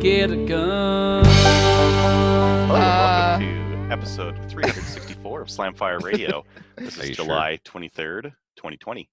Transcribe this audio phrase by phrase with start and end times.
[0.00, 1.24] Get a gun.
[1.24, 6.44] Hello, Uh, welcome to episode 364 of Slamfire Radio.
[6.76, 7.24] This is you sure?
[7.26, 8.22] July 23rd,
[8.56, 9.10] 2020.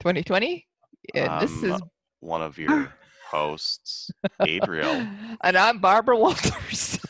[0.00, 0.66] 2020?
[1.14, 1.80] Yeah, this I'm is.
[2.20, 2.90] one of your
[3.30, 5.06] hosts, Adriel.
[5.44, 6.98] and I'm Barbara Walters.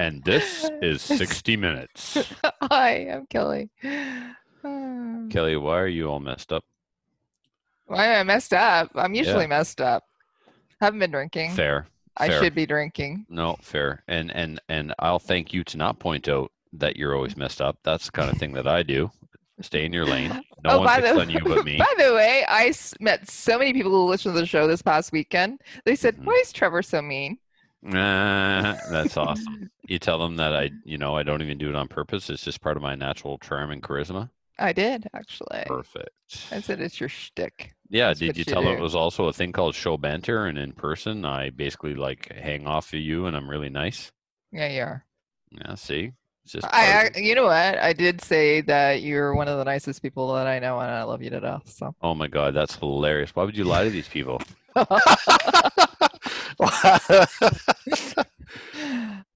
[0.00, 2.18] And this is 60 minutes.
[2.62, 3.70] Hi, I'm Kelly.
[5.30, 6.64] Kelly, why are you all messed up?
[7.86, 8.90] Why am I messed up?
[8.96, 9.46] I'm usually Yeah.
[9.46, 10.02] messed up.
[10.80, 11.52] Haven't been drinking.
[11.52, 11.86] Fair.
[12.16, 12.42] I fair.
[12.42, 13.26] should be drinking.
[13.28, 14.02] No, fair.
[14.08, 17.78] And and and I'll thank you to not point out that you're always messed up.
[17.82, 19.10] That's the kind of thing that I do.
[19.60, 20.30] Stay in your lane.
[20.64, 21.76] No oh, one picks the on you but me.
[21.76, 24.82] by the way, I s- met so many people who listened to the show this
[24.82, 25.60] past weekend.
[25.84, 26.24] They said, Mhm.
[26.24, 27.38] "Why is Trevor so mean?"
[27.92, 29.70] Ah, that's awesome.
[29.86, 32.30] You tell them that I, you know, I don't even do it on purpose.
[32.30, 34.30] It's just part of my natural charm and charisma.
[34.58, 35.64] I did actually.
[35.66, 36.10] Perfect.
[36.50, 37.73] I said it's your shtick.
[37.90, 40.46] Yeah, That's did you you tell them it was also a thing called show banter
[40.46, 44.10] and in person I basically like hang off of you and I'm really nice?
[44.52, 45.04] Yeah, you are.
[45.50, 46.12] Yeah, see?
[46.44, 47.78] It's just I, I, you know what?
[47.78, 51.02] I did say that you're one of the nicest people that I know, and I
[51.02, 51.70] love you to death.
[51.70, 51.94] So.
[52.02, 53.34] Oh my god, that's hilarious.
[53.34, 54.42] Why would you lie to these people?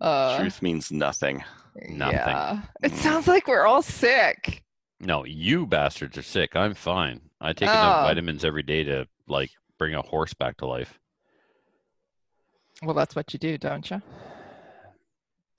[0.00, 1.42] uh, Truth means nothing.
[1.88, 2.16] Nothing.
[2.18, 2.60] Yeah.
[2.82, 2.96] It Mm.
[2.96, 4.62] sounds like we're all sick.
[5.00, 6.56] No, you bastards are sick.
[6.56, 7.20] I'm fine.
[7.40, 7.72] I take Oh.
[7.72, 10.98] enough vitamins every day to like bring a horse back to life.
[12.82, 14.00] Well, that's what you do, don't you?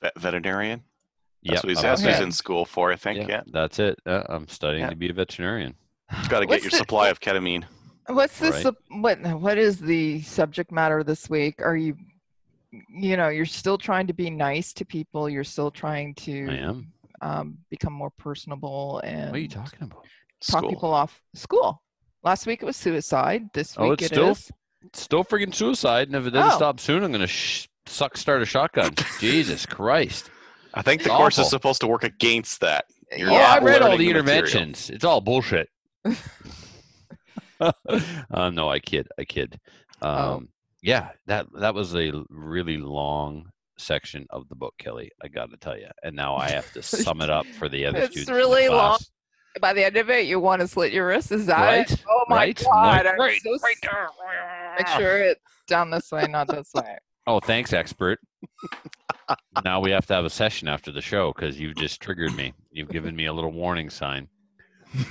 [0.01, 0.83] Vet- veterinarian?
[1.43, 2.23] That's what he's, I'm that's what he's Okay.
[2.25, 3.19] in school for, I think.
[3.19, 3.41] yeah, Yeah.
[3.47, 3.99] that's it.
[4.05, 4.89] Uh, I'm studying Yeah.
[4.89, 5.75] to be a veterinarian.
[6.27, 7.65] Got to get What's your the- supply of ketamine.
[8.07, 8.55] What's this?
[8.55, 8.63] Right.
[8.63, 11.61] sup- What What is the subject matter this week?
[11.61, 11.95] Are you,
[12.89, 15.29] you know, you're still trying to be nice to people.
[15.29, 16.93] You're still trying I to am.
[17.21, 20.05] um, become more personable and What are you talking about?
[20.41, 20.69] Talk School.
[20.69, 21.81] people off school.
[22.23, 23.49] Last week it was suicide.
[23.53, 24.51] This Oh, week it's it still- is-
[24.81, 26.55] It's still freaking suicide, and if it doesn't Oh.
[26.57, 28.93] stop soon, I'm gonna sh- suck start a shotgun.
[29.19, 30.29] Jesus Christ!
[30.73, 32.85] I think the It's course is supposed to work against that.
[33.15, 34.19] You're Oh, Yeah, I read all the the material.
[34.29, 34.89] interventions.
[34.89, 35.67] It's all bullshit.
[37.59, 39.07] uh, no, I kid.
[39.19, 39.59] I kid.
[40.01, 40.43] Um, Oh.
[40.81, 45.11] Yeah, that that was a really long section of the book, Kelly.
[45.21, 45.89] I got to tell you.
[46.03, 48.29] And now I have to sum it up for the other It's students.
[48.29, 48.97] in the really long.
[49.53, 49.61] Class.
[49.61, 51.31] By the end of it, you want to slit your wrist.
[51.31, 51.91] Is that Right?
[51.91, 52.03] it?
[52.09, 52.63] Oh my Right?
[52.63, 53.05] god!
[53.05, 56.97] Like, I'm right, so right s- Make sure it's down this way, not this way.
[57.27, 58.19] Oh, thanks, expert.
[59.63, 62.53] now we have to have a session after the show because you've just triggered me.
[62.71, 64.27] You've given me a little warning sign.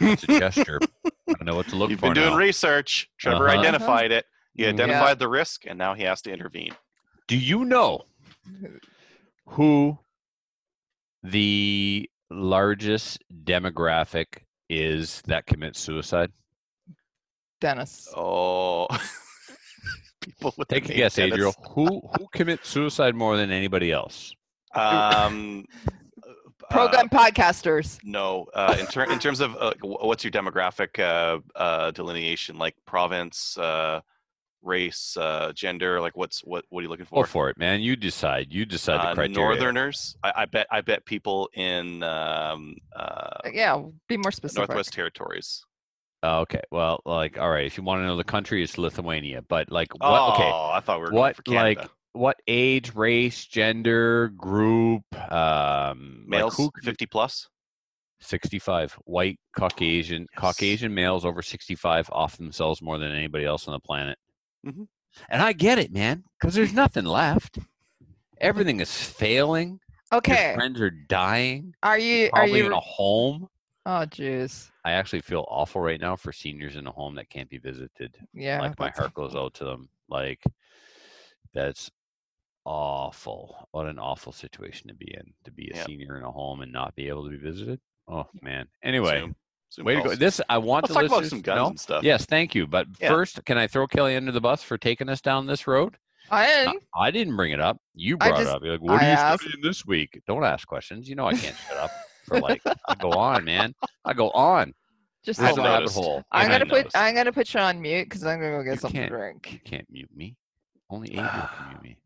[0.00, 0.80] It's a gesture.
[1.06, 1.90] I don't know what to look for.
[1.92, 3.08] You've for been doing research.
[3.18, 3.60] Trevor Uh-huh.
[3.60, 4.24] identified it.
[4.54, 4.70] He Mhm.
[4.70, 6.74] identified the risk, and now he has to intervene.
[7.28, 8.06] Do you know
[9.46, 9.98] who
[11.22, 14.26] the largest demographic
[14.68, 16.30] is that commits suicide?
[17.60, 18.08] Dennis.
[18.16, 18.86] Oh.
[20.20, 21.34] People with the Take a guess, Dennis.
[21.34, 21.54] Adriel.
[21.70, 24.34] Who who commits suicide more than anybody else?
[24.74, 25.64] Um,
[26.70, 27.98] Program uh, podcasters.
[28.04, 28.46] no.
[28.52, 33.56] Uh, in, ter- in terms of uh, what's your demographic uh, uh, delineation, like province,
[33.56, 34.00] uh,
[34.62, 36.64] race, uh, gender, like what's what?
[36.70, 37.26] What are you looking Go for?
[37.26, 37.80] for it, man.
[37.80, 38.48] You decide.
[38.52, 39.48] You decide the Uh, criteria.
[39.48, 40.16] Northerners.
[40.22, 40.66] I, I bet.
[40.70, 44.68] I bet people in um, uh, Yeah, be more specific.
[44.68, 45.64] Northwest Territories.
[46.22, 46.62] Oh, okay.
[46.72, 47.64] Well, like, all right.
[47.64, 49.42] If you want to know the country, it's Lithuania.
[49.42, 50.20] But like, what?
[50.20, 50.50] Oh, okay.
[50.50, 51.80] I thought we were going What for Canada.
[51.82, 55.02] like what age, race, gender, group?
[55.32, 56.70] Um, like males who?
[56.82, 57.48] fifty plus.
[58.20, 63.78] 65 white caucasian caucasian males over 65 off themselves more than anybody else on the
[63.78, 64.18] planet
[64.66, 64.88] Mhm.
[65.30, 67.58] and i get it man because there's nothing left
[68.40, 69.80] everything is failing
[70.12, 70.54] Your Okay.
[70.54, 72.26] friends are dying Are you?
[72.26, 73.48] Are probably in a home
[73.86, 74.70] Oh, jeez.
[74.84, 78.16] i actually feel awful right now for seniors in a home that can't be visited
[78.34, 78.60] Yeah.
[78.60, 80.42] like my heart goes out to them like
[81.54, 81.90] that's
[82.64, 85.86] awful what an awful situation to be in to be a Yep.
[85.86, 89.36] senior in a home and not be able to be visited oh man anyway Zoom.
[89.72, 90.14] Zoom Way to go!
[90.14, 91.66] This I want Let's the talk about some to guns know.
[91.68, 92.02] and stuff.
[92.04, 92.66] Yes, thank you.
[92.66, 93.08] But Yeah.
[93.08, 95.96] first, can I throw Kelly under the bus for taking us down this road?
[96.30, 96.82] I didn't.
[96.94, 97.78] I didn't bring it up.
[97.94, 98.62] You brought just- it up.
[98.62, 101.08] You're like, "What I are you asked- studying this week?" Don't ask questions.
[101.08, 101.90] You know I can't shut up
[102.26, 102.62] for like.
[102.66, 103.74] I go on, man.
[104.04, 104.74] I go on.
[105.24, 106.22] Just There's a rabbit hole.
[106.32, 106.96] I'm gonna put noticed.
[106.96, 109.52] I'm gonna put you on mute because I'm gonna go get You something to drink.
[109.52, 110.36] You can't mute me.
[110.90, 111.96] Only Adriel can mute me.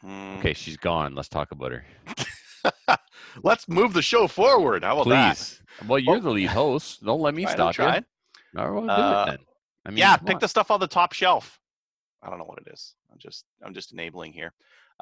[0.00, 0.38] Hmm.
[0.38, 1.14] Okay, she's gone.
[1.14, 1.84] Let's talk about her.
[3.42, 4.82] Let's move the show forward.
[4.84, 5.59] How about that?
[5.78, 5.88] Please.
[5.88, 7.04] Well, you're the lead host.
[7.04, 7.84] Don't let me Trying, stop you.
[7.84, 8.04] trying.
[8.56, 9.38] All right, well, do Uh, it then.
[9.86, 10.40] I mean, yeah, pick on.
[10.40, 11.58] the stuff on the top shelf.
[12.22, 12.94] I don't know what it is.
[13.12, 14.52] I'm just I'm just enabling here.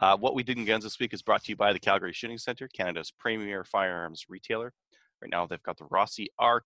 [0.01, 2.13] Uh, what we did in guns this week is brought to you by the Calgary
[2.13, 4.73] Shooting Center, Canada's premier firearms retailer.
[5.21, 6.63] Right now, they've got the Rossi R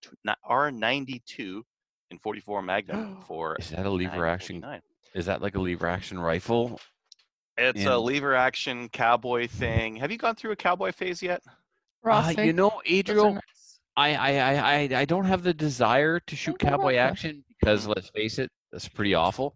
[0.47, 1.63] R92
[2.11, 4.65] in 44 Magnum for Is that a lever action?
[5.15, 6.81] Is that like a lever action rifle?
[7.57, 9.97] It's a lever action cowboy thing.
[9.97, 11.43] Have you gone through a cowboy phase yet?
[12.03, 13.43] Rossi, Uh, you know, those are Adriel, nice.
[13.97, 18.39] I, I, I, I, don't have the desire to shoot cowboy action because let's face
[18.39, 19.55] it, that's pretty awful.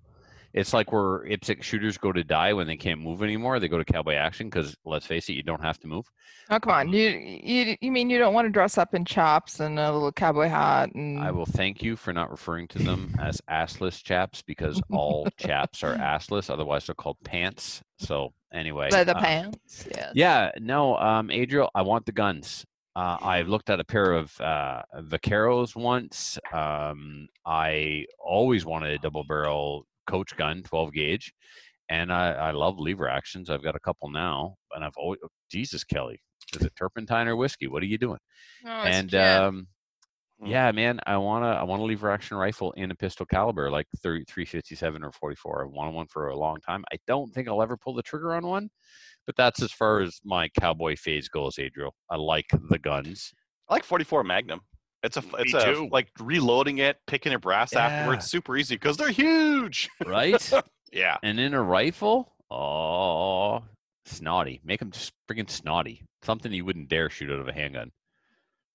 [0.52, 3.60] It's like where IPSC shooters go to die when they can't move anymore.
[3.60, 6.10] They go to cowboy action because let's face it, you don't have to move.
[6.48, 9.60] Oh come on, you you you mean you don't want to dress up in chops
[9.60, 13.14] and a little cowboy hat and I will thank you for not referring to them
[13.18, 16.48] as assless chaps because all chaps are assless.
[16.48, 17.82] Otherwise, they're called pants.
[17.98, 19.86] So anyway, leather uh, pants?
[19.90, 20.12] Yeah.
[20.14, 22.64] Yeah, no, um, Adriel, I want the guns.
[22.96, 26.38] Uh, I've looked at a pair of uh, Vaqueros once.
[26.52, 31.34] Um, I always wanted a double barrel coach gun, 12 gauge,
[31.90, 33.50] and I, I love lever actions.
[33.50, 35.20] I've got a couple now, and I've always
[35.50, 36.20] Jesus Kelly,
[36.54, 37.68] is it turpentine or whiskey?
[37.68, 38.20] What are you doing?
[38.64, 39.68] Oh, and um,
[40.40, 40.50] Mm.
[40.50, 43.86] yeah, man, I wanna I want a lever action rifle in a pistol caliber like
[44.02, 45.64] 30, 357 or 44.
[45.64, 46.84] I've wanted one for a long time.
[46.92, 48.70] I don't think I'll ever pull the trigger on one,
[49.26, 51.94] but that's as far as my cowboy phase goes, Adriel.
[52.10, 53.32] I like the guns.
[53.68, 54.60] I like 44 Magnum.
[55.02, 55.88] It's a it's Me a too.
[55.92, 57.86] like reloading it, picking a brass Yeah.
[57.86, 59.88] afterwards, super easy because they're huge.
[60.04, 60.50] Right?
[60.92, 61.18] yeah.
[61.22, 63.62] and in a rifle, oh,
[64.06, 64.60] snotty.
[64.64, 66.02] Make them just friggin' snotty.
[66.22, 67.92] Something you wouldn't dare shoot out of a handgun.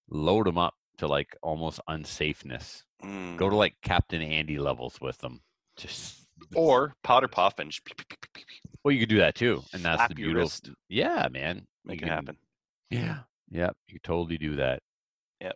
[0.10, 2.84] Load them up to like almost unsafeness.
[3.04, 3.38] Mm.
[3.38, 5.42] Go to like Captain Andy levels with them.
[5.78, 7.84] Just or powder puff and just
[8.84, 10.42] well, you could do that too, and that's Slap the beautiful.
[10.42, 10.70] wrist.
[10.90, 11.66] Yeah, man.
[11.86, 12.38] make You it can- happen.
[12.90, 13.20] Yeah,
[13.50, 13.70] yeah.
[13.88, 14.82] You could totally do that.
[15.40, 15.56] Yep.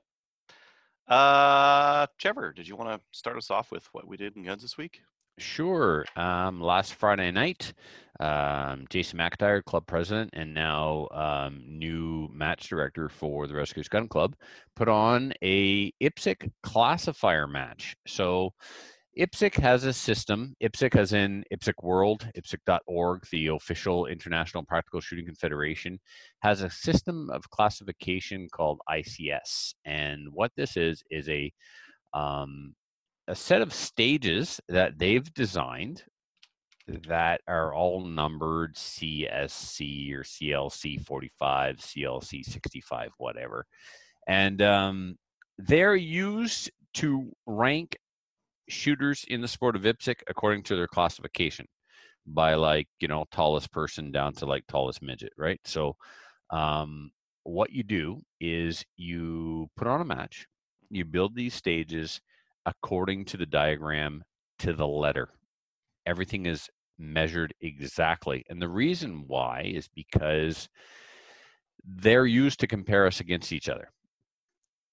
[1.08, 4.62] Uh, Trevor, did you want to start us off with what we did in guns
[4.62, 5.02] this week?
[5.38, 6.06] Sure.
[6.16, 7.74] Um, last Friday night,
[8.22, 14.08] um, Jason McIntyre, club president, and now um, new match director for the Restigouche Gun
[14.08, 14.36] Club,
[14.78, 17.98] put on a IPSC classifier match.
[18.08, 18.54] So,
[19.18, 20.56] IPSC has a system.
[20.62, 26.00] IPSC, as in IPSC World, IPSC.org, the official International Practical Shooting Confederation,
[26.42, 29.76] has a system of classification called ICS.
[29.86, 31.52] And what this is is a
[32.14, 32.76] um,
[33.28, 36.04] a set of stages that they've designed
[37.08, 43.66] that are all numbered CSC or CLC 45, CLC 65, whatever.
[44.28, 45.18] And um,
[45.58, 47.98] they're used to rank
[48.68, 51.68] shooters in the sport of IPSC according to their classification
[52.28, 55.60] by like, you know, tallest person down to like tallest midget, right?
[55.66, 55.96] So
[56.50, 57.12] um,
[57.44, 60.48] what you do is you put on a match,
[60.90, 62.20] you build these stages
[62.66, 64.24] according to the diagram
[64.60, 65.30] to the letter.
[66.06, 68.44] Everything is measured exactly.
[68.50, 70.70] And the reason why is because
[71.86, 73.92] they're used to compare us against each other.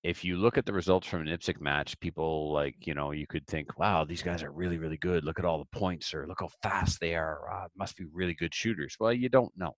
[0.02, 3.26] If you look at the results from an IPSC match, people like, you know, you
[3.26, 5.22] could think, wow, these guys are really, really good.
[5.22, 7.48] Look at all the points or look how fast they are.
[7.52, 8.96] Uh, must be really good shooters.
[8.98, 9.74] Well, you don't know.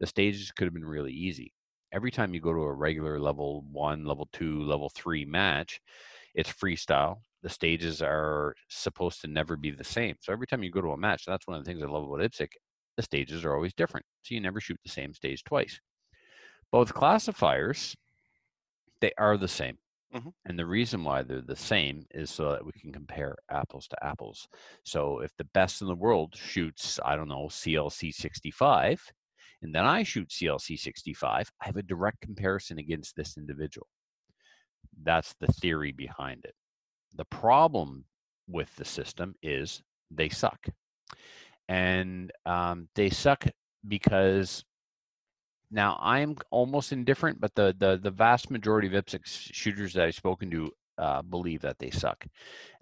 [0.00, 1.52] The stages could have been really easy.
[1.92, 5.80] Every time you go to a regular level one, level two, level three match,
[6.34, 7.16] it's freestyle.
[7.42, 10.16] The stages are supposed to never be the same.
[10.20, 12.04] So every time you go to a match, that's one of the things I love
[12.04, 12.48] about IPSC.
[12.96, 14.06] The stages are always different.
[14.22, 15.78] So you never shoot the same stage twice.
[16.72, 17.94] Both classifiers,
[19.00, 19.78] they are the same.
[20.10, 20.32] Mhm.
[20.46, 24.04] And the reason why they're the same is so that we can compare apples to
[24.04, 24.48] apples.
[24.84, 29.02] So if the best in the world shoots, I don't know, CLC 65,
[29.62, 33.88] and then I shoot CLC 65, I have a direct comparison against this individual.
[35.02, 36.54] That's the theory behind it.
[37.14, 38.06] The problem
[38.48, 40.68] with the system is they suck.
[41.68, 43.46] And um, they suck
[43.86, 44.64] because
[45.70, 50.14] now I'm almost indifferent, but the, the, the vast majority of IPSC shooters that I've
[50.14, 52.26] spoken to uh, believe that they suck.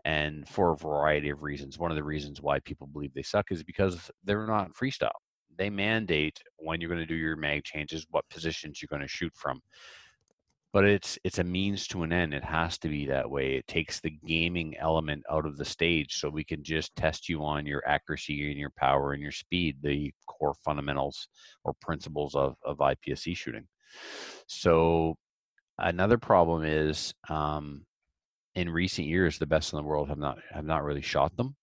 [0.05, 1.79] And for a variety of reasons.
[1.79, 5.11] One of the reasons why people believe they suck is because they're not freestyle.
[5.59, 9.09] They mandate when you're going to do your mag changes, what positions you're going to
[9.09, 9.61] shoot from
[10.77, 13.67] but it's it's a means to an end it has to be that way it
[13.67, 17.65] takes the gaming element out of the stage so we can just test you on
[17.65, 21.29] your accuracy and your power and your speed the core fundamentals
[21.65, 23.67] or principles of, of ipsc shooting
[24.47, 25.17] so
[25.79, 27.85] another problem is um,
[28.55, 31.55] in recent years, the best in the world have not have not really shot them.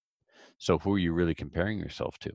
[0.58, 2.32] So who are you really comparing yourself to?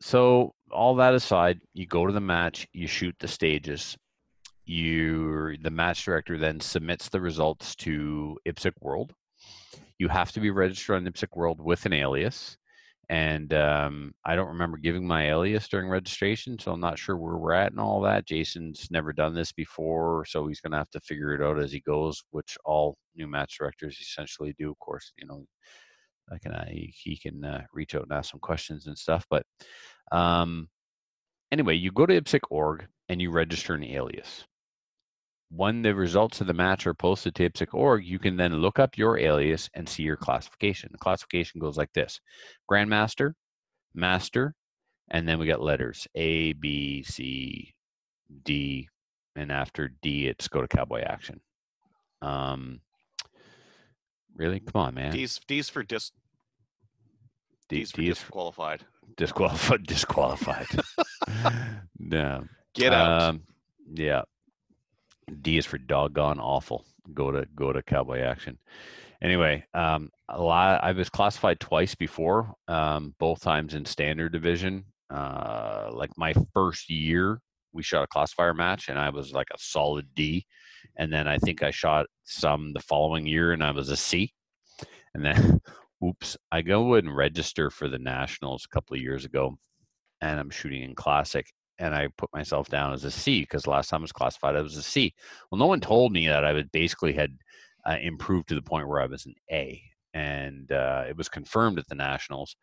[0.00, 3.96] So all that aside, you go to the match, you shoot the stages.
[4.66, 9.12] You the match director then submits the results to IPSC World.
[9.98, 12.56] You have to be registered on IPSC World with an alias
[13.08, 17.36] and um, I don't remember giving my alias during registration, so I'm not sure where
[17.36, 18.26] we're at and all that.
[18.26, 21.72] Jason's never done this before, so he's going to have to figure it out as
[21.72, 24.70] he goes, which all new match directors essentially do.
[24.70, 25.44] Of course, you know,
[26.32, 29.26] I can uh, he, he, can uh, reach out and ask some questions and stuff.
[29.28, 29.44] But
[30.10, 30.68] um,
[31.52, 34.44] anyway, you go to IPSC.org and you register an alias
[35.56, 38.98] when the results of the match are posted to IPSC.org, you can then look up
[38.98, 40.88] your alias and see your classification.
[40.92, 42.20] The classification goes like this
[42.70, 43.34] Grandmaster,
[43.94, 44.54] Master,
[45.10, 47.74] and then we got letters A, B, C,
[48.44, 48.88] D,
[49.36, 51.40] and after D, it's go to Cowboy Action.
[52.22, 52.80] Um,
[54.34, 54.60] really?
[54.60, 55.12] Come on, man.
[55.12, 56.10] D's, D's for dis.
[57.68, 58.84] D's, for D is disqualified.
[59.16, 59.86] disqualified.
[59.86, 60.66] Disqualified.
[61.98, 62.44] no.
[62.74, 63.22] Get out.
[63.22, 63.42] Um,
[63.94, 64.22] yeah.
[65.40, 66.84] D is for doggone awful.
[67.12, 68.58] Go to go to Cowboy Action.
[69.22, 70.82] Anyway, um, a lot.
[70.82, 74.84] I was classified twice before, um, both times in standard division.
[75.10, 77.40] Uh, like my first year,
[77.72, 80.46] we shot a classifier match, and I was like a solid D.
[80.96, 84.32] And then I think I shot some the following year, and I was a C.
[85.14, 85.60] And then,
[86.04, 89.56] oops, I go and register for the nationals a couple of years ago,
[90.20, 91.46] and I'm shooting in classic,
[91.78, 94.62] and I put myself down as a C because last time I was classified I
[94.62, 95.14] was a C.
[95.50, 97.36] Well, no one told me that I would basically had
[97.88, 99.82] uh, improved to the point where I was an A,
[100.14, 102.56] and uh, it was confirmed at the nationals.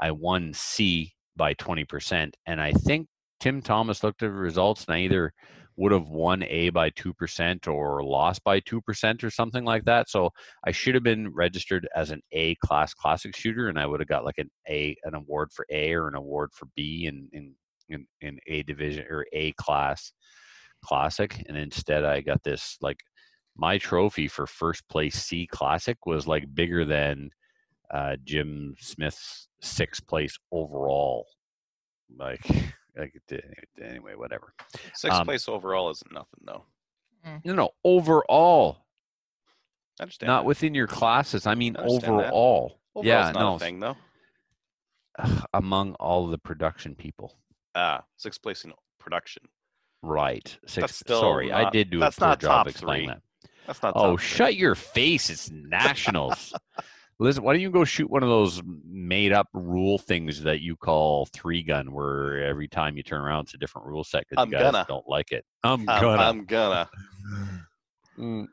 [0.00, 3.08] I won C by twenty percent, and I think
[3.40, 5.32] Tim Thomas looked at the results, and I either
[5.76, 9.84] would have won A by two percent or lost by two percent or something like
[9.84, 10.10] that.
[10.10, 10.30] So
[10.66, 14.08] I should have been registered as an A class classic shooter, and I would have
[14.08, 17.52] got like an A, an award for A or an award for B, and, and
[17.88, 20.12] in, in A division or A class
[20.84, 23.00] classic, and instead I got this like
[23.56, 27.30] my trophy for first place C classic was like bigger than
[27.92, 31.26] uh, Jim Smith's sixth place overall.
[32.16, 32.48] Like,
[32.96, 33.14] like
[33.82, 34.54] anyway, whatever.
[34.94, 36.64] Sixth um, place overall isn't nothing though.
[37.44, 38.78] No, no, overall,
[39.98, 40.28] I understand.
[40.28, 40.46] not that.
[40.46, 41.46] within your classes.
[41.46, 42.80] I mean, I understand overall.
[42.94, 43.96] Overall's yeah, not no, a thing though.
[45.52, 47.36] among all the production people.
[47.78, 49.44] Ah, sixth place in production.
[50.02, 50.58] Right.
[50.66, 53.14] Six, still sorry, I did do a that's poor not job top explaining three.
[53.14, 53.50] that.
[53.68, 53.92] That's not.
[53.94, 54.26] Oh, top three.
[54.26, 55.30] shut your face.
[55.30, 56.52] It's nationals.
[57.20, 60.76] Listen, why don't you go shoot one of those made up rule things that you
[60.76, 64.42] call three gun, where every time you turn around, it's a different rule set because
[64.42, 64.86] I'm you guys gonna.
[64.88, 65.44] don't like it.
[65.62, 66.22] I'm I'm, gonna.
[66.22, 66.90] I'm gonna.
[68.18, 68.48] Mm.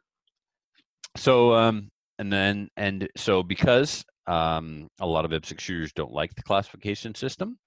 [1.17, 1.89] So, um,
[2.19, 7.15] and then, and so because um, a lot of IPSC shooters don't like the classification
[7.15, 7.57] system,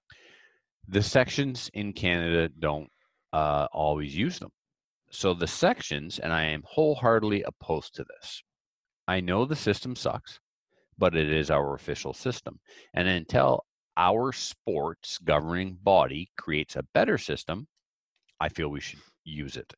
[0.89, 2.89] the sections in Canada don't
[3.31, 4.49] uh, always use them.
[5.11, 8.43] So the sections, and I am wholeheartedly opposed to this.
[9.07, 10.39] I know the system sucks,
[10.97, 12.59] but it is our official system.
[12.93, 13.65] And until
[13.97, 17.67] our sports governing body creates a better system,
[18.39, 19.73] I feel we should use it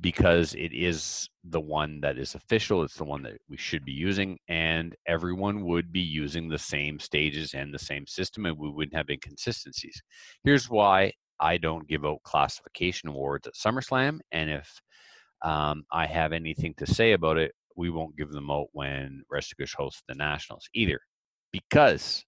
[0.00, 2.82] because it is the one that is official.
[2.82, 6.98] It's the one that we should be using, and everyone would be using the same
[6.98, 10.02] stages and the same system, and we wouldn't have inconsistencies.
[10.44, 14.80] Here's why I don't give out classification awards at SummerSlam, and if
[15.42, 19.74] um, I have anything to say about it, we won't give them out when Restigouche
[19.76, 21.00] hosts the Nationals either,
[21.52, 22.24] because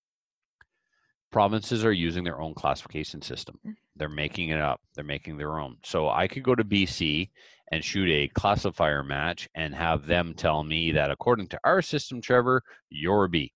[1.31, 3.59] provinces are using their own classification system.
[3.97, 4.81] They're making it up.
[4.95, 5.77] They're making their own.
[5.85, 7.31] So I could go to BC
[7.71, 10.09] and shoot a classifier match and have mm-hmm.
[10.09, 13.53] them tell me that according to our system, Trevor, you're a B.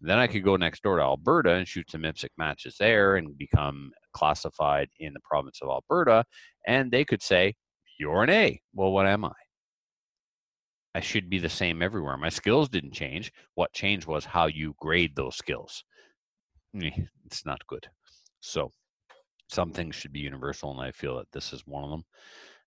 [0.00, 3.36] Then I could go next door to Alberta and shoot some IPSC matches there and
[3.36, 6.24] become classified in the province of Alberta.
[6.66, 7.54] And they could say,
[7.98, 8.60] You're an A.
[8.74, 9.32] Well, what am I?
[10.94, 12.16] I should be the same everywhere.
[12.16, 13.32] My skills didn't change.
[13.54, 15.82] What changed was how you grade those skills.
[16.74, 17.86] It's not good.
[18.40, 18.72] So,
[19.48, 22.04] some things should be universal, and I feel that this is one of them.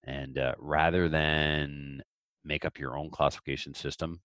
[0.04, 2.02] And uh, rather than
[2.44, 4.20] make up your own classification system,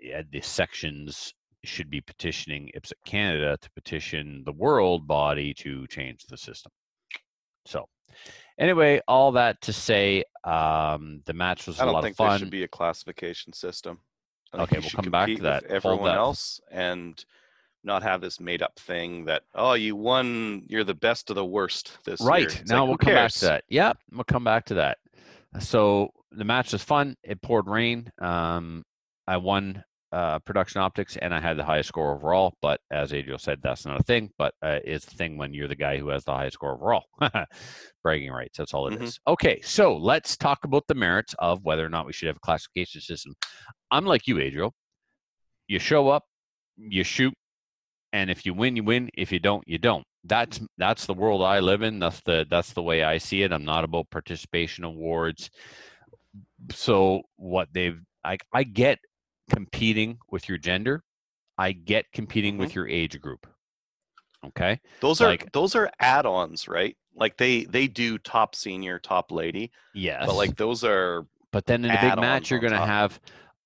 [0.00, 6.24] th- the sections should be petitioning IPSC Canada to petition the world body to change
[6.26, 6.72] the system.
[7.66, 7.88] So,
[8.58, 12.16] anyway, all that to say, um, the match was I a don't lot think of
[12.16, 12.28] fun.
[12.30, 13.98] there should be a classification system.
[14.54, 15.64] Okay, we'll come back to that.
[15.64, 16.16] Everyone that.
[16.16, 17.24] else and
[17.84, 21.44] not have this made up thing that oh you won you're the best of the
[21.44, 22.20] worst this.
[22.20, 22.44] Right.
[22.44, 23.64] It's now like, we'll come back to that.
[23.68, 24.98] Yeah, we'll come back to that.
[25.60, 27.16] So the match was fun.
[27.22, 28.10] It poured rain.
[28.20, 28.84] Um,
[29.26, 32.54] I won uh, production optics and I had the highest score overall.
[32.60, 34.30] But as Adriel said, that's not a thing.
[34.38, 37.04] But uh, it's the thing when you're the guy who has the highest score overall.
[38.02, 38.58] Bragging rights.
[38.58, 39.14] That's all it is.
[39.14, 39.32] Mhm.
[39.32, 42.40] Okay, so let's talk about the merits of whether or not we should have a
[42.40, 43.34] classification system.
[43.90, 44.74] I'm like you, Adriel.
[45.68, 46.24] You show up,
[46.76, 47.32] you shoot,
[48.12, 49.10] and if you win, you win.
[49.14, 50.04] If you don't, you don't.
[50.24, 50.66] That's mm.
[50.78, 51.98] that's the world I live in.
[51.98, 53.52] That's the that's the way I see it.
[53.52, 55.50] I'm not about participation awards.
[56.72, 58.98] So what they've I I get
[59.50, 61.02] competing with your gender.
[61.58, 62.62] I get competing mm-hmm.
[62.62, 63.46] with your age group.
[64.46, 64.80] Okay.
[65.00, 66.96] Those are Like- those are add-ons, right?
[67.14, 70.24] Like they they do top senior, top lady, Yes.
[70.26, 73.20] but like those are But then in the big match, you're going to have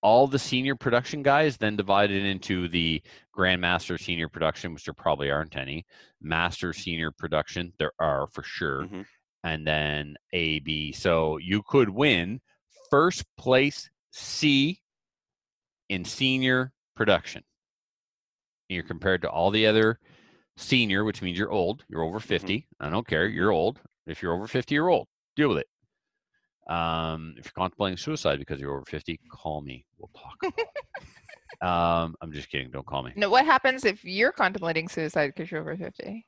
[0.06, 3.02] all the senior production guys then divided into the
[3.36, 5.84] grandmaster senior production, which there probably aren't any,
[6.20, 9.04] master senior production, there are for sure, Mhm.
[9.42, 10.92] and then A, B.
[10.92, 12.40] So you could win
[12.88, 14.80] first place C
[15.88, 17.42] in senior production.
[18.68, 19.98] You're compared to all the other
[20.56, 22.68] senior, which means you're old, you're over 50.
[22.78, 23.80] I don't care, you're old.
[24.06, 25.08] If you're over 50, you're old.
[25.34, 25.68] Deal with it.
[26.68, 29.84] Um, if you're contemplating suicide because you're over 50, call me.
[29.98, 30.54] We'll talk.
[31.62, 32.70] Um, I'm just kidding.
[32.70, 33.12] Don't call me.
[33.16, 36.26] No, what happens if you're contemplating suicide because you're over 50?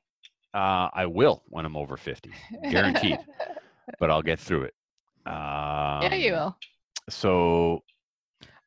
[0.55, 2.31] Uh, I will when I'm over 50,
[2.71, 3.19] guaranteed.
[4.01, 4.75] but I'll get through it.
[5.27, 6.57] Um, yeah, you will.
[7.11, 7.83] So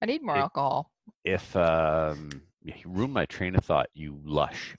[0.03, 0.91] I need more it- alcohol.
[1.23, 2.29] if um,
[2.61, 4.75] you ruined my train of thought, you lush.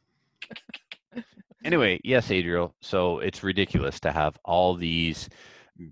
[1.64, 2.76] anyway, yes, Adriel.
[2.80, 5.28] So it's ridiculous to have all these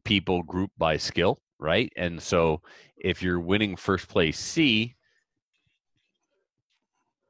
[0.04, 1.92] people grouped by skill, right?
[1.96, 2.60] And so
[2.96, 4.94] if you're winning first place C,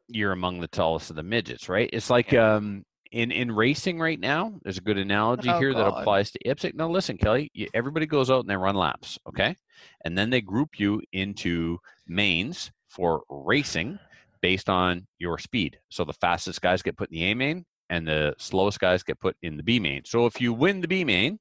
[0.09, 1.89] you're among the tallest of the midgets, right?
[1.93, 4.53] It's like um in in racing right now.
[4.63, 6.75] There's a good analogy Oh, here that applies to IPSC.
[6.75, 7.51] Now, listen, Kelly.
[7.55, 9.57] You, everybody goes out and they run laps, okay?
[10.05, 13.99] And then they group you into mains for racing
[14.43, 15.79] based on your speed.
[15.91, 19.21] So the fastest guys get put in the A main, and the slowest guys get
[19.21, 20.03] put in the B main.
[20.05, 21.39] So if you win the B main,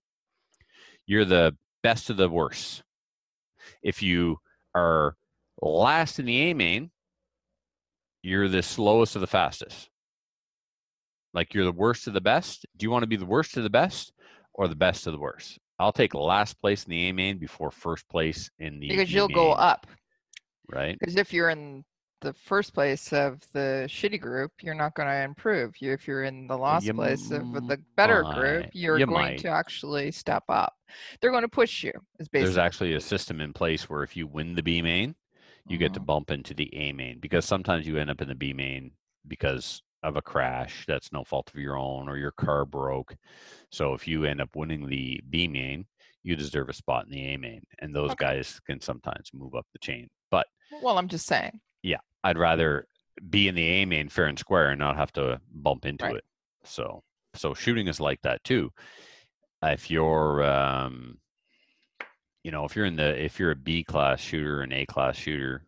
[1.10, 2.84] you're the best of the worst.
[3.82, 4.38] If you
[4.76, 5.15] are
[5.60, 6.91] last in the A main,
[8.22, 9.89] you're the slowest of the fastest.
[11.34, 12.67] Like you're the worst of the best.
[12.78, 14.13] Do you want to be the worst of the best
[14.54, 15.58] or the best of the worst?
[15.80, 19.30] I'll take last place in the A main before first place in the Because you'll
[19.30, 19.88] go up.
[20.72, 20.95] right?
[21.00, 21.84] Because if you're in
[22.21, 25.82] the first place of the shitty group, you're not going to improve.
[25.82, 29.36] You, if you're in the last You place of the better group, you're You going
[29.36, 29.41] might.
[29.43, 30.73] to actually step up.
[31.21, 31.93] They're going to push you.
[32.19, 35.15] Is basically There's actually a system in place where if you win the B main,
[35.67, 36.05] you get to Mhm.
[36.05, 38.91] bump into the A main because sometimes you end up in the B main
[39.27, 43.15] because of a crash that's no fault of your own or your car broke.
[43.71, 45.86] So if you end up winning the B main,
[46.23, 48.25] you deserve a spot in the A main, and those Okay.
[48.25, 50.10] guys can sometimes move up the chain.
[50.32, 50.47] But
[50.82, 51.60] Well, I'm just saying.
[52.23, 52.88] I'd rather
[53.29, 56.15] be in the A main fair and square and not have to bump into Right.
[56.15, 56.23] it.
[56.63, 57.03] So
[57.36, 58.71] so shooting is like that too.
[59.63, 61.19] If you're um
[62.43, 65.15] you know, if you're in the if you're a B class shooter, an A class
[65.17, 65.65] shooter,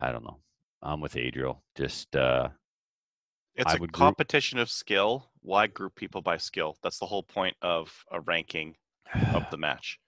[0.00, 0.38] I don't know.
[0.82, 1.62] I'm with Adriel.
[1.76, 2.48] Just uh
[3.56, 5.30] it's I a would group- competition of skill.
[5.40, 6.76] Why group people by skill?
[6.82, 8.76] That's the whole point of a ranking
[9.34, 9.98] of the match.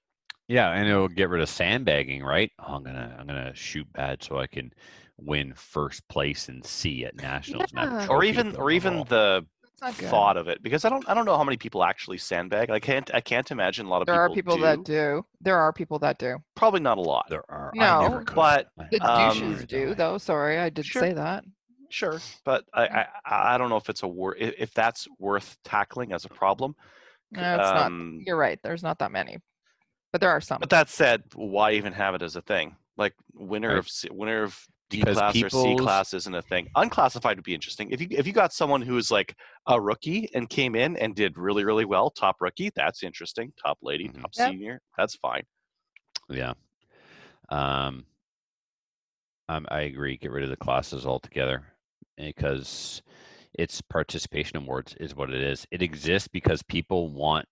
[0.48, 2.50] Yeah, and it'll get rid of sandbagging, right?
[2.58, 4.72] Oh, I'm gonna I'm gonna shoot bad so I can
[5.18, 7.72] win first place and C at nationals.
[7.72, 8.08] and have a Yeah.
[8.08, 9.46] Or even or on even the
[9.80, 10.08] That's good.
[10.08, 12.70] thought of it because I don't I don't know how many people actually sandbag.
[12.70, 14.62] I can't I can't imagine a lot of There people There are people do.
[14.62, 15.26] that do.
[15.40, 16.38] There are people that do.
[16.54, 17.26] Probably not a lot.
[17.28, 20.18] there are I No, never but The never Um, douches do, though.
[20.18, 21.02] Sorry, I did Sure.
[21.02, 21.44] say that.
[21.88, 23.06] Sure, but I I,
[23.54, 26.74] I don't know if it's a wor- if, if that's worth tackling as a problem.
[27.30, 27.92] No, it's not.
[27.92, 28.58] Um, You're right.
[28.62, 29.38] There's not that many,
[30.12, 30.58] but there are some.
[30.60, 32.76] But that said, why even have it as a thing?
[32.96, 33.78] Like winner Right.
[33.78, 36.68] of C, winner of D Because class or C class isn't a thing.
[36.76, 37.90] Unclassified would be interesting.
[37.90, 39.34] If you if you got someone who is like
[39.66, 43.52] a rookie and came in and did really really well, top rookie, that's interesting.
[43.62, 44.22] Top lady, Mhm.
[44.22, 44.48] top Yep.
[44.48, 45.42] senior, that's fine.
[46.28, 46.54] Yeah.
[47.48, 48.06] Um,
[49.48, 50.16] um, I agree.
[50.16, 51.64] Get rid of the classes altogether
[52.16, 53.02] because
[53.54, 55.66] it's participation awards is what it is.
[55.70, 57.46] It exists because people want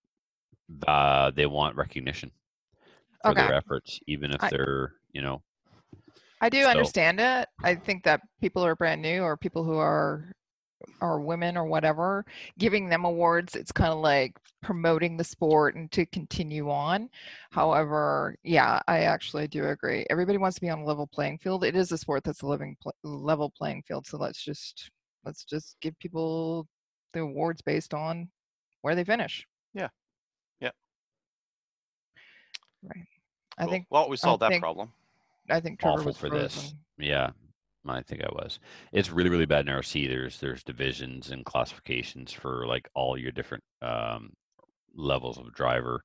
[0.87, 2.31] uh, they want recognition
[3.25, 3.47] for Okay.
[3.47, 5.41] their efforts, even if I- they're you know
[6.41, 7.47] I do So- understand it.
[7.63, 10.31] I think that people are brand new or people who are
[11.01, 12.25] are women or whatever,
[12.59, 17.09] giving them awards, it's kind of like promoting the sport and to continue on.
[17.51, 20.05] However, yeah, I actually do agree.
[20.11, 21.63] Everybody wants to be on a level playing field.
[21.63, 24.05] It is a sport that's a living pl- level playing field.
[24.05, 24.91] So let's just
[25.23, 26.67] let's just give people
[27.13, 28.29] the awards based on
[28.81, 29.47] where they finish.
[29.73, 29.89] Yeah.
[32.85, 32.91] Yeah.
[32.95, 33.07] Right.
[33.57, 33.71] I Cool.
[33.71, 34.91] think Well, we solved that think- problem.
[35.49, 36.43] I think Trevor awful was for frozen.
[36.43, 36.73] this.
[36.97, 37.29] Yeah,
[37.87, 38.59] I think I was.
[38.91, 40.07] It's really really bad in RC.
[40.07, 44.33] There's there's divisions and classifications for like all your different um,
[44.95, 46.03] levels of driver,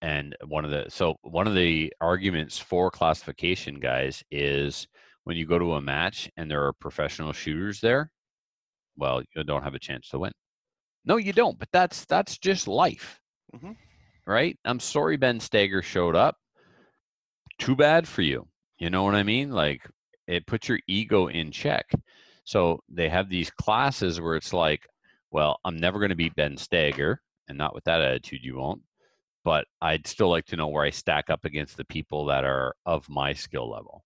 [0.00, 4.88] and one of the so one of the arguments for classification, guys, is
[5.24, 8.10] when you go to a match and there are professional shooters there,
[8.96, 10.32] well, you don't have a chance to win.
[11.04, 11.58] No, you don't.
[11.58, 13.20] But that's that's just life,
[13.54, 13.76] Mhm.
[14.26, 14.58] Right?
[14.64, 16.36] I'm sorry, Ben Stoeger showed up.
[17.58, 18.46] Too bad for you.
[18.78, 19.50] You know what I mean?
[19.50, 19.82] Like
[20.26, 21.90] it puts your ego in check.
[22.44, 24.86] So they have these classes where it's like,
[25.30, 27.16] well, I'm never going to beat Ben Stoeger,
[27.48, 28.82] and not with that attitude, you won't.
[29.44, 32.74] But I'd still like to know where I stack up against the people that are
[32.86, 34.04] of my skill level.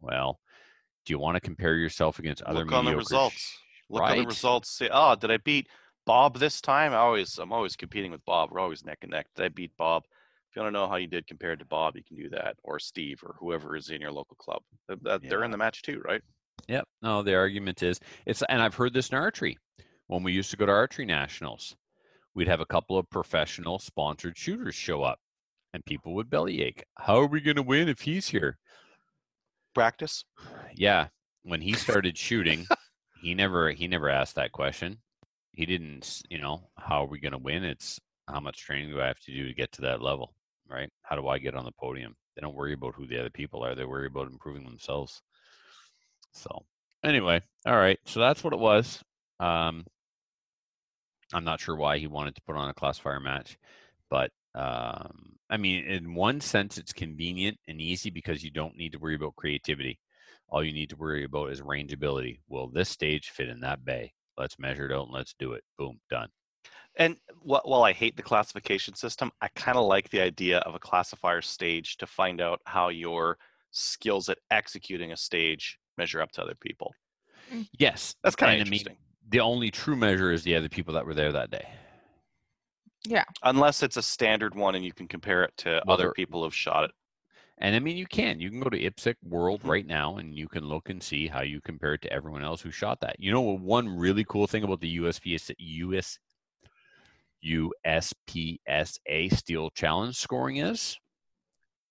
[0.00, 0.38] Well,
[1.06, 3.36] do you want to compare yourself against other Look on the results.
[3.36, 3.56] sh-
[3.90, 4.70] Look on the results.
[4.70, 5.68] Say, oh, did I beat
[6.08, 6.94] Bob this time?
[6.94, 8.50] I always, I'm always competing with Bob.
[8.50, 9.26] We're always neck and neck.
[9.36, 10.04] Did I beat Bob?
[10.48, 12.56] If you want to know how you did compared to Bob, you can do that,
[12.64, 14.62] or Steve, or whoever is in your local club.
[14.88, 16.22] Uh, uh, they're in the match too, right?
[16.66, 16.88] Yep.
[17.02, 19.58] No, the argument is it's, and I've heard this in archery.
[20.06, 21.76] When we used to go to archery nationals,
[22.34, 25.18] we'd have a couple of professional sponsored shooters show up,
[25.74, 26.84] and people would bellyache.
[26.96, 28.56] How are we going to win if he's here?
[29.74, 30.24] Practice.
[30.74, 31.08] Yeah.
[31.42, 32.66] When he started shooting,
[33.20, 34.98] he never he never asked that question.
[35.58, 37.64] He didn't, you know, how are we going to win?
[37.64, 40.32] It's how much training do I have to do to get to that level,
[40.70, 40.88] right?
[41.02, 42.14] How do I get on the podium?
[42.36, 43.74] They don't worry about who the other people are.
[43.74, 45.20] They worry about improving themselves.
[46.32, 46.64] So,
[47.02, 47.98] anyway, all right.
[48.04, 49.02] So that's what it was.
[49.40, 49.84] Um,
[51.34, 53.58] I'm not sure why he wanted to put on a classifier match,
[54.08, 58.92] but um, I mean, in one sense, it's convenient and easy because you don't need
[58.92, 59.98] to worry about creativity.
[60.50, 62.38] All you need to worry about is rangeability.
[62.48, 64.12] Will this stage fit in that bay?
[64.38, 65.64] Let's measure it out and let's do it.
[65.76, 66.28] Boom, done.
[66.96, 70.78] And while I hate the classification system, I kind of like the idea of a
[70.78, 73.38] classifier stage to find out how your
[73.70, 76.92] skills at executing a stage measure up to other people.
[77.52, 77.66] Mm.
[77.78, 78.96] Yes, That's kind of and I mean, interesting.
[79.28, 81.68] the only true measure is the other people that were there that day.
[83.06, 86.42] Yeah, unless it's a standard one and you can compare it to Well, other people
[86.42, 86.90] who've shot it.
[87.60, 88.38] And I mean, you can.
[88.40, 89.68] You can go to IPSC World Mhm.
[89.68, 92.60] right now, and you can look and see how you compare it to everyone else
[92.60, 93.16] who shot that.
[93.18, 96.18] You know, what one really cool thing about the USPS US
[97.44, 100.98] USPSA Steel Challenge scoring is,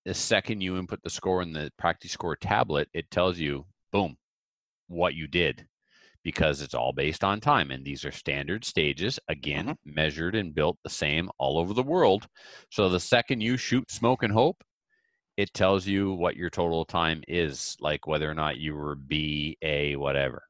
[0.05, 4.17] the second you input the score in the practice score tablet, it tells you, boom,
[4.87, 5.67] what you did,
[6.23, 10.77] because it's all based on time, and these are standard stages, again measured and built
[10.83, 12.27] the same all over the world.
[12.71, 14.63] So the second you shoot Smoke and Hope
[15.37, 19.57] it tells you what your total time is, like whether or not you were B,
[19.61, 20.43] A, whatever.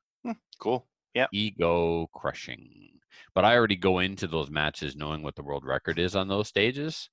[0.60, 0.88] Cool.
[1.14, 1.28] Yeah.
[1.32, 2.90] Ego crushing.
[3.36, 6.48] But I already go into those matches knowing what the world record is on those
[6.48, 7.10] stages.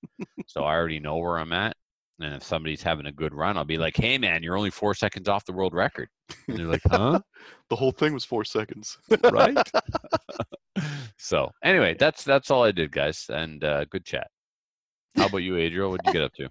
[0.46, 1.76] so I already know where I'm at.
[2.20, 4.94] And if somebody's having a good run, I'll be like, hey, man, you're only four
[4.94, 6.08] seconds off the world record.
[6.46, 7.20] And they're like, huh?
[7.70, 8.98] The whole thing was four seconds.
[9.32, 9.58] right?
[11.18, 13.26] so anyway, that's that's all I did, guys.
[13.28, 14.28] And uh, good chat.
[15.16, 15.90] How about you, Adriel?
[15.90, 16.48] What did you get up to?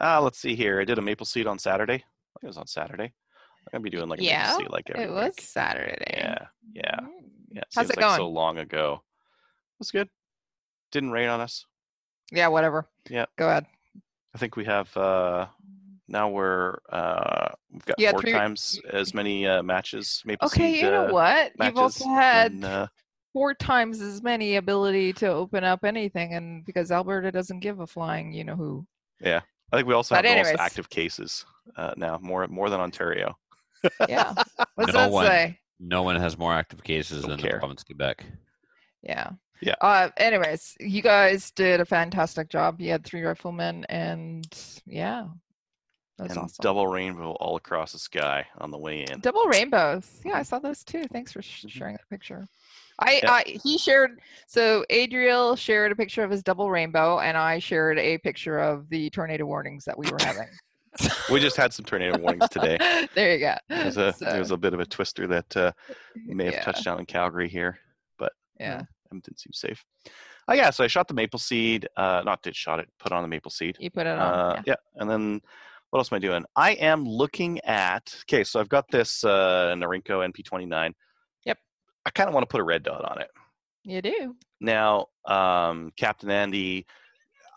[0.00, 0.80] Ah, let's see here.
[0.80, 1.94] I did a maple seed on Saturday.
[1.94, 3.04] I think it was on Saturday.
[3.04, 5.40] I'm gonna be doing like a Yeah, maple seed like every It was week.
[5.40, 6.14] Saturday.
[6.18, 7.00] Yeah, yeah,
[7.50, 7.62] yeah.
[7.74, 8.16] How's seems it like going?
[8.16, 9.02] so long ago.
[9.02, 10.08] It was good.
[10.92, 11.64] Didn't rain on us.
[12.30, 12.86] Yeah, whatever.
[13.08, 13.26] Yeah.
[13.36, 13.66] Go ahead.
[14.34, 15.46] I think we have uh
[16.08, 20.22] now we're uh we've got Yeah, four three- times as many uh matches.
[20.24, 20.60] Maple seed.
[20.60, 21.52] Okay, seed, you know uh, what?
[21.60, 22.86] You've also had and, uh,
[23.32, 27.86] four times as many ability to open up anything, and because Alberta doesn't give a
[27.86, 28.86] flying, you know who.
[29.72, 31.44] I think we also But have the most active cases
[31.76, 33.36] uh, now, more more than Ontario.
[34.08, 34.32] Yeah.
[34.74, 35.26] What's No that one.
[35.26, 35.58] say?
[35.80, 37.52] No one has more active cases Don't than care.
[37.54, 38.24] the province of Quebec.
[39.02, 39.30] Yeah.
[39.60, 39.74] Yeah.
[39.80, 42.80] Uh, anyways, you guys did a fantastic job.
[42.80, 44.46] You had three riflemen, and
[44.86, 45.26] yeah,
[46.18, 46.62] that's and awesome.
[46.62, 49.20] double rainbow all across the sky on the way in.
[49.20, 50.08] Double rainbows.
[50.24, 51.04] Yeah, I saw those too.
[51.12, 51.70] Thanks for sh- Mhm.
[51.70, 52.46] sharing that picture.
[52.98, 53.32] I, Yeah.
[53.32, 57.98] I he shared so Adriel shared a picture of his double rainbow, and I shared
[57.98, 60.48] a picture of the tornado warnings that we were having.
[61.30, 62.78] We just had some tornado warnings today.
[63.14, 63.54] there you go.
[63.68, 65.72] There's a there's a bit of a twister that uh,
[66.26, 67.78] may have yeah, touched down in Calgary here.
[68.18, 68.82] But yeah,
[69.12, 69.84] didn't seem safe.
[70.48, 71.86] Oh yeah, so I shot the maple seed.
[71.98, 73.76] Uh, not did shot it, put on the maple seed.
[73.78, 74.20] you put it on.
[74.20, 74.62] Uh, yeah.
[74.68, 75.42] yeah, and then
[75.90, 76.44] what else am I doing?
[76.54, 78.14] I am looking at.
[78.22, 80.92] Okay, so I've got this uh, Norinco NP29.
[82.06, 82.12] Yep.
[82.14, 83.30] I kind of want to put a red dot on it.
[83.84, 84.36] You do.
[84.60, 86.86] Now, um, Captain Andy,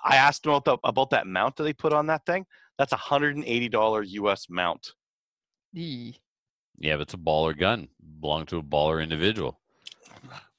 [0.04, 2.46] I asked him about, the, about that mount that they put on that thing.
[2.78, 4.94] That's a hundred and eighty dollar US mount.
[5.74, 6.20] Yee.
[6.80, 7.90] Yeah, but it's a baller gun.
[8.22, 9.60] Belong to a baller individual.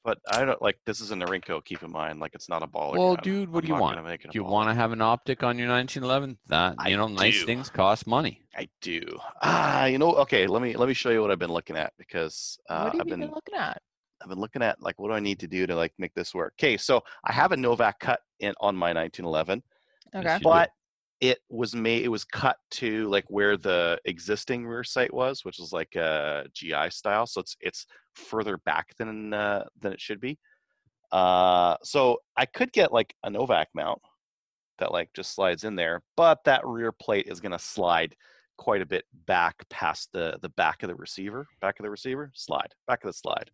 [0.02, 1.62] But I don't like this is a Norinco.
[1.62, 2.96] Keep in mind, like it's not a baller.
[2.96, 3.22] Well, gun.
[3.22, 3.96] dude, what I'm do you want?
[3.96, 4.50] gonna make it a Do you baller.
[4.50, 6.38] want to have an optic on your 1911?
[6.48, 8.42] That I you know, nice things cost money.
[8.56, 9.02] I do.
[9.42, 10.14] Ah, you know.
[10.16, 12.92] Okay, let me let me show you what I've been looking at because uh, what
[12.92, 13.82] have I've you been, been looking at?
[14.22, 16.34] I've been looking at like what do I need to do to like make this
[16.34, 16.54] work.
[16.58, 19.62] Okay, so I have a Novak cut in on my 1911,
[20.16, 20.38] Okay.
[20.42, 20.70] but
[21.20, 25.60] it was made it was cut to like where the existing rear sight was, which
[25.60, 27.26] is like a GI style.
[27.26, 27.84] So it's it's
[28.20, 30.38] further back than uh, than it should be.
[31.12, 34.00] Uh, so I could get like a Novak mount
[34.78, 38.14] that like just slides in there, but that rear plate is going to slide
[38.56, 42.30] quite a bit back past the the back of the receiver, back of the receiver,
[42.35, 43.50] slide, back of the slide.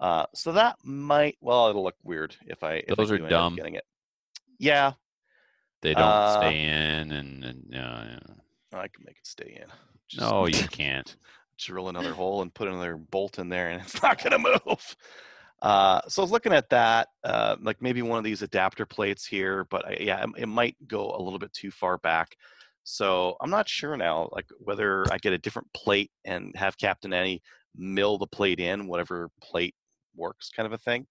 [0.00, 3.24] Uh, so that might well, it'll look weird if I if Those I are do
[3.24, 3.56] end up dumb.
[3.56, 3.84] getting it.
[4.58, 4.92] Yeah,
[5.82, 8.18] They don't uh, stay in, and, and yeah.
[8.72, 9.68] I can make it stay in.
[10.08, 11.16] Just no, you can't.
[11.64, 14.96] Drill another hole and put another bolt in there, and it's not going to move.
[15.62, 19.24] Uh, so I was looking at that, uh, like maybe one of these adapter plates
[19.24, 22.36] here, but I, yeah, it, it might go a little bit too far back.
[22.84, 27.12] So I'm not sure now, like whether I get a different plate and have Captain
[27.12, 27.42] Andy
[27.76, 29.74] mill the plate in, whatever plate
[30.16, 31.06] works, kind of a thing.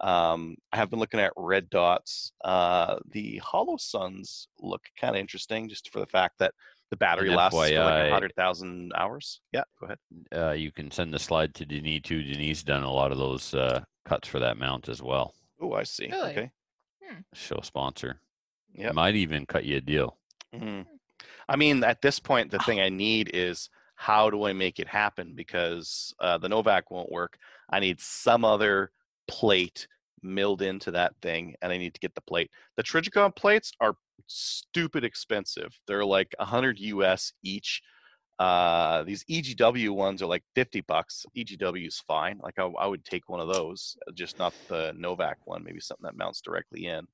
[0.00, 2.32] Um, I have been looking at red dots.
[2.44, 6.54] Uh, the Holosuns look kind of interesting, just for the fact that
[6.90, 9.40] the battery lasts for like FYI, hundred thousand hours.
[9.52, 9.98] Yeah, go ahead.
[10.34, 12.22] Uh, you can send the slide to Denise too.
[12.22, 15.34] Denise done a lot of those uh, cuts for that mount as well.
[15.60, 16.08] Oh, I see.
[16.10, 16.30] Really?
[16.30, 16.50] Okay.
[17.32, 18.20] Show sponsor.
[18.74, 18.92] Yeah.
[18.92, 20.18] Might even cut you a deal.
[20.54, 20.86] Mhm.
[21.48, 24.86] I mean, at this point, the thing I need is how do I make it
[24.86, 25.32] happen?
[25.34, 27.38] Because uh, the Novak won't work.
[27.70, 28.92] I need some other
[29.26, 29.88] plate
[30.22, 32.50] milled into that thing, and I need to get the plate.
[32.76, 33.94] The Trijicon plates are
[34.26, 35.78] stupid expensive.
[35.86, 37.80] They're like 100 US each.
[38.38, 41.26] Uh, these EGW ones are like 50 bucks.
[41.36, 42.38] EGW is fine.
[42.42, 45.64] Like I, I would take one of those, uh, just not the Novak one.
[45.64, 47.04] Maybe something that mounts directly in.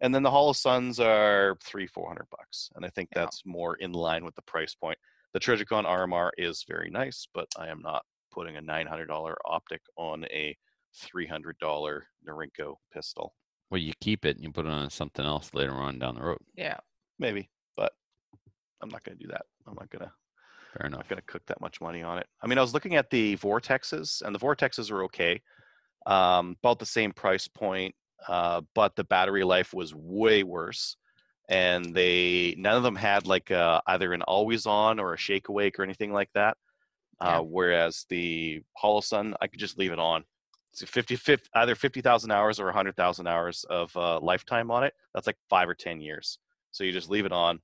[0.00, 3.20] And then the Holosuns are three, four hundred bucks, and I think Yeah.
[3.20, 4.98] that's more in line with the price point.
[5.32, 9.36] The Trijicon RMR is very nice, but I am not putting a nine hundred dollar
[9.44, 10.56] optic on a
[10.92, 13.32] three hundred dollar Norinco pistol.
[13.72, 16.20] Well, you keep it and you put it on something else later on down the
[16.20, 16.40] road.
[16.54, 16.76] Yeah.
[17.18, 17.94] Maybe, but
[18.82, 19.46] I'm not going to do that.
[19.66, 20.12] I'm not going to
[20.74, 20.98] Fair I'm enough.
[20.98, 22.26] not going to cook that much money on it.
[22.42, 25.40] I mean, I was looking at the vortexes, and the vortexes were okay,
[26.04, 27.94] um, about the same price point,
[28.28, 30.98] uh, but the battery life was way worse.
[31.48, 35.48] And they none of them had like uh either an always on or a shake
[35.48, 36.58] awake or anything like that.
[37.22, 37.38] Yeah.
[37.38, 40.24] Uh, whereas the Holosun, I could just leave it on.
[40.72, 44.94] It's 50, 50 either 50,000 hours or 100,000 hours of uh, lifetime on it.
[45.14, 46.38] That's like five or 10 years.
[46.70, 47.60] So you just leave it on.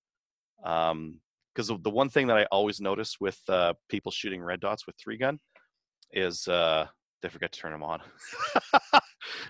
[0.64, 1.20] Um,
[1.54, 4.94] because the one thing that I always notice with uh, people shooting red dots with
[4.96, 5.40] three gun
[6.12, 6.86] is uh,
[7.20, 8.00] they forget to turn them on.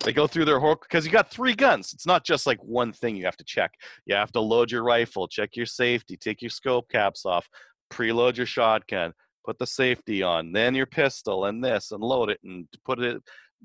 [0.05, 1.93] they go through their whole because you got three guns.
[1.93, 3.73] It's not just like one thing you have to check.
[4.07, 7.47] You have to load your rifle, check your safety, take your scope caps off,
[7.93, 9.13] preload your shotgun,
[9.45, 13.23] put the safety on, then your pistol and this, and load it and put it.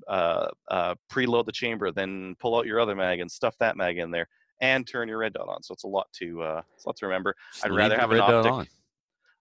[0.07, 3.97] Uh, uh, preload the chamber, then pull out your other mag and stuff that mag
[3.97, 4.27] in there,
[4.61, 5.61] and turn your red dot on.
[5.61, 7.35] So it's a lot to uh, it's a lot to remember.
[7.53, 8.51] Just I'd rather the have an optic.
[8.51, 8.67] on.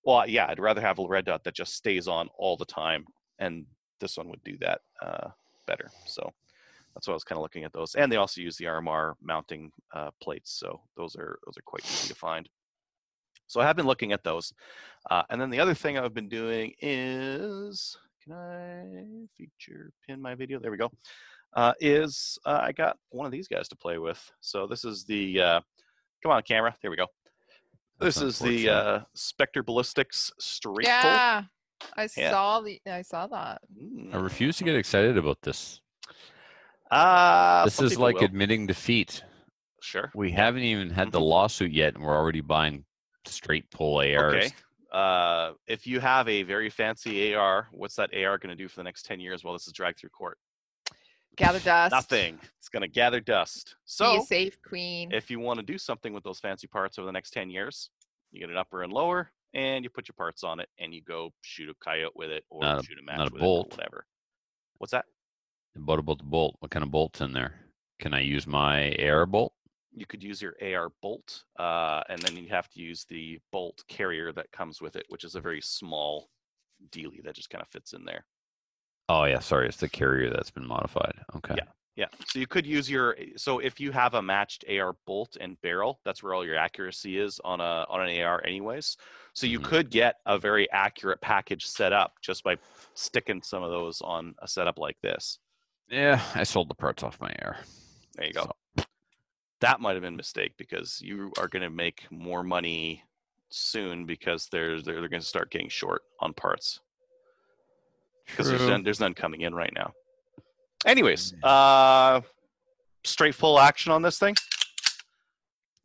[0.04, 3.06] Well, yeah, I'd rather have a red dot that just stays on all the time,
[3.38, 3.64] and
[4.00, 5.28] this one would do that uh,
[5.66, 5.88] better.
[6.06, 6.32] So
[6.94, 9.14] that's why I was kind of looking at those, and they also use the RMR
[9.22, 12.48] mounting uh, plates, so those are those are quite easy to find.
[13.46, 14.52] So I have been looking at those,
[15.10, 20.34] uh, and then the other thing I've been doing is can I feature pin my
[20.34, 20.58] video?
[20.60, 20.90] There we go.
[21.54, 24.20] Uh, is uh, I got one of these guys to play with.
[24.40, 25.60] So this is the uh,
[26.22, 26.74] come on camera.
[26.82, 27.06] There we go.
[28.00, 31.10] That's This is the uh, Spectre Ballistics straight pull.
[31.10, 31.42] Yeah.
[31.96, 32.30] I Yeah.
[32.30, 33.60] saw the I saw that.
[33.76, 34.22] I Mm.
[34.22, 35.80] refuse to get excited about this.
[36.90, 38.24] Ah, this is like will.
[38.24, 39.24] admitting defeat.
[39.80, 40.12] sure.
[40.14, 41.28] We haven't even had the Mhm.
[41.28, 42.84] lawsuit yet, and we're already buying
[43.26, 44.34] straight pull ARs.
[44.46, 44.54] Okay.
[44.92, 48.76] Uh, if you have a very fancy AR, what's that AR going to do for
[48.76, 50.38] the next ten years while this is dragged through court?
[51.36, 51.92] Gather dust.
[51.92, 52.38] Nothing.
[52.58, 53.68] It's going to gather dust.
[53.70, 55.10] Be So a safe queen.
[55.12, 57.88] if you want to do something with those fancy parts over the next 10 years,
[58.32, 61.00] you get an upper and lower, and you put your parts on it, and you
[61.02, 63.40] go shoot a coyote with it, or Not a- shoot a match not a with
[63.40, 63.68] bolt.
[63.68, 64.06] it, or whatever.
[64.76, 65.06] What's that?
[65.74, 66.56] What about the bolt?
[66.58, 67.54] What kind of bolt's in there?
[67.98, 69.54] Can I use my AR bolt?
[69.94, 73.82] You could use your AR bolt, uh, and then you have to use the bolt
[73.88, 76.28] carrier that comes with it, which is a very small
[76.90, 78.24] dealie that just kind of fits in there.
[79.08, 81.14] Oh yeah, sorry, it's the carrier that's been modified.
[81.36, 81.54] Okay.
[81.58, 81.64] Yeah.
[81.94, 82.06] Yeah.
[82.26, 86.00] So you could use your so if you have a matched AR bolt and barrel,
[86.06, 88.96] that's where all your accuracy is on a on an AR anyways.
[89.34, 89.64] So you Mhm.
[89.64, 92.56] could get a very accurate package set up just by
[92.94, 95.38] sticking some of those on a setup like this.
[95.88, 97.58] Yeah, I sold the parts off my AR.
[98.14, 98.44] There you go.
[98.44, 98.56] So-
[99.62, 103.02] That might have been a mistake because you are going to make more money
[103.50, 106.80] soon because they're they're, they're going to start getting short on parts
[108.26, 109.92] because there's none, there's none coming in right now.
[110.84, 112.20] Anyways, uh,
[113.04, 114.34] straight pull action on this thing.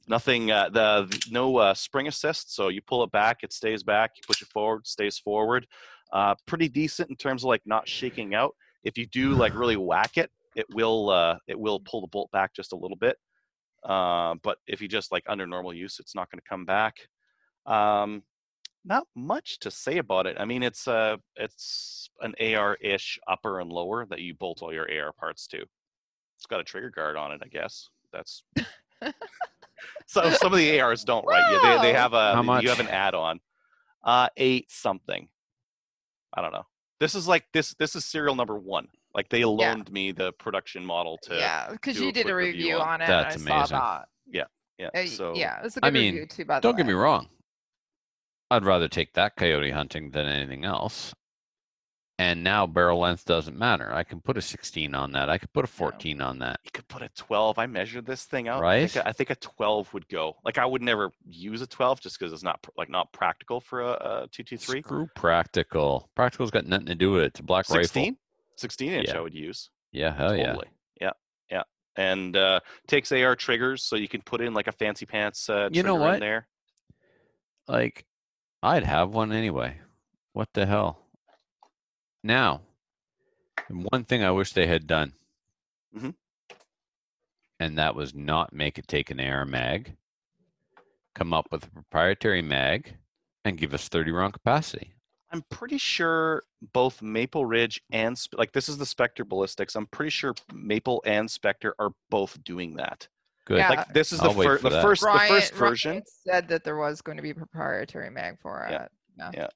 [0.07, 0.49] Nothing.
[0.51, 4.11] Uh, the, the- no uh, spring assist, so you pull it back, it stays back.
[4.15, 5.67] You push it forward, stays forward.
[6.11, 8.55] Uh, pretty decent in terms of like not shaking out.
[8.83, 12.31] If you do like really whack it, it will uh, it will pull the bolt
[12.31, 13.17] back just a little bit.
[13.83, 16.97] Uh, but if you just like under normal use, it's not going to come back.
[17.65, 18.23] Um,
[18.85, 20.37] not much to say about it.
[20.39, 24.89] I mean, it's uh it's an AR-ish upper and lower that you bolt all your
[24.89, 25.57] AR parts to.
[25.57, 27.89] It's got a trigger guard on it, I guess.
[28.13, 28.43] That's
[30.05, 31.43] so some of the ARs don't, right?
[31.51, 33.39] Yeah, they, they have a How you have an add-on.
[34.03, 35.27] Uh, eight something.
[36.33, 36.65] I don't know.
[36.99, 37.73] This is like this.
[37.77, 38.87] This is serial number one.
[39.17, 42.35] Like they loaned me the production model to yeah, because do a you did a
[42.35, 43.07] review review on- on, it.
[43.07, 43.77] That's and I amazing.
[43.77, 44.47] Saw that.
[44.79, 44.89] yeah.
[44.93, 46.45] Uh, So yeah, it was a good I mean, review too.
[46.45, 47.27] By the Don't get me wrong.
[48.51, 51.13] I'd rather take that coyote hunting than anything else.
[52.19, 53.93] And now barrel length doesn't matter.
[53.93, 55.29] I can put a 16 on that.
[55.29, 56.59] I could put a 14 on that.
[56.63, 57.59] you could put a 12.
[57.59, 58.59] I measured this thing out.
[58.59, 58.91] I Right?
[58.91, 60.35] think, a- I think a 12 would go.
[60.45, 63.59] Like I would never use a 12 just because it's not pr- like not practical
[63.61, 64.81] for a, a 223.
[64.81, 66.09] Screw practical.
[66.15, 67.25] Practical's got nothing to do with it.
[67.27, 68.03] It's a black rifle.
[68.57, 69.17] 16, 16 inch Yeah.
[69.17, 69.69] I would use.
[69.91, 70.47] Yeah, hell yeah.
[70.47, 70.67] totally.
[70.99, 71.11] Yeah,
[71.49, 71.63] yeah.
[71.95, 75.49] And uh, takes AR triggers, so you can put in like a fancy pants.
[75.49, 76.19] Uh, You know what?
[76.19, 76.47] there.
[77.67, 78.05] Like,
[78.63, 79.79] I'd have one anyway.
[80.33, 80.99] What the hell?
[82.23, 82.61] Now,
[83.69, 85.13] one thing I wish they had done,
[85.95, 86.13] Mhm.
[87.59, 89.95] and that was not make it take an AR mag,
[91.15, 92.97] come up with a proprietary mag,
[93.45, 94.93] and give us 30 round capacity.
[95.31, 99.75] I'm pretty sure both Maple Ridge and like this is the Spectre ballistics.
[99.75, 103.07] I'm pretty sure Maple and Spectre are both doing that.
[103.45, 103.57] Good.
[103.59, 103.69] Yeah.
[103.69, 106.03] Like this is the I'll wait first, for the first, the Ryan, first version.
[106.25, 108.71] said that there was going to be proprietary mag for it.
[109.17, 109.31] Yeah.
[109.33, 109.47] Yeah.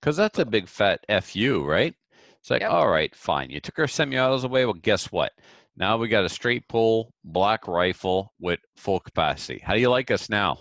[0.00, 1.94] Because that's a big fat FU, right?
[2.40, 2.70] It's like, Yep.
[2.70, 3.50] all right, fine.
[3.50, 4.64] You took our semi autos away.
[4.64, 5.32] Well, guess what?
[5.76, 9.60] Now we got a straight pull black rifle with full capacity.
[9.64, 10.58] How do you like us now?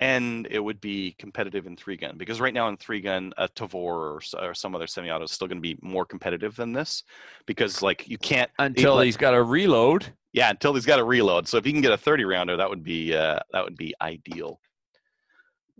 [0.00, 3.46] And it would be competitive in three gun because right now in three gun a
[3.48, 7.04] Tavor or, or some other semi-auto is still going to be more competitive than this
[7.46, 10.06] because like you can't Until like- he's got a reload.
[10.32, 12.68] yeah until he's got a reload so if you can get a 30 rounder that
[12.70, 14.58] would be uh that would be ideal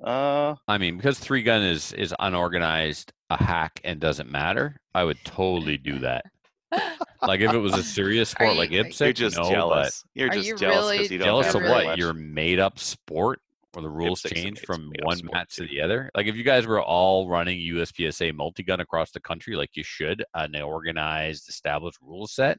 [0.04, 4.80] uh I mean, because three gun is is unorganized, a hack, and doesn't matter.
[4.94, 6.24] I would totally do that.
[7.20, 9.50] Like if it was a serious sport you- like are you IPSC, you're just no,
[9.50, 11.84] jealous you're Are just you jealous really because you don't jealous have of very what?
[11.84, 11.98] much.
[11.98, 16.10] Your made up sport where the rules change from one match to the other.
[16.14, 20.24] Like if you guys were all running USPSA multi-gun across the country like you should,
[20.34, 22.58] an organized, established rule set,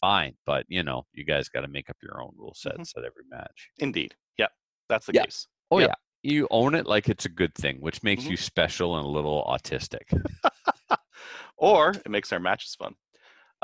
[0.00, 0.36] fine.
[0.46, 2.98] But you know, you guys got to make up your own rule sets Mhm.
[2.98, 3.70] at every match.
[3.78, 4.46] indeed yeah
[4.88, 5.22] that's the Yeah.
[5.24, 5.88] case Oh Yep.
[5.88, 5.94] yeah.
[6.22, 8.30] You own it like it's a good thing, which makes Mhm.
[8.30, 10.06] you special and a little autistic.
[11.56, 12.94] or it makes our matches fun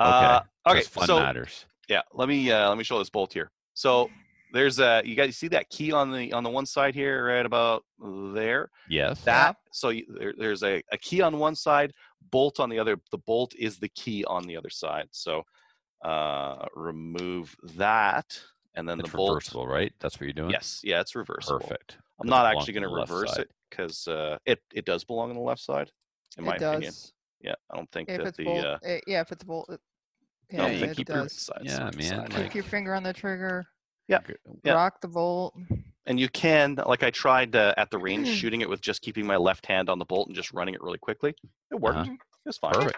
[0.00, 0.10] Okay.
[0.10, 1.66] uh, okay fun so matters.
[1.88, 4.10] yeah let me uh let me show this bolt here so
[4.52, 7.46] there's a you guys see that key on the on the one side here right
[7.46, 7.84] about
[8.34, 9.22] there Yes.
[9.24, 11.92] that so you, there, there's a, a key on one side
[12.30, 15.42] bolt on the other the bolt is the key on the other side so
[16.04, 18.40] uh remove that
[18.74, 19.92] and then it's the bolt reversible, right?
[20.00, 20.50] That's what you're doing.
[20.50, 21.98] yes yeah it's reversible Perfect.
[22.20, 23.40] i'm it not actually going to reverse side?
[23.42, 25.90] it because uh it it does belong on the left side
[26.38, 27.12] in my it opinion does.
[27.40, 29.80] yeah i don't think If that the bolt, uh eh, yeah, if it's bolt, it,
[30.52, 31.32] I yeah, don't you think it keep does.
[31.32, 32.34] side Yeah, side to man, side.
[32.34, 33.66] like- Keep your finger on the trigger.
[34.10, 34.18] Yeah.
[34.26, 34.38] Good.
[34.64, 34.72] Yeah.
[34.74, 35.54] Rock the bolt.
[36.06, 38.34] and you can like i tried uh, at the range Mm.
[38.34, 40.82] shooting it with just keeping my left hand on the bolt and just running it
[40.82, 41.32] really quickly
[41.70, 42.12] it worked Uh-huh.
[42.12, 42.96] it was fine Perfect.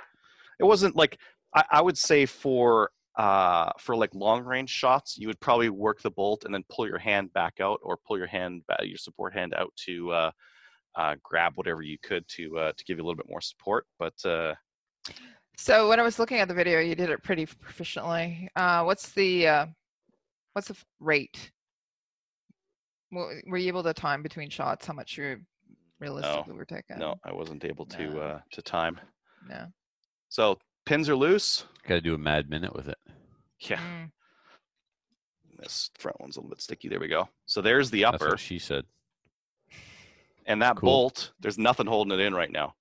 [0.61, 1.19] it wasn't like
[1.55, 6.01] I, I would say for uh for like long range shots you would probably work
[6.01, 8.97] the bolt and then pull your hand back out or pull your hand ba- your
[9.07, 10.31] support hand out to uh
[10.95, 13.85] uh grab whatever you could to uh to give you a little bit more support
[13.99, 14.55] but uh
[15.59, 18.49] So when I was looking at the video, you did it pretty proficiently.
[18.57, 19.67] Uh, what's the uh,
[20.53, 21.51] what's the f- rate?
[23.11, 25.41] Wa- Were you able to time between shots how much you
[26.01, 26.99] realistically were taking?
[26.99, 28.21] no i wasn't able to No.
[28.21, 28.99] uh to time
[29.49, 29.67] No.
[30.29, 32.99] so pins are loose Got to do a mad minute with it.
[33.61, 34.11] yeah Mm.
[35.59, 38.31] this front one's a little bit sticky there we go so there's the That's upper
[38.31, 38.85] what she said.
[40.47, 40.89] and that Cool.
[40.89, 42.75] bolt there's nothing holding it in right now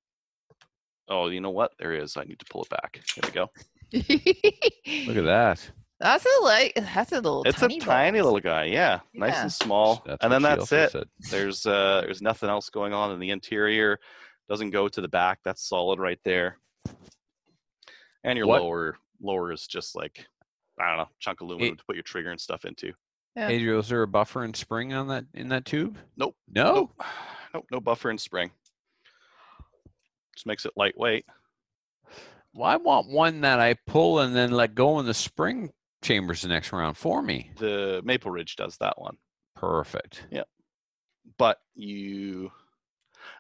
[1.10, 3.50] oh you know what there is i need to pull it back there we go
[3.94, 5.72] Look at that.
[6.02, 7.44] That's a like that's a little.
[7.44, 8.34] it's tiny a tiny bolt.
[8.34, 11.04] little guy yeah, nice and small That's and then that's it said.
[11.30, 14.00] there's uh there's nothing else going on in the interior
[14.50, 16.58] doesn't go to the back that's solid right there
[18.24, 20.26] and your What- lower lower is just like
[20.80, 22.92] I don't know chunk of aluminum to put your trigger and stuff into.
[23.36, 23.48] Yeah.
[23.50, 25.98] Adriel, is there a buffer and spring on that in that tube?
[26.18, 26.36] Nope.
[26.54, 26.74] No.
[26.74, 27.04] Nope.
[27.54, 27.66] Nope.
[27.72, 28.50] No buffer and spring.
[30.36, 31.26] Just makes it lightweight.
[32.54, 35.72] Well, I want one that I pull and then let go in the spring
[36.02, 37.52] chambers the next round for me.
[37.58, 39.18] The Maple Ridge does that one,
[39.56, 40.26] Perfect.
[40.32, 40.44] Yeah.
[41.38, 42.52] But you,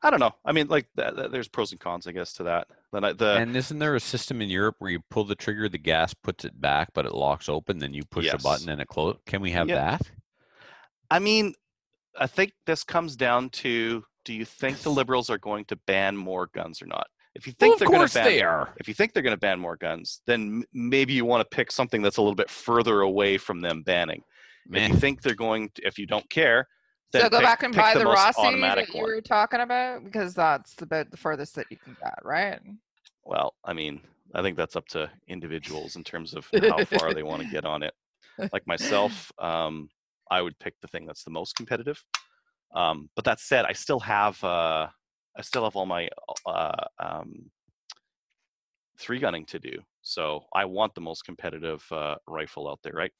[0.03, 0.35] I don't know.
[0.45, 2.67] I mean, like th- th- there's pros and cons, I guess, to that.
[2.93, 5.67] Then I, the and isn't there a system in Europe where you pull the trigger,
[5.67, 8.33] the gas puts it back, but it locks open, then you push Yes.
[8.33, 9.19] the button and it closes?
[9.25, 9.97] Can we have Yeah.
[9.97, 10.11] that?
[11.09, 11.55] I mean,
[12.19, 16.15] I think this comes down to: Do you think the liberals are going to ban
[16.15, 17.07] more guns or not?
[17.33, 18.73] If you think Well, they're going course to ban, they are.
[18.77, 21.71] if you think they're going to ban more guns, then maybe you want to pick
[21.71, 24.21] something that's a little bit further away from them banning.
[24.71, 26.67] If you think they're going, to, if you don't care,
[27.11, 29.03] then so go pick- back and buy the, most Rossi that you one.
[29.03, 32.59] were talking about because that's about the furthest that you can get, right?
[33.23, 34.01] Well, I mean,
[34.33, 37.65] I think that's up to individuals in terms of how far they want to get
[37.65, 37.93] on it.
[38.53, 39.89] Like myself, um,
[40.29, 42.01] I would pick the thing that's the most competitive.
[42.73, 44.87] Um, but that said, I still have uh,
[45.37, 46.09] I still have all my
[46.45, 47.49] uh, um,
[48.99, 49.79] three gunning to do.
[50.01, 53.11] So I want the most competitive uh, rifle out there, right?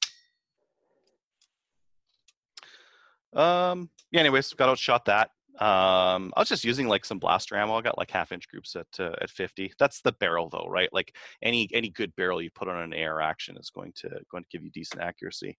[3.34, 3.88] Um.
[4.10, 4.20] Yeah.
[4.20, 5.30] Anyways, got outshot that.
[5.58, 7.74] Um, I was just using like some blaster ammo.
[7.74, 9.72] I got like half inch groups at uh, at 50.
[9.78, 10.88] That's the barrel though, right?
[10.92, 14.44] Like any any good barrel you put on an AR action is going to going
[14.44, 15.58] to give you decent accuracy.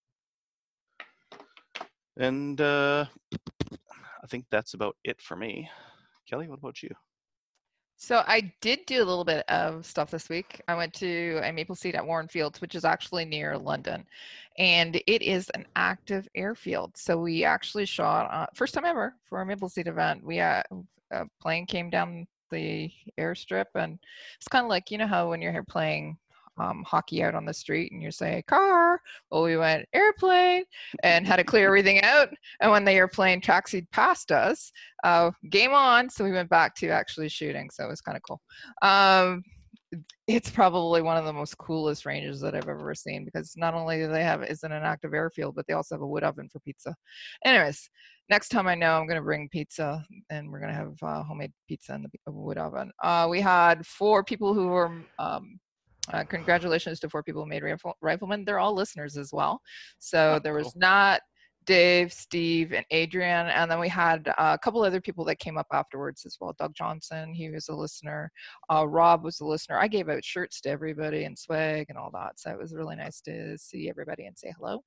[2.17, 5.69] And uh, I think that's about it for me.
[6.27, 6.89] Kelly, what about you?
[7.95, 10.61] So I did do a little bit of stuff this week.
[10.67, 14.05] I went to a maple seed at Warren Fields, which is actually near London,
[14.57, 16.97] and it is an active airfield.
[16.97, 20.23] So we actually shot uh, first time ever for a maple seed event.
[20.23, 20.63] We uh,
[21.11, 23.97] a plane came down the airstrip, and
[24.37, 26.17] it's kind of like you know how when you're here playing
[26.57, 28.99] um, hockey out on the street and you say car.
[29.31, 30.63] Well, we went airplane
[31.03, 32.29] and had to clear everything out.
[32.61, 34.71] And when the airplane taxied past us,
[35.03, 36.09] uh, game on.
[36.09, 37.69] So we went back to actually shooting.
[37.71, 38.41] So it was kind of cool.
[38.81, 39.43] Um,
[40.27, 43.97] it's probably one of the most coolest ranges that I've ever seen because not only
[43.97, 46.49] do they have is it an active airfield, but they also have a wood oven
[46.51, 46.95] for pizza.
[47.45, 47.89] Anyways,
[48.29, 51.93] next time I know I'm to bring pizza and we're to have uh, homemade pizza
[51.93, 52.91] in the wood oven.
[53.03, 55.59] Uh, we had four people who were um,
[56.11, 58.43] uh, congratulations to four people who made rifle, riflemen.
[58.45, 59.61] They're all listeners as well.
[59.99, 60.73] So Oh, there was cool.
[60.77, 61.21] not
[61.65, 65.57] Dave, Steve, and Adrian, and then we had uh, a couple other people that came
[65.57, 66.53] up afterwards as well.
[66.59, 68.29] Doug Johnson, he was a listener.
[68.69, 69.79] Uh, Rob was a listener.
[69.79, 72.97] I gave out shirts to everybody and swag and all that, so it was really
[72.97, 74.83] nice to see everybody and say hello.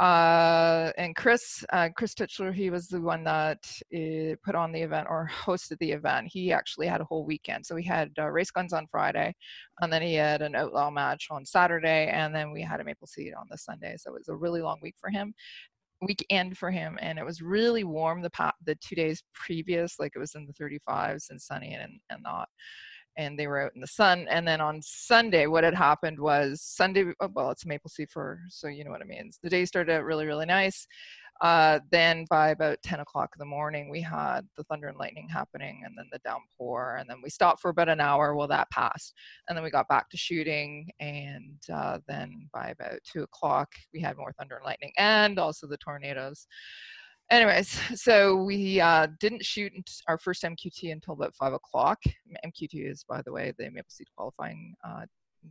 [0.00, 3.58] Uh, and Chris, uh, Chris Titchler, he was the one that
[3.94, 6.28] uh, put on the event or hosted the event.
[6.30, 7.66] He actually had a whole weekend.
[7.66, 9.34] So we had uh, race guns on Friday,
[9.80, 13.06] and then he had an outlaw match on Saturday, and then we had a maple
[13.06, 13.96] seed on the Sunday.
[13.98, 15.34] So it was a really long week for him,
[16.00, 20.12] weekend for him, and it was really warm the pa- the two days previous, like
[20.16, 22.48] it was in the 35s and sunny and and not
[23.16, 24.26] and they were out in the sun.
[24.30, 27.12] And then on Sunday, what had happened was Sunday.
[27.20, 29.38] oh, Well, it's maple seed for, so you know what it means.
[29.42, 30.86] The day started out really, really nice.
[31.40, 35.28] Uh, then by about 10 o'clock in the morning, we had the thunder and lightning
[35.28, 38.36] happening, and then the downpour, and then we stopped for about an hour.
[38.36, 39.14] while that passed,
[39.48, 44.00] and then we got back to shooting, and uh, then by about two o'clock, we
[44.00, 46.46] had more thunder and lightning, and also the tornadoes
[47.32, 49.72] anyways, so we uh, didn't shoot
[50.06, 51.98] our first MQT until about five o'clock.
[52.46, 55.06] MQT is, by the way, the Maple Seed qualifying uh,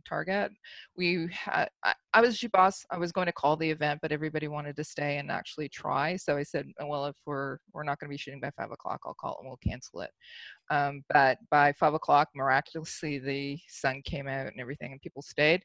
[0.08, 0.52] target.
[0.96, 2.84] We had, I, I was boss.
[2.90, 6.16] I was going to call the event, but everybody wanted to stay and actually try.
[6.16, 8.70] So I said, "Oh, well, if we're we're not going to be shooting by five
[8.70, 10.10] o'clock, I'll call and we'll cancel it.
[10.70, 15.62] Um, but by five o'clock, miraculously, the sun came out and everything, and people stayed.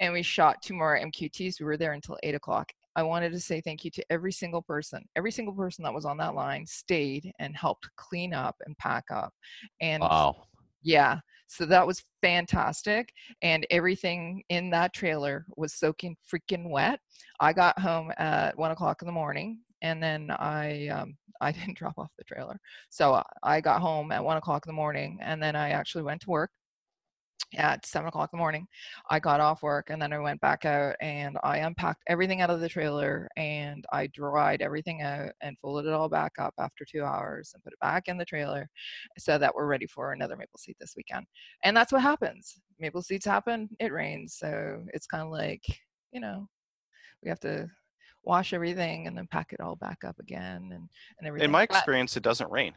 [0.00, 1.58] And we shot two more MQTs.
[1.58, 2.70] We were there until eight o'clock.
[2.96, 5.04] I wanted to say thank you to every single person.
[5.16, 9.04] Every single person that was on that line stayed and helped clean up and pack
[9.12, 9.32] up.
[9.80, 10.48] And Wow.
[10.82, 13.12] yeah, so that was fantastic.
[13.42, 17.00] And everything in that trailer was soaking freaking wet.
[17.40, 21.76] I got home at one o'clock in the morning and then I um, I didn't
[21.76, 22.58] drop off the trailer.
[22.88, 26.22] So I got home at one o'clock in the morning and then I actually went
[26.22, 26.50] to work
[27.56, 28.66] at seven o'clock in the morning.
[29.08, 32.50] I got off work and then I went back out and I unpacked everything out
[32.50, 36.84] of the trailer and I dried everything out and folded it all back up after
[36.84, 38.68] two hours and put it back in the trailer
[39.16, 41.26] so that we're ready for another maple seed this weekend.
[41.62, 42.58] And that's what happens.
[42.80, 44.36] Maple seeds happen, it rains.
[44.38, 45.62] So it's kind of like,
[46.12, 46.48] you know,
[47.22, 47.70] we have to
[48.24, 51.44] wash everything and then pack it all back up again and, and everything.
[51.44, 52.74] In my But- experience, it doesn't rain.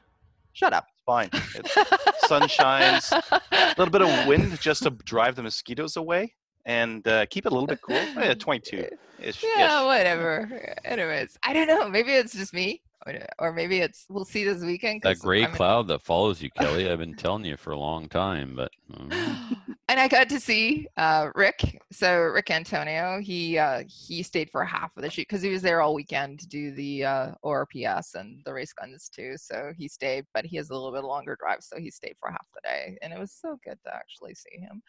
[0.54, 0.88] Shut up.
[0.94, 1.30] It's fine.
[1.56, 6.34] It's sun shines, a little bit of wind just to drive the mosquitoes away,
[6.66, 7.96] and uh, keep it a little bit cool.
[7.96, 8.88] Eh, 22
[9.22, 9.44] ish.
[9.44, 10.76] Yeah, whatever.
[10.86, 11.90] Anyways, I don't know.
[11.90, 15.02] Maybe it's just me, or, or maybe it's we'll see this weekend.
[15.04, 16.90] That gray I'm in- cloud that follows you, Kelly.
[16.90, 19.12] I've been telling you for a long time, but mm,
[19.90, 21.82] and I got to see uh, Rick.
[21.92, 25.62] So Rick Antonio, he uh, he stayed for half of the shoot because he was
[25.62, 29.36] there all weekend to do the uh, ORPS and the race guns too.
[29.38, 32.30] So he stayed, but he has a little bit longer drive, so he stayed for
[32.30, 34.82] half the day, and it was so good to actually see him.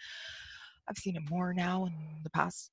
[0.89, 1.95] I've seen him more now in
[2.25, 2.73] the past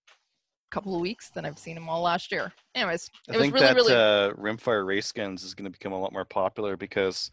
[0.72, 2.52] couple of weeks than I've seen them all last year.
[2.76, 5.72] Anyways, I it was think really that really uh, rimfire race guns is going to
[5.72, 7.32] become a lot more popular because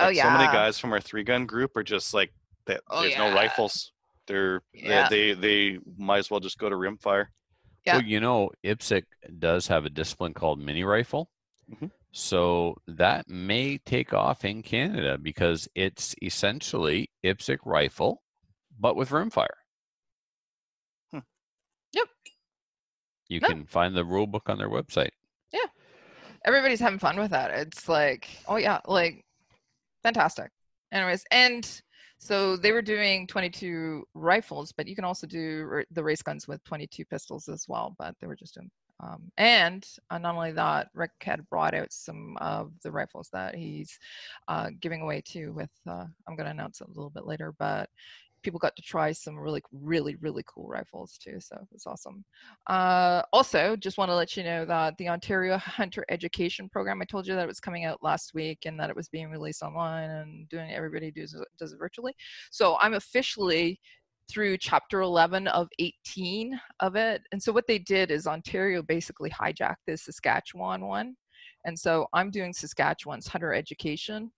[0.00, 2.32] Oh, like, so many guys from our three gun group are just like
[2.66, 2.82] that.
[2.88, 3.92] Oh, there's no rifles.
[4.26, 5.08] They're Yeah.
[5.08, 7.26] they, they they might as well just go to rimfire.
[7.84, 7.94] Yeah.
[7.96, 9.02] well, you know, IPSC
[9.38, 11.30] does have a discipline called mini rifle.
[11.72, 11.90] Mhm.
[12.12, 18.22] So that may take off in Canada because it's essentially IPSC rifle,
[18.78, 19.46] but with rimfire.
[21.12, 21.18] Hmm.
[21.92, 22.08] Yep.
[23.28, 23.48] You No.
[23.48, 25.10] can find the rule book on their website.
[25.52, 25.66] Yeah.
[26.44, 27.50] Everybody's having fun with that.
[27.50, 29.24] It's like, oh yeah, like
[30.02, 30.50] fantastic.
[30.92, 31.82] Anyways, and
[32.18, 36.48] so they were doing 22 rifles, but you can also do r- the race guns
[36.48, 37.94] with 22 pistols as well.
[37.98, 38.70] But they were just doing,
[39.00, 43.54] um, and uh, not only that, Rick had brought out some of the rifles that
[43.54, 43.98] he's
[44.48, 45.52] uh, giving away too.
[45.52, 47.90] With uh, I'm going to announce it a little bit later, but
[48.42, 51.38] people got to try some really, really, really cool rifles too.
[51.40, 52.24] So it was awesome.
[52.68, 57.04] Uh, also, just want to let you know that the Ontario Hunter Education Program, I
[57.04, 59.62] told you that it was coming out last week and that it was being released
[59.62, 62.14] online and doing everybody does does it virtually.
[62.50, 63.78] So I'm officially
[64.30, 67.22] through chapter 11 of 18 of it.
[67.32, 71.14] And so what they did is Ontario basically hijacked the Saskatchewan one.
[71.64, 74.30] And so I'm doing Saskatchewan's hunter education.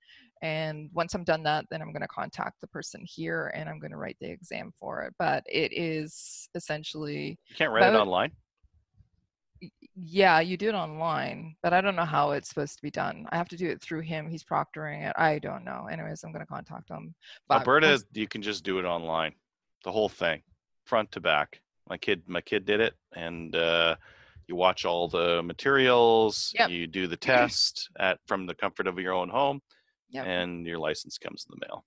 [0.43, 3.79] And once I'm done that, then I'm going to contact the person here and I'm
[3.79, 5.15] going to write the exam for it.
[5.19, 8.33] But it is essentially You can't write it online.
[9.95, 13.27] yeah, you do it online, but I don't know how it's supposed to be done.
[13.31, 14.29] I have to do it through him.
[14.31, 15.13] He's proctoring it.
[15.17, 15.87] I don't know.
[15.91, 17.15] Anyways, I'm going to contact him.
[17.49, 19.35] But Alberta, once- you can just do it online,
[19.85, 20.43] the whole thing,
[20.87, 21.61] front to back.
[21.89, 23.97] My kid, my kid did it, and uh,
[24.47, 26.53] you watch all the materials.
[26.59, 26.71] Yep.
[26.71, 29.61] You do the test at from the comfort of your own home,
[30.11, 30.27] Yep.
[30.27, 31.85] and your license comes in the mail.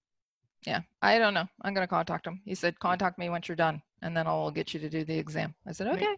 [0.65, 1.47] yeah, I don't know.
[1.61, 2.41] I'm going to contact him.
[2.45, 5.17] He said, contact me once you're done, and then I'll get you to do the
[5.17, 5.53] exam.
[5.67, 6.15] I said, okay.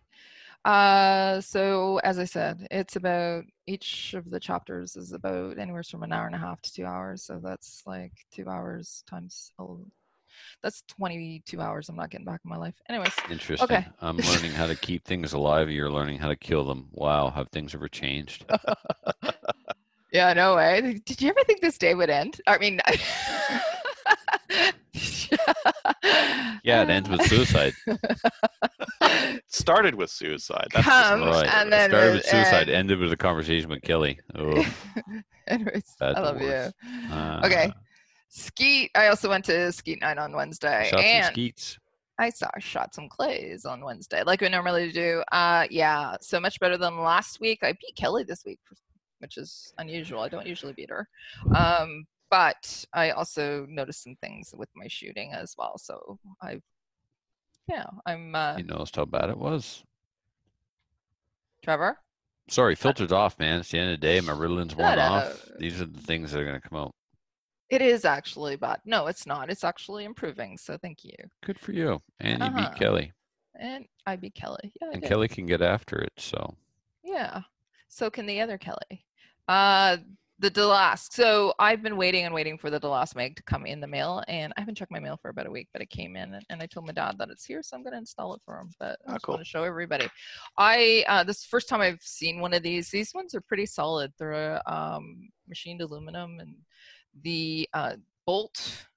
[0.63, 6.01] Uh, so as I said, it's about each of the chapters is about anywhere from
[6.03, 7.23] an hour and a half to two hours.
[7.23, 9.51] So that's like two hours times.
[9.59, 9.85] Oh,
[10.63, 11.87] that's 22 hours.
[11.87, 12.73] I'm not getting back in my life.
[12.89, 13.77] Anyways, Interesting.
[13.77, 13.87] Okay.
[14.01, 15.69] I'm learning how to keep things alive.
[15.69, 16.87] You're learning how to kill them.
[16.91, 18.45] Wow, have things ever changed?
[20.15, 21.01] Yeah, no way.
[21.05, 22.39] Did you ever think this day would end?
[22.47, 22.79] I mean,
[26.63, 27.73] Yeah, it ends with suicide.
[29.47, 30.67] Started with suicide.
[30.73, 31.31] That's the Comes story.
[31.47, 31.53] right.
[31.61, 32.77] and then Started with suicide, end.
[32.77, 34.19] ended with a conversation with Kelly.
[34.35, 34.65] Oh,
[35.47, 36.47] Anyways, I That's the love you.
[36.47, 36.73] worst.
[37.45, 37.65] Okay.
[37.65, 37.71] uh,
[38.29, 38.91] Skeet.
[38.95, 41.77] I also went to Skeet Night on Wednesday, Shots and and skeets.
[42.17, 45.21] I saw shot some clays on Wednesday, like we normally do.
[45.31, 47.59] Uh, yeah, so much better than last week.
[47.61, 48.59] I beat Kelly this week,
[49.19, 50.21] which is unusual.
[50.21, 51.07] I don't usually beat her.
[51.53, 55.77] Um, but I also noticed some things with my shooting as well.
[55.77, 56.59] So I,
[57.69, 59.83] yeah, I'm uh, You noticed how bad it was.
[61.63, 61.97] Trevor.
[62.49, 63.59] Sorry, filtered off, man.
[63.59, 64.21] It's the end of the day.
[64.21, 65.49] My Ritalin's worn off.
[65.57, 66.91] These are the things that are going to come out.
[67.71, 69.49] It is actually, but no, it's not.
[69.49, 70.55] It's actually improving.
[70.57, 71.15] So thank you.
[71.43, 72.01] Good for you.
[72.19, 72.69] And you Uh-huh.
[72.69, 73.13] beat Kelly.
[73.59, 74.71] And I beat Kelly.
[74.79, 75.09] Yeah, I And did.
[75.09, 76.13] Kelly can get after it.
[76.17, 76.55] So
[77.03, 77.41] Yeah.
[77.95, 79.05] So can the other Kelly.
[79.47, 79.97] Uh
[80.39, 81.07] the Delas.
[81.13, 84.21] So I've been waiting and waiting for the Delas Meg to come in the mail,
[84.27, 86.45] and I haven't checked my mail for about a week, but it came in, and-
[86.49, 88.59] and I told my dad that it's here, so I'm going to install it for
[88.59, 88.69] him.
[88.77, 89.35] But I Ah, just cool.
[89.35, 90.09] want to show everybody.
[90.57, 92.89] I uh, this is the first time I've seen one of these.
[92.89, 94.11] These ones are pretty solid.
[94.19, 96.53] They're um, machined aluminum, and
[97.23, 98.87] the uh, bolt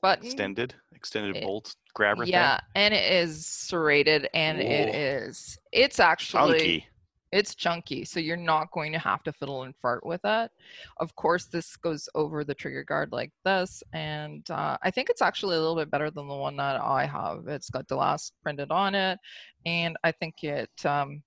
[0.00, 2.32] button Extended, extended It- bolt grabber thing.
[2.32, 5.58] yeah, and it is serrated, and it is.
[5.72, 6.86] It's actually Chunky.
[7.32, 10.50] It's chunky, so you're not going to have to fiddle and fart with it.
[10.98, 15.22] Of course, this goes over the trigger guard like this, and uh, I think it's
[15.22, 17.48] actually a little bit better than the one that I have.
[17.48, 19.18] It's got the last printed on it,
[19.66, 20.70] and I think it.
[20.84, 21.22] Um,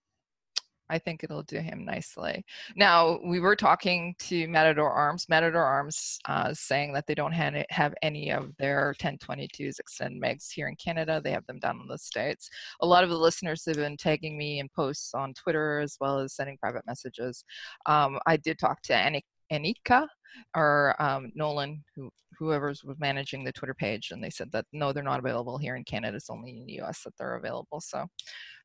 [0.91, 2.45] I think it'll do him nicely.
[2.75, 5.25] Now, we were talking to Matador Arms.
[5.29, 10.51] Matador Arms uh, saying that they don't ha- have any of their 1022s extended megs
[10.51, 11.19] here in Canada.
[11.23, 12.49] They have them down in the States
[12.81, 16.19] a lot of the listeners have been tagging me in posts on Twitter as well
[16.19, 17.43] as sending private messages.
[17.85, 20.07] Um, I did talk to Annie, Enika
[20.55, 25.03] or um, Nolan, who whoever's managing the Twitter page, and they said that no, they're
[25.03, 26.17] not available here in Canada.
[26.17, 27.81] It's only in the US that they're available.
[27.81, 28.07] So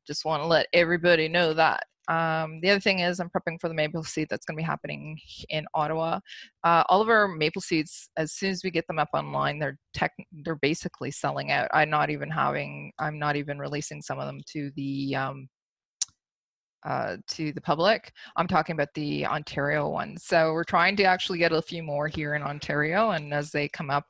[0.07, 1.83] just want to let everybody know that.
[2.07, 4.65] Um, the other thing is I'm prepping for the maple seed that's going to be
[4.65, 6.19] happening in Ottawa.
[6.63, 9.77] Uh, all of our maple seeds, as soon as we get them up online, they're
[9.93, 11.67] tech, they're basically selling out.
[11.73, 15.49] I'm not even having, I'm not even releasing some of them to the um,
[16.85, 18.11] uh, to the public.
[18.35, 20.23] I'm talking about the Ontario ones.
[20.23, 23.67] So we're trying to actually get a few more here in Ontario, and as they
[23.69, 24.05] come up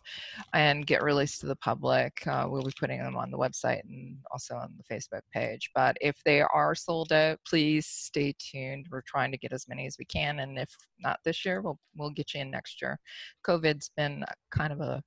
[0.54, 4.18] and get released to the public, uh, we'll be putting them on the website and
[4.32, 5.70] also on the Facebook page.
[5.74, 8.88] But if they are sold out, please stay tuned.
[8.92, 11.80] We're trying to get as many as we can, and if not this year, we'll
[11.96, 13.00] we'll get you in next year.
[13.46, 15.02] COVID's been kind of a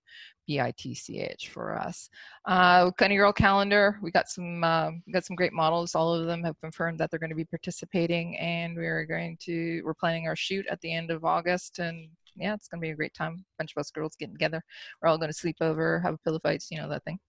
[0.50, 2.10] BITCH for us.
[2.44, 5.94] Uh, Gunny Girl calendar, we got some uh, we got some great models.
[5.94, 9.82] All of them have confirmed that they're going to be participating, and we're going to
[9.84, 12.90] we're planning our shoot at the end of August, and yeah, it's going to be
[12.90, 13.34] a great time.
[13.34, 14.62] A bunch of us girls getting together.
[15.00, 17.20] We're all going to sleep over, have pillow fights, you know that thing.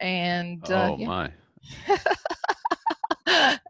[0.00, 1.06] And uh, oh yeah.
[1.06, 1.32] my!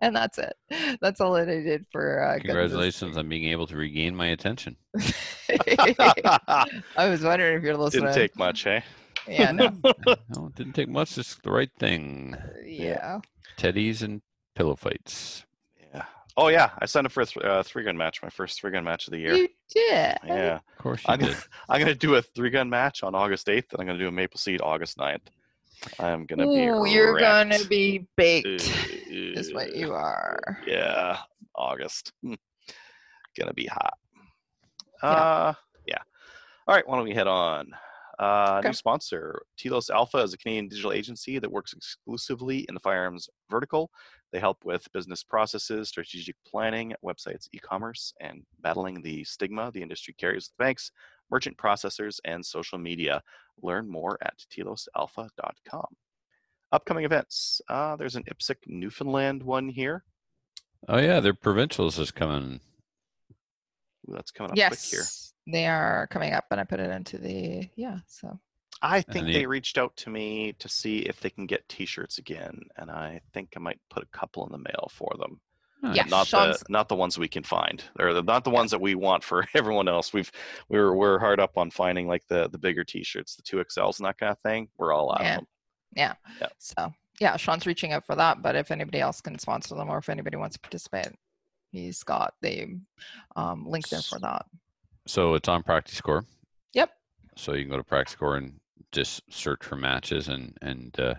[0.01, 0.55] and that's it.
[1.01, 2.23] That's all that I did for.
[2.23, 4.77] Uh, Congratulations on being able to regain my attention.
[5.77, 8.05] I was wondering if you're listening.
[8.05, 8.83] Didn't take much, hey?
[9.27, 9.71] Yeah, no.
[10.07, 11.15] no, it didn't take much.
[11.15, 12.37] Just the right thing.
[12.65, 13.21] yeah.
[13.59, 14.23] Teddies and
[14.55, 15.45] pillow fights.
[15.93, 16.05] Yeah.
[16.37, 18.71] Oh yeah, I signed up for a th- uh, three gun match, my first three
[18.71, 19.35] gun match of the year.
[19.35, 20.17] You did.
[20.25, 21.27] Yeah, Of course you I'm did.
[21.29, 24.09] gonna, I'm gonna do a three gun match on August 8th, and I'm gonna do
[24.09, 25.21] a Maple Seed August 9th.
[25.99, 26.67] I'm gonna be.
[26.69, 28.47] Ooh, you're gonna be baked.
[29.11, 30.59] Is what you are.
[30.67, 31.19] Yeah,
[31.55, 32.13] August.
[32.23, 32.35] Hmm.
[33.39, 33.95] Gonna be hot.
[35.03, 35.11] Yeah.
[35.11, 35.55] Uh,
[35.87, 36.03] yeah.
[36.67, 37.71] All right, why don't we head on?
[38.19, 38.69] Uh, Okay.
[38.69, 43.29] New sponsor, Telos Alpha is a Canadian digital agency that works exclusively in the firearms
[43.49, 43.91] vertical.
[44.33, 50.15] They help with business processes, strategic planning, websites, e-commerce, and battling the stigma the industry
[50.19, 50.91] carries with banks,
[51.31, 53.23] merchant processors, and social media.
[53.63, 55.87] Learn more at telosalpha.com.
[56.73, 57.61] Upcoming events.
[57.69, 60.05] Uh, there's an IPSC Newfoundland one here.
[60.89, 62.61] Oh yeah, their provincials is coming.
[64.09, 65.05] Ooh, that's coming up quick Yes, here.
[65.49, 67.99] They are coming up, and I put it into the yeah.
[68.07, 68.39] So
[68.83, 72.19] I think the- they reached out to me to see if they can get T-shirts
[72.19, 75.41] again, and I think I might put a couple in the mail for them.
[75.83, 75.97] Nice.
[75.97, 76.05] Yeah.
[76.05, 77.83] Not Sean's- the not the ones we can find.
[77.97, 80.13] They're the- not the ones that we want for everyone else.
[80.13, 80.31] We've
[80.69, 84.07] we're we're hard up on finding like the the bigger T-shirts, the two XLs and
[84.07, 84.69] that kind of thing.
[84.77, 85.31] We're all out Yeah.
[85.35, 85.47] of them.
[85.97, 86.15] yeah.
[86.41, 86.49] Yeah.
[86.59, 88.43] So yeah, Sean's reaching out for that.
[88.43, 91.09] But if anybody else can sponsor them, or if anybody wants to participate,
[91.73, 92.77] he's got the
[93.37, 94.47] um, link there for that.
[95.09, 96.27] So it's on PractiScore.
[96.75, 96.91] Yep.
[97.35, 98.61] So you can go to PractiScore and
[98.93, 101.15] just search for matches and and uh,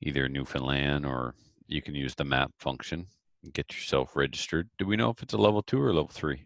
[0.00, 1.34] either Newfoundland or
[1.66, 3.06] you can use the map function
[3.44, 4.70] and get yourself registered.
[4.78, 6.44] Do we know if it's a level two or level three?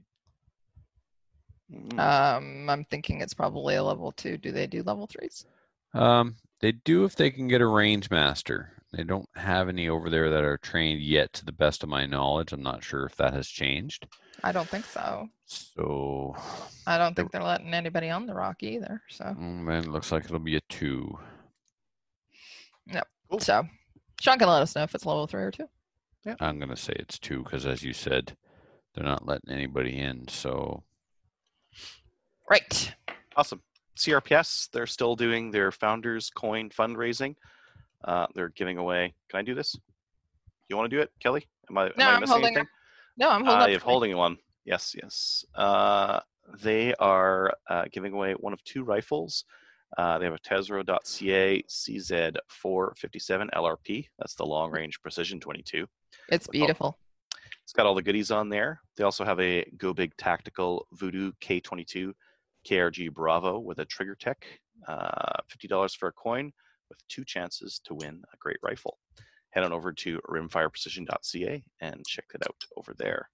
[1.72, 1.98] Mm.
[2.00, 4.36] Um, I'm thinking it's probably a level two.
[4.36, 5.46] Do they do level threes?
[5.94, 8.72] Um, they do if they can get a range master.
[8.92, 12.06] They don't have any over there that are trained yet, to the best of my
[12.06, 12.52] knowledge.
[12.52, 14.08] I'm not sure if that has changed.
[14.44, 15.26] I don't think so.
[15.46, 16.36] So,
[16.86, 19.00] I don't think they're letting anybody on the rock either.
[19.08, 21.18] So mm, man, it looks like it'll be a two.
[23.30, 23.40] Cool.
[23.40, 23.66] so
[24.20, 25.66] Sean can let us know if it's level three or two.
[26.26, 26.34] Yeah.
[26.40, 28.36] I'm gonna say it's two because, as you said,
[28.94, 30.28] they're not letting anybody in.
[30.28, 30.82] So,
[32.48, 32.94] Right.
[33.36, 33.62] Awesome.
[33.96, 37.34] CRPS, they're still doing their founders coin fundraising.
[38.04, 39.14] Uh, they're giving away.
[39.30, 39.74] Can I do this?
[40.68, 41.46] You want to do it, Kelly?
[41.70, 42.68] Am I, am No, I I'm missing holding anything?
[43.16, 44.38] No, I'm holding Uh, you're holding one.
[44.64, 45.44] Yes, yes.
[45.54, 46.20] Uh,
[46.60, 49.44] they are uh, giving away one of two rifles.
[49.96, 54.08] Uh, they have a Tesro.ca CZ457 LRP.
[54.18, 55.86] That's the long range precision 22.
[56.30, 56.98] It's beautiful.
[57.62, 58.80] It's got all the goodies on there.
[58.96, 62.12] They also have a Go Big Tactical Voodoo K22
[62.68, 64.44] KRG Bravo with a trigger tech.
[64.88, 66.52] Uh, $50 for a coin
[66.88, 68.98] with two chances to win a great rifle.
[69.54, 73.28] Head on over to rimfireprecision.ca and check it out over there.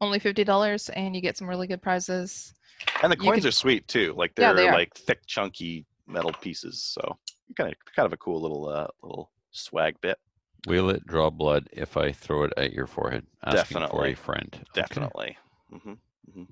[0.00, 2.52] Only fifty dollars, and you get some really good prizes.
[3.00, 4.12] And the You coins can- are sweet too.
[4.16, 6.82] Like they're they like thick, chunky metal pieces.
[6.82, 7.16] So
[7.56, 10.18] kind of kind of a cool little uh, little swag bit.
[10.66, 13.24] will it draw blood if I throw it at your forehead?
[13.44, 14.12] Asking for Definitely.
[14.12, 14.50] a friend.
[14.54, 14.64] Okay.
[14.80, 15.36] Definitely.
[15.70, 15.92] hmm
[16.34, 16.42] hmm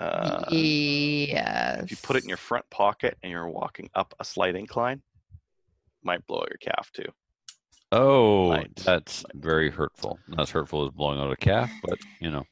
[0.00, 1.82] Uh, yes.
[1.82, 5.02] if you put it in your front pocket and you're walking up a slight incline,
[6.02, 7.10] might blow out your calf too.
[7.92, 8.76] Oh, Might.
[8.76, 10.18] that's very hurtful.
[10.28, 12.44] Not as hurtful as blowing out a calf, but you know.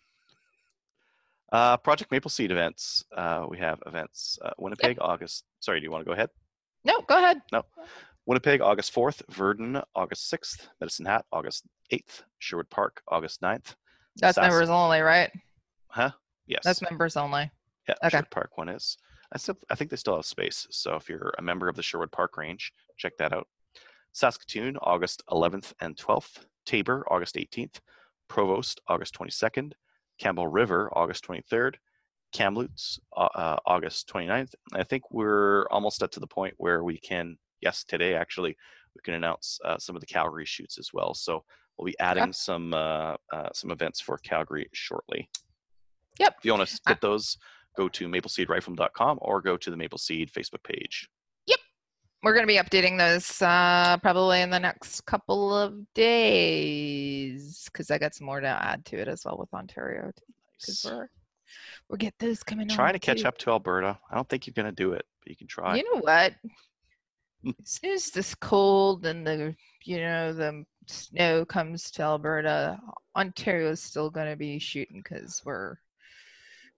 [1.53, 3.05] Uh, Project Maple Seed events.
[3.17, 4.39] Uh, we have events.
[4.45, 5.45] Uh, Winnipeg, August.
[5.61, 6.31] Sorry, do you want to go ahead?
[6.85, 7.41] No, go ahead.
[7.53, 7.63] No.
[8.27, 9.23] Winnipeg, August 4th.
[9.31, 10.67] Virden, August 6th.
[10.81, 12.23] Medicine Hat, August 8th.
[12.39, 13.75] Sherwood Park, August 9th.
[14.17, 15.31] That's Sass- members only, right?
[15.89, 16.11] Huh?
[16.47, 16.63] Yes.
[16.65, 17.51] That's members only.
[17.89, 18.11] Yeah, Okay.
[18.17, 18.97] Sherwood Park one is.
[19.33, 20.67] I still, I think they still have space.
[20.71, 23.47] So if you're a member of the Sherwood Park Range, check that out.
[24.15, 26.47] Saskatoon, August 11th and 12th.
[26.65, 27.81] Taber, August 18th.
[28.29, 29.73] Provost, August 22nd.
[30.19, 31.75] Campbell River, August 23rd.
[32.33, 34.55] Kamloops, uh, August 29th.
[34.73, 38.57] I think we're almost up to the point where we can, yes, today actually,
[38.95, 41.15] we can announce uh, some of the Calgary shoots as well.
[41.15, 41.45] So
[41.77, 45.29] we'll be adding some uh, uh, some events for Calgary shortly.
[46.19, 46.37] Yep.
[46.39, 47.37] If you want to get those,
[47.77, 51.09] go to mapleseedrifle.com or go to the Maple Seed Facebook page.
[52.25, 57.91] We're going to be updating those uh, probably in the next couple of days because
[57.91, 60.11] I got some more to add to it as well with Ontario
[60.59, 61.09] because we're
[61.87, 62.67] we'll get those coming.
[62.67, 63.29] Try to catch too.
[63.29, 63.99] up to Alberta.
[64.11, 65.77] I don't think you're going to do it, but you can try.
[65.77, 66.33] You know what?
[67.47, 69.55] as soon as this cold and the
[69.85, 72.79] you know the snow comes to Alberta,
[73.15, 75.77] Ontario is still going to be shooting because we're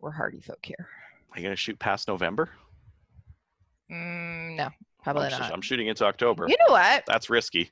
[0.00, 0.88] we're hardy folk here.
[1.32, 2.50] Are you going to shoot past November?
[3.92, 4.70] Mm, no,
[5.06, 5.52] probably I'm, sh- not.
[5.52, 6.46] I'm shooting into October.
[6.48, 7.04] You know what?
[7.06, 7.70] That's risky.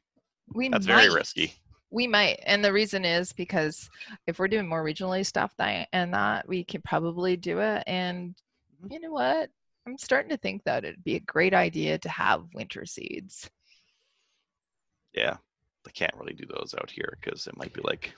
[0.55, 0.95] We That's might.
[1.03, 1.53] very risky.
[1.91, 3.89] We might, and the reason is because
[4.27, 7.83] if we're doing more regionally stuff that and that, we can probably do it.
[7.87, 8.35] And
[8.83, 8.93] Mhm.
[8.93, 9.51] you know what?
[9.87, 13.49] I'm starting to think that it'd be a great idea to have winter seeds.
[15.13, 15.37] Yeah.
[15.85, 18.15] They can't really do those out here because it might be like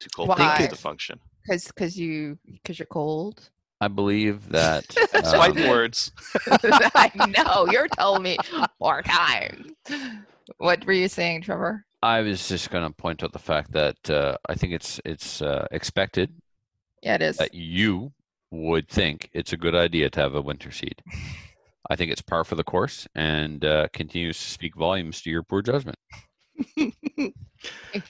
[0.00, 0.66] too cold Why?
[0.68, 1.18] to function.
[1.42, 3.50] Because because you because you're cold.
[3.80, 4.84] I believe that.
[5.12, 6.12] That's um, fighting words.
[6.62, 8.36] I know you're telling me
[8.80, 9.76] more time.
[10.58, 11.84] What were you saying, Trevor?
[12.02, 15.42] I was just going to point out the fact that uh, I think it's it's
[15.42, 16.32] uh, expected
[17.02, 17.36] Yeah, it is.
[17.38, 18.12] that you
[18.50, 21.02] would think it's a good idea to have a winter seed.
[21.90, 25.42] I think it's par for the course and uh, continues to speak volumes to your
[25.42, 25.96] poor judgment.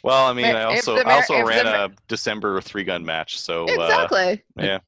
[0.02, 3.40] Well, I mean, I also Mar- I also ran Mar- a December three gun match,
[3.40, 4.42] so uh, Exactly.
[4.56, 4.78] yeah.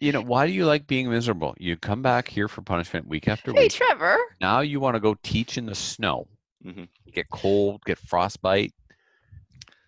[0.00, 1.54] You know, why do you like being miserable?
[1.58, 3.72] You come back here for punishment week after hey, week.
[3.72, 4.16] Hey, Trevor.
[4.40, 6.28] Now you want to go teach in the snow.
[6.64, 6.88] Mhm.
[7.12, 8.72] Get cold, get frostbite.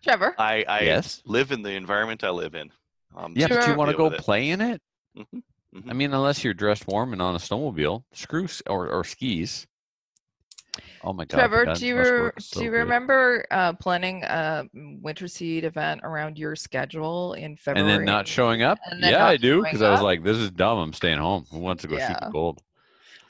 [0.03, 0.35] Trevor.
[0.39, 1.23] I I yes.
[1.25, 2.71] live in the environment I live in.
[3.17, 4.83] Um, Yeah, so but you want to go play in it?
[5.17, 5.43] Mhm,
[5.75, 5.91] mhm.
[5.91, 9.67] I mean, unless you're dressed warm and on a snowmobile, screw or, or skis.
[11.05, 11.37] Oh my god.
[11.39, 12.79] Trevor, do you re- so do you good.
[12.79, 17.91] remember uh, planning a winter seed event around your schedule in February?
[17.93, 18.79] And then not showing up?
[18.99, 20.79] Yeah, I do because I was like, this is dumb.
[20.79, 21.45] I'm staying home.
[21.51, 22.18] Who wants to go shoot Yeah.
[22.20, 22.62] the cold?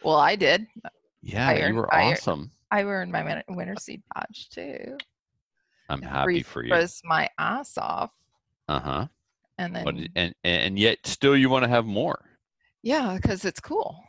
[0.03, 0.67] Well, I did.
[1.23, 2.51] Yeah, I you earned- were I awesome.
[2.71, 4.97] I earned my win- winter seed badge too.
[5.89, 6.71] I'm and happy for you.
[6.71, 8.11] froze my ass off,
[8.69, 9.07] Uh huh.
[9.59, 12.19] and then But and and yet still you want to have more.
[12.83, 14.03] yeah, because it's cool.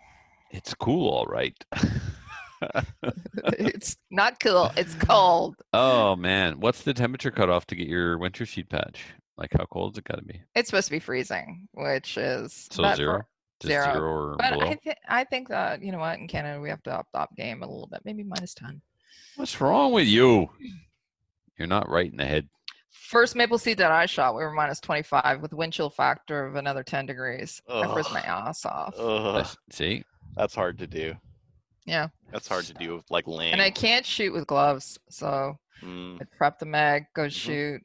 [0.51, 1.55] It's cool, all right.
[3.59, 4.71] it's not cool.
[4.77, 5.55] It's cold.
[5.73, 9.03] oh man, what's the temperature cutoff to get your winter seed patch?
[9.37, 10.41] Like how cold's it got to be?
[10.55, 13.21] It's supposed to be freezing, which is So but for- zero,
[13.59, 13.83] just zero.
[13.93, 14.67] zero, or But below.
[14.71, 17.35] I, th- I think that you know what in Canada we have to up up
[17.35, 18.81] game a little bit, maybe minus ten.
[19.35, 20.49] What's wrong with you?
[21.57, 22.47] You're not right in the head.
[22.91, 26.45] First maple seed that I shot, we were minus twenty five with wind chill factor
[26.45, 27.61] of another ten degrees.
[27.69, 30.03] I froze my ass off, Ugh, See,
[30.35, 31.13] that's hard to do.
[31.85, 32.07] Yeah.
[32.31, 33.53] That's hard to do with like land.
[33.53, 37.31] and I can't shoot with gloves, so Mm, I prep the mag, go Mhm.
[37.31, 37.81] shoot,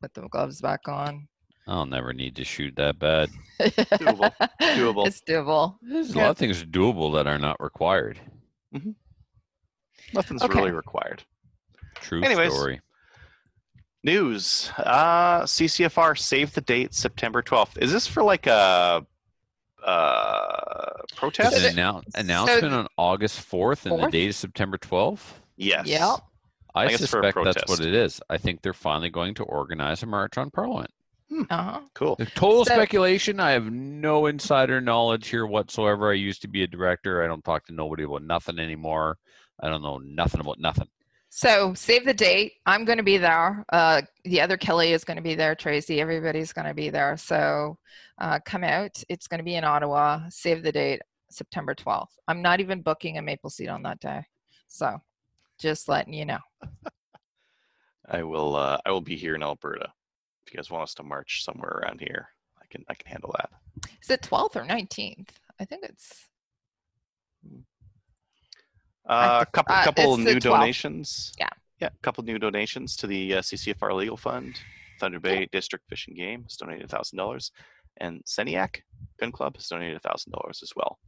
[0.00, 1.28] put the gloves back on.
[1.66, 3.30] I'll never need to shoot that bad.
[3.60, 4.32] Doable.
[4.60, 5.06] Doable.
[5.06, 5.76] It's doable.
[5.82, 8.18] There's a lot of things doable that are not required.
[10.12, 10.58] nothing's Okay.
[10.58, 11.22] really required.
[11.96, 12.52] True Anyways.
[12.52, 12.80] story.
[14.02, 14.72] News.
[14.78, 17.76] Uh, CCFR save the date September 12th.
[17.78, 19.06] Is this for like a
[19.84, 21.56] uh, protest?
[21.56, 24.10] So an annou- announcement on August 4th, and the 4th?
[24.12, 25.20] date is September 12th.
[25.56, 25.86] yes.
[25.86, 26.16] Yeah.
[26.72, 28.20] I, I guess for a suspect that's what it is.
[28.30, 30.90] I think they're finally going to organize a march on Parliament.
[31.50, 31.80] Uh-huh.
[31.94, 32.14] Cool.
[32.16, 33.40] The total So- speculation.
[33.40, 36.10] I have no insider knowledge here whatsoever.
[36.10, 37.24] I used to be a director.
[37.24, 39.18] I don't talk to nobody about nothing anymore.
[39.60, 40.88] I don't know nothing about nothing.
[41.32, 42.54] So save the date.
[42.66, 43.64] I'm going to be there.
[43.72, 45.54] Uh, the other Kelly is going to be there.
[45.54, 47.16] Tracy, everybody's going to be there.
[47.16, 47.78] So
[48.18, 49.02] uh, come out.
[49.08, 50.22] It's going to be in Ottawa.
[50.28, 51.00] Save the date,
[51.30, 52.08] September 12th.
[52.26, 54.24] I'm not even booking a maple seed on that day.
[54.66, 54.98] So
[55.60, 56.38] just letting you know.
[58.10, 58.56] I will.
[58.56, 59.92] Uh, I will be here in Alberta.
[60.44, 62.26] If you guys want us to march somewhere around here,
[62.60, 62.84] I can.
[62.88, 63.50] I can handle that.
[64.02, 65.28] Is it 12th or 19th?
[65.60, 66.29] I think it's.
[69.10, 71.32] Uh, th- couple uh, couple new donations.
[71.38, 71.48] Yeah.
[71.80, 74.60] Yeah, a couple new donations to the uh, CCFR Legal Fund.
[75.00, 77.52] Thunder Bay District Fish and Game has donated thousand dollars,
[77.96, 78.80] and Seniac
[79.18, 80.98] Gun Club has donated thousand dollars as well.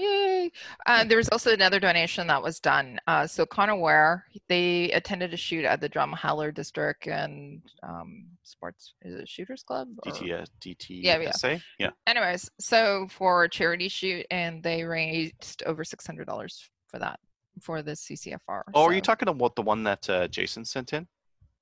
[0.00, 0.50] Yay.
[0.86, 2.98] Uh, there was also another donation that was done.
[3.06, 8.94] Uh, so Connor Ware, they attended a shoot at the Drumheller District and um, Sports
[9.02, 9.88] is it Shooters Club.
[10.04, 11.02] or- DTSA.
[11.02, 11.58] Yeah, yeah.
[11.78, 11.90] yeah.
[12.06, 17.20] Anyways, so for a charity shoot, and they raised over six hundred dollars for that
[17.60, 18.62] for the CCFR.
[18.74, 21.06] Oh, are you talking about the one that uh, Jason sent in?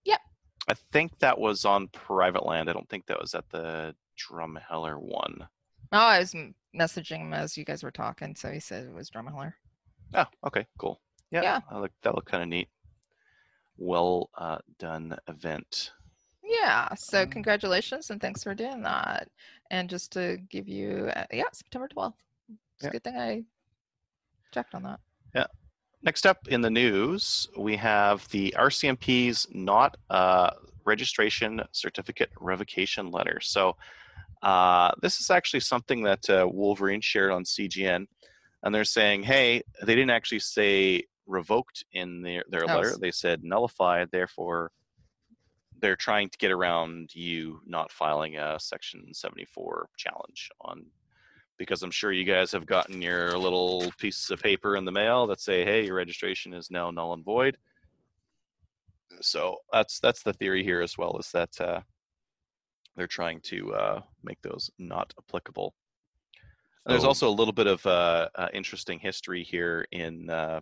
[0.04, 0.20] Yep.
[0.68, 2.70] I think that was on private land.
[2.70, 5.48] I don't think that was at the Drumheller one.
[5.92, 8.92] Oh, I was m- messaging him as you guys were talking, so he said it
[8.94, 9.54] was Drumheller.
[10.14, 11.00] Oh, okay, cool.
[11.30, 11.60] Yeah, Yeah.
[11.70, 12.68] That look that looked kind of neat.
[13.76, 15.92] Well uh, done event.
[16.42, 16.94] Yeah.
[16.94, 19.28] So Um, congratulations and thanks for doing that.
[19.70, 22.16] And just to give you, uh, yeah, September twelfth.
[22.48, 22.88] It's Yeah.
[22.88, 23.44] a good thing I
[24.52, 25.00] checked on that.
[25.34, 25.46] Yeah.
[26.02, 30.50] Next up in the news, we have the RCMP's not uh,
[30.84, 33.40] registration certificate revocation letter.
[33.42, 33.76] So
[34.42, 38.06] uh, this is actually something that uh, Wolverine shared on CGN,
[38.62, 42.96] and they're saying, hey, they didn't actually say revoked in their, their letter.
[43.00, 44.08] They said nullified.
[44.10, 44.72] Therefore,
[45.80, 50.86] they're trying to get around you not filing a Section 74 challenge on
[51.58, 55.26] because I'm sure you guys have gotten your little pieces of paper in the mail
[55.26, 57.58] that say, "Hey, your registration is now null and void."
[59.20, 61.80] So that's that's the theory here as well, is that uh,
[62.98, 65.72] they're trying to uh, make those not applicable.
[66.84, 70.60] And there's also a little bit of uh, uh, interesting history here in uh,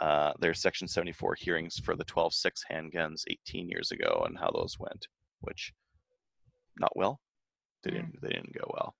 [0.00, 4.78] uh, their Section 74 hearings for the 12.6 handguns 18 years ago and how those
[4.78, 5.08] went,
[5.40, 5.72] which
[6.78, 7.20] not well.
[7.82, 8.20] They didn't.
[8.20, 8.94] They didn't go well.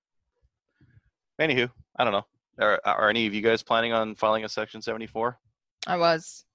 [1.39, 2.25] Anywho, I don't know.
[2.59, 5.37] Are, are any of you guys planning on filing a Section 74?
[5.85, 6.45] I was.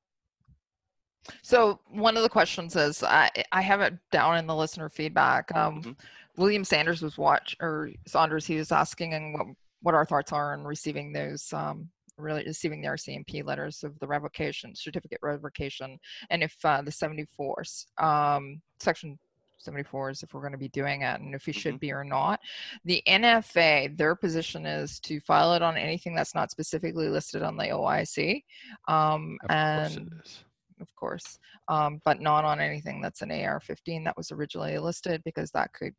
[1.43, 5.55] So one of the questions is, I I have it down in the listener feedback.
[5.55, 5.97] Um, Mhm.
[6.37, 8.47] William Sanders was watch or Saunders.
[8.47, 9.47] He was asking and what
[9.83, 14.07] what our thoughts are on receiving those um, really receiving the RCMP letters of the
[14.07, 15.99] revocation certificate revocation,
[16.31, 19.18] and if uh, the 74 s- um, section
[19.59, 22.05] 74 is if we're going to be doing it, and if we should be or
[22.05, 22.41] not.
[22.85, 27.57] The NFA, their position is to file it on anything that's not specifically listed on
[27.59, 28.43] the OIC.
[28.89, 30.45] Um, and course it is.
[30.81, 35.51] Of course, um, but not on anything that's an AR-15 that was originally listed because
[35.53, 35.95] that could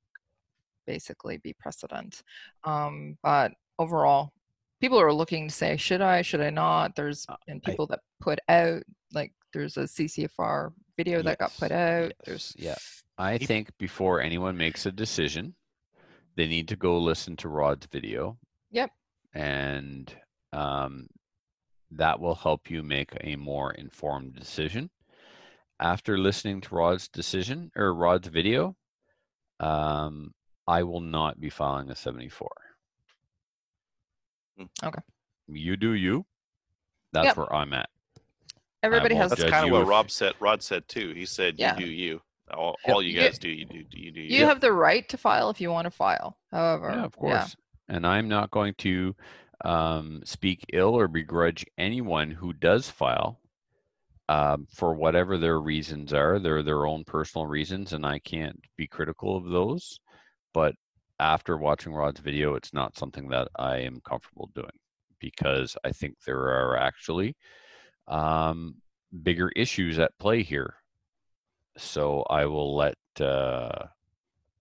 [0.87, 2.23] basically be precedent.
[2.63, 4.31] Um, but overall,
[4.79, 6.95] people are looking to say, should I, should I not?
[6.95, 11.53] There's Uh, and I- people that put out like there's a CCFR video that got
[11.57, 12.05] put out.
[12.11, 12.75] yes, There's yeah.
[13.17, 15.53] I think before anyone makes a decision,
[16.35, 18.37] they need to go listen to Rod's video.
[18.71, 18.89] Yep.
[19.33, 20.15] And
[20.53, 21.07] um,
[21.91, 24.89] that will help you make a more informed decision.
[25.79, 28.75] After listening to Rod's decision or Rod's video,
[29.59, 30.33] um,
[30.67, 32.47] I will not be filing a 74.
[34.59, 34.69] Mm.
[34.83, 35.01] Okay.
[35.47, 36.25] You do you.
[37.13, 37.37] That's Yep.
[37.37, 37.89] where I'm at.
[38.83, 40.33] everybody won't has That's judge kind of you what if- Rob said.
[40.39, 41.13] Rod said too.
[41.13, 41.77] He said, Yeah.
[41.77, 42.21] "You do you.
[42.51, 42.95] All, Yep.
[42.95, 43.47] all you You- guys do.
[43.49, 43.83] You do.
[43.91, 44.21] You do.
[44.21, 46.37] you have the right to file if you want to file.
[46.51, 47.55] However, Yeah, of course.
[47.89, 49.15] And I'm not going to
[49.63, 53.39] um, speak ill or begrudge anyone who does file
[54.29, 56.39] um, for whatever their reasons are.
[56.39, 59.99] They're their own personal reasons, and I can't be critical of those.
[60.53, 60.75] But
[61.19, 64.71] after watching Rod's video, it's not something that I am comfortable doing
[65.19, 67.35] because I think there are actually
[68.07, 68.75] um,
[69.23, 70.75] bigger issues at play here.
[71.77, 72.95] So I will let.
[73.19, 73.87] Uh,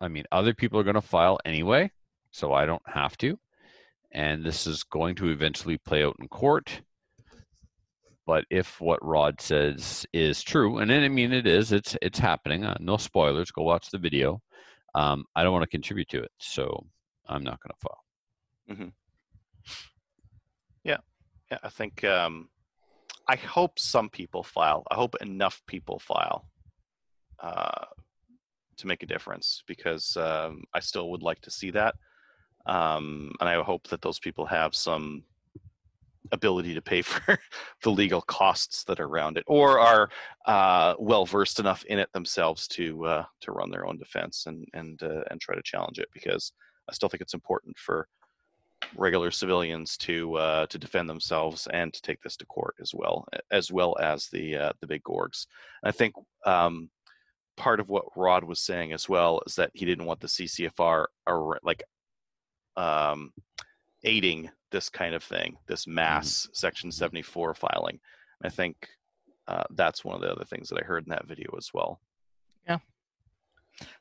[0.01, 1.91] I mean, other people are going to file anyway,
[2.31, 3.39] so I don't have to.
[4.13, 6.83] And this is going to eventually play out in court.
[8.27, 12.65] But if what Rod says is true, and I mean it is, it's it's happening.
[12.65, 13.51] Uh, no spoilers.
[13.51, 14.41] Go watch the video.
[14.95, 16.87] Um, I don't want to contribute to it, so
[17.27, 18.05] I'm not going to file.
[21.51, 22.05] Yeah, I think.
[22.05, 22.49] Um,
[23.29, 24.85] I hope some people file.
[24.91, 26.47] I hope enough people file
[27.41, 27.87] uh,
[28.77, 31.95] to make a difference because um, I still would like to see that,
[32.67, 35.25] um, and I hope that those people have some
[36.33, 37.39] ability to pay for
[37.83, 40.11] the legal costs that are around it, or are
[40.47, 44.67] uh, well versed enough in it themselves to uh, to run their own defense and
[44.75, 46.09] and uh, and try to challenge it.
[46.13, 46.53] Because
[46.89, 48.09] I still think it's important for
[48.97, 53.27] regular civilians to uh, to defend themselves and to take this to court as well,
[53.51, 55.47] as well as the uh, the big gorgs.
[55.83, 56.15] And I think
[56.47, 56.91] um,
[57.57, 61.07] part of what Rod was saying as well is that he didn't want the CCFR
[61.63, 61.83] like
[62.77, 63.33] um,
[64.05, 67.99] aiding this kind of thing, this mass Section 74 filing.
[68.45, 68.89] I think
[69.49, 72.01] uh, that's one of the other things that I heard in that video as well.
[72.67, 72.79] Yeah.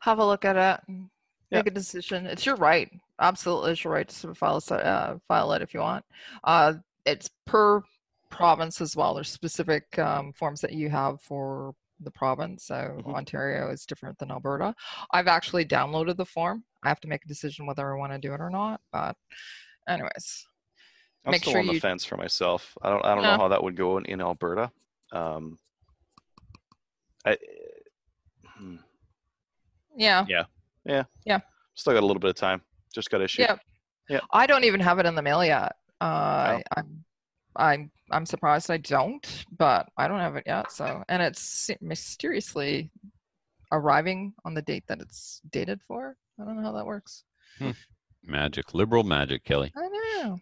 [0.01, 1.09] Have a look at it and
[1.49, 1.59] Yeah.
[1.59, 5.63] make a decision it's your right absolutely it's your right to file uh, file it
[5.63, 6.05] if you want
[6.43, 6.73] uh
[7.05, 7.81] it's per
[8.29, 9.15] province as well.
[9.15, 12.65] There's specific um, forms that you have for the province.
[12.65, 13.15] So Mhm.
[13.15, 14.75] Ontario is different than Alberta.
[15.11, 16.63] I've actually downloaded the form.
[16.83, 18.81] I have to make a decision whether I want to do it or not.
[18.91, 19.15] But,
[19.87, 20.45] anyways,
[21.25, 22.77] I'm Make still sure on the you- fence for myself.
[22.81, 23.31] I don't I don't No.
[23.33, 24.71] know how that would go in, in Alberta.
[25.11, 25.57] Um,
[27.25, 27.37] I,
[28.45, 28.77] hmm,
[29.97, 30.45] yeah, Yeah.
[30.85, 31.03] Yeah.
[31.25, 31.39] Yeah.
[31.75, 32.61] still got a little bit of time.
[32.93, 33.45] Just got issued.
[33.49, 33.57] yeah.
[34.09, 34.21] Yeah.
[34.31, 35.75] I don't even have it in the mail yet.
[36.01, 36.61] Uh, Wow.
[36.77, 37.03] I'm,
[37.55, 40.71] I'm, I'm surprised I don't, but I don't have it yet.
[40.71, 42.89] So, and it's mysteriously
[43.71, 46.15] arriving on the date that it's dated for.
[46.41, 47.23] I don't know how that works.
[47.57, 47.71] Hmm.
[48.23, 49.71] Magic, liberal magic, Kelly.
[49.75, 49.87] I
[50.23, 50.37] know.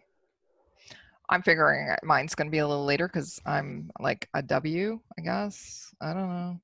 [1.30, 5.22] I'm figuring mine's going to be a little later because I'm like a W, I
[5.22, 5.94] guess.
[6.00, 6.60] I don't know.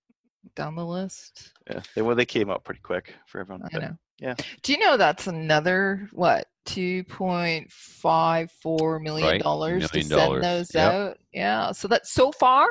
[0.57, 1.53] Down the list.
[1.71, 3.63] Yeah, they well, they came up pretty quick for everyone.
[3.73, 3.97] I know.
[4.19, 4.35] yeah.
[4.63, 10.11] Do you know that's another what two point five four million Right, dollars to send
[10.11, 10.93] dollars, those yep.
[10.93, 11.19] out?
[11.33, 11.73] Yeah.
[11.73, 12.67] So that's so far,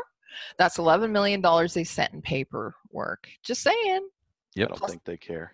[0.59, 3.28] that's eleven million dollars they sent in paperwork.
[3.43, 4.07] Just saying.
[4.55, 5.53] I don't Plus- think they care.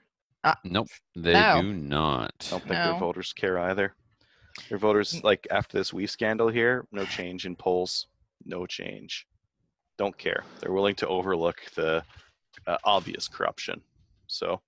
[0.64, 0.88] Nope.
[1.16, 1.62] They No.
[1.62, 2.34] do not.
[2.48, 3.94] I don't think their voters care either.
[4.70, 8.08] Their voters, like after this WE scandal here, no change in polls,
[8.46, 9.28] no change.
[9.98, 10.44] Don't care.
[10.60, 12.04] They're willing to overlook the
[12.68, 13.82] uh, obvious corruption.
[14.28, 14.62] So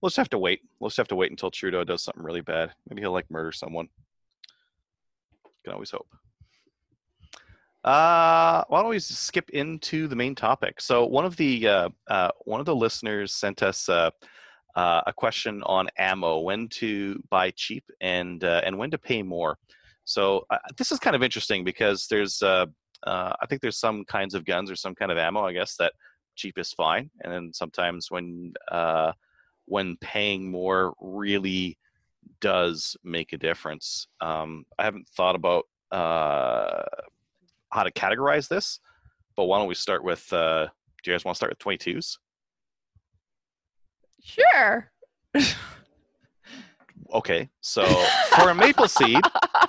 [0.00, 0.60] we'll just have to wait.
[0.78, 2.72] We'll just have to wait until Trudeau does something really bad.
[2.88, 3.88] Maybe he'll like murder someone.
[5.64, 6.08] Can always hope.
[7.84, 10.80] Uh, why don't we skip into the main topic?
[10.80, 13.88] So one of the uh, uh, one of the listeners sent us
[14.74, 19.22] uh, a question on ammo, when to buy cheap and uh, and when to pay
[19.22, 19.58] more.
[20.04, 22.66] So uh, this is kind of interesting because there's uh,
[23.06, 25.76] uh, I think there's some kinds of guns or some kind of ammo, I guess,
[25.76, 25.92] that
[26.36, 29.12] cheap is fine, and then sometimes when uh,
[29.66, 31.78] when paying more really
[32.40, 34.08] does make a difference.
[34.20, 36.84] Um, I haven't thought about how
[37.84, 38.80] to categorize this,
[39.36, 40.26] but why don't we start with?
[40.30, 42.16] Do you guys want to start with 22s?
[44.22, 44.90] Sure.
[47.14, 47.84] Okay, so
[48.36, 49.20] for a maple seed,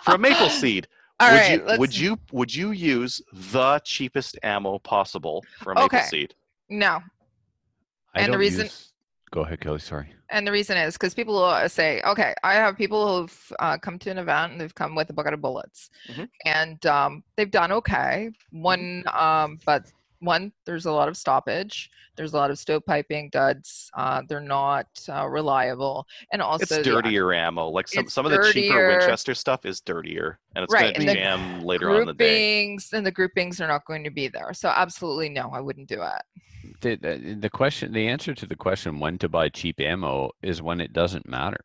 [0.03, 0.87] for a maple seed,
[1.19, 1.51] All would right.
[1.73, 6.03] you would you would you use the cheapest ammo possible for a maple Okay.
[6.05, 6.35] seed?
[6.69, 6.99] No.
[8.15, 8.93] I And the don't reason- use-
[9.31, 9.79] Go ahead, Kelly.
[9.79, 10.13] Sorry.
[10.29, 13.77] And the reason is because people will uh, say, okay, I have people who've uh,
[13.79, 16.29] come to an event and they've come with a bucket of bullets, Mhm.
[16.45, 18.29] and um, they've done okay.
[18.51, 19.91] One, um, but
[20.23, 21.89] one, there's a lot of stoppage.
[22.15, 23.89] There's a lot of stovepiping duds.
[23.95, 27.69] Uh, they're not uh, reliable, and also It's the dirtier ammo.
[27.69, 28.87] Like some it's some of the cheaper.
[28.87, 32.45] Winchester stuff is dirtier, and it's Right, going to jam later on in the day.
[32.45, 34.53] groupings and the groupings are not going to be there.
[34.53, 36.21] So absolutely no, I wouldn't do it.
[36.81, 40.61] The, the, the question, the answer to the question when to buy cheap ammo is
[40.61, 41.59] when it doesn't matter.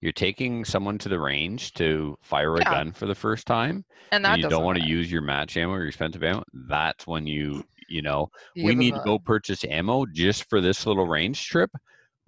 [0.00, 2.70] You're taking someone to the range to fire a Yeah.
[2.70, 5.22] gun for the first time, And that and you don't doesn't want to use your
[5.22, 6.42] match ammo or your expensive ammo.
[6.54, 11.06] That's when you, you know, we need to go purchase ammo just for this little
[11.06, 11.70] range trip.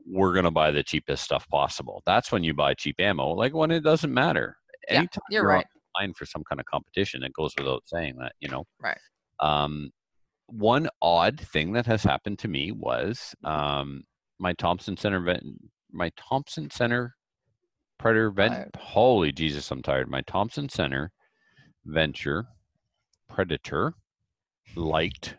[0.07, 2.03] We're gonna buy the cheapest stuff possible.
[2.05, 3.31] That's when you buy cheap ammo.
[3.31, 4.57] Like when it doesn't matter.
[4.89, 5.67] Yeah, Anytime you're you're right.
[5.97, 8.65] online for some kind of competition, it goes without saying that, you know.
[8.81, 8.99] Right.
[9.41, 9.91] Um,
[10.47, 14.03] one odd thing that has happened to me was um,
[14.39, 15.43] my Thompson Center vent,
[15.91, 17.15] my Thompson Center
[17.99, 18.53] Predator vent.
[18.53, 18.71] Tired.
[18.77, 20.11] Holy Jesus, I'm tired.
[20.11, 21.13] My Thompson Center
[21.87, 22.47] venture
[23.29, 23.95] Predator
[24.77, 25.37] liked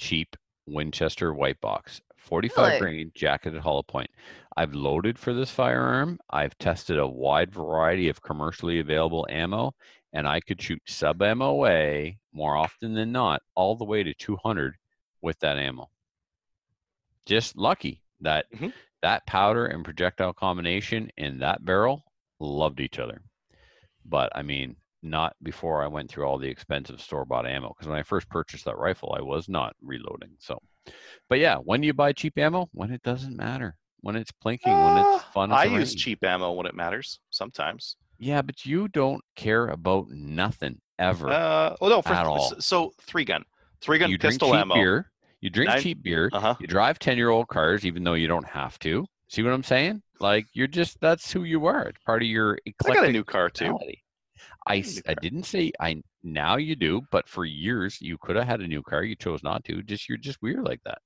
[0.00, 0.34] cheap
[0.66, 2.78] Winchester white box, 45 Really?
[2.78, 4.10] grain jacketed hollow point.
[4.56, 6.18] I've loaded for this firearm.
[6.30, 9.74] I've tested a wide variety of commercially available ammo,
[10.12, 14.76] and I could shoot sub MOA more often than not, all the way to 200
[15.22, 15.90] with that ammo.
[17.26, 18.72] Just lucky that Mhm.
[19.02, 22.04] that powder and projectile combination in that barrel
[22.38, 23.22] loved each other.
[24.04, 27.68] But I mean, not before I went through all the expensive store bought ammo.
[27.68, 30.30] Because when I first purchased that rifle, I was not reloading.
[30.38, 30.58] So,
[31.28, 34.96] but yeah, when you buy cheap ammo, when it doesn't matter, when it's plinking, when
[34.98, 35.52] it's Uh, fun.
[35.52, 37.20] I use cheap ammo when it matters.
[37.30, 37.96] Sometimes.
[38.18, 41.28] Yeah, but you don't care about nothing ever.
[41.30, 42.54] Uh, oh no, for At all.
[42.60, 43.44] so three gun,
[43.80, 44.74] three gun you pistol ammo.
[44.74, 45.10] beer.
[45.40, 46.28] You drink Nine- cheap beer.
[46.32, 46.54] Uh huh.
[46.60, 49.06] You drive ten-year-old cars, even though you don't have to.
[49.28, 50.02] See what I'm saying?
[50.18, 51.84] Like you're just that's who you are.
[51.88, 53.78] It's part of your I got a new car too.
[54.66, 58.18] I, a s- new I didn't say I now you do, but for years you
[58.18, 59.02] could have had a new car.
[59.02, 59.82] You chose not to.
[59.82, 60.98] Just you're just weird like that.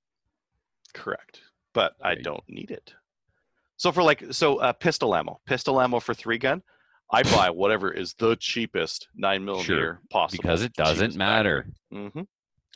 [0.93, 1.41] Correct,
[1.73, 2.31] but I There you go.
[2.33, 2.95] don't need it.
[3.77, 6.63] So for like, so uh, pistol ammo, pistol ammo for three gun,
[7.11, 10.43] I buy whatever is the cheapest nine millimeter possible.
[10.43, 11.67] Because it doesn't matter.
[11.93, 12.23] Mm-hmm.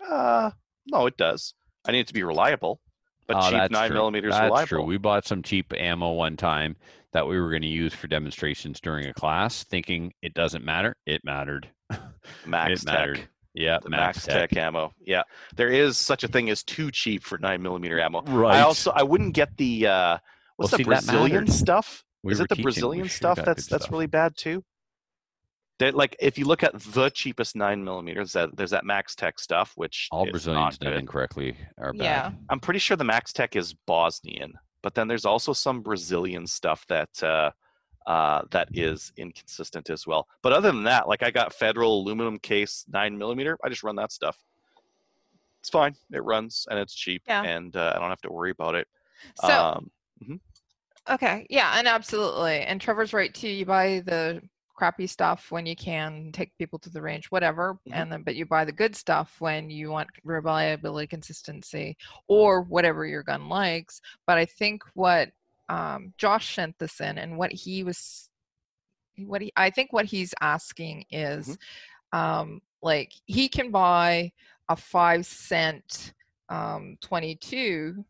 [0.08, 0.50] Uh,
[0.86, 1.54] no, it does.
[1.86, 2.80] I need it to be reliable,
[3.28, 3.96] but Oh, cheap nine true.
[3.98, 4.66] millimeters That's reliable.
[4.66, 4.82] true.
[4.82, 6.76] We bought some cheap ammo one time
[7.12, 10.96] that we were going to use for demonstrations during a class, thinking it doesn't matter.
[11.06, 11.68] It mattered.
[12.46, 13.16] Max it mattered.
[13.18, 13.28] Tech.
[13.54, 14.56] Yeah, The Max, Tech.
[14.56, 14.92] ammo.
[15.04, 15.22] Yeah,
[15.56, 18.22] there is such a thing as too cheap for nine millimeter ammo.
[18.22, 18.56] Right.
[18.56, 20.18] I also I wouldn't get the uh,
[20.56, 22.04] what's Well, the see, Brazilian stuff.
[22.22, 23.90] We is it the Brazilian stuff that's that's stuff.
[23.92, 24.62] really bad too?
[25.78, 29.72] That like if you look at the cheapest nine millimeters, that there's that Magtech stuff,
[29.76, 31.00] which all is Brazilians not done good.
[31.00, 32.02] incorrectly are bad.
[32.04, 32.30] Yeah.
[32.50, 37.22] I'm pretty sure the Magtech is Bosnian, but then there's also some Brazilian stuff that
[37.22, 37.50] uh,
[38.08, 40.26] uh, that is inconsistent as well.
[40.42, 43.56] But other than that, like I got Federal aluminum case nine millimeter.
[43.64, 44.36] I just run that stuff.
[45.60, 45.94] It's fine.
[46.12, 47.42] It runs and it's cheap, Yeah.
[47.42, 48.88] and uh, I don't have to worry about it.
[49.36, 49.90] So um,
[51.10, 52.60] Okay, yeah, and absolutely.
[52.62, 53.48] And Trevor's right too.
[53.48, 54.42] You buy the
[54.78, 57.94] crappy stuff when you can take people to the range, whatever, Mhm.
[57.94, 61.96] and then but you buy the good stuff when you want reliability, consistency,
[62.28, 64.00] or whatever your gun likes.
[64.24, 65.30] But I think what
[65.68, 68.30] um, Josh sent this in, and what he was,
[69.18, 71.58] what he, I think what he's asking is,
[72.12, 74.32] um, like he can buy
[74.70, 76.14] a five cent
[76.48, 78.02] um, 22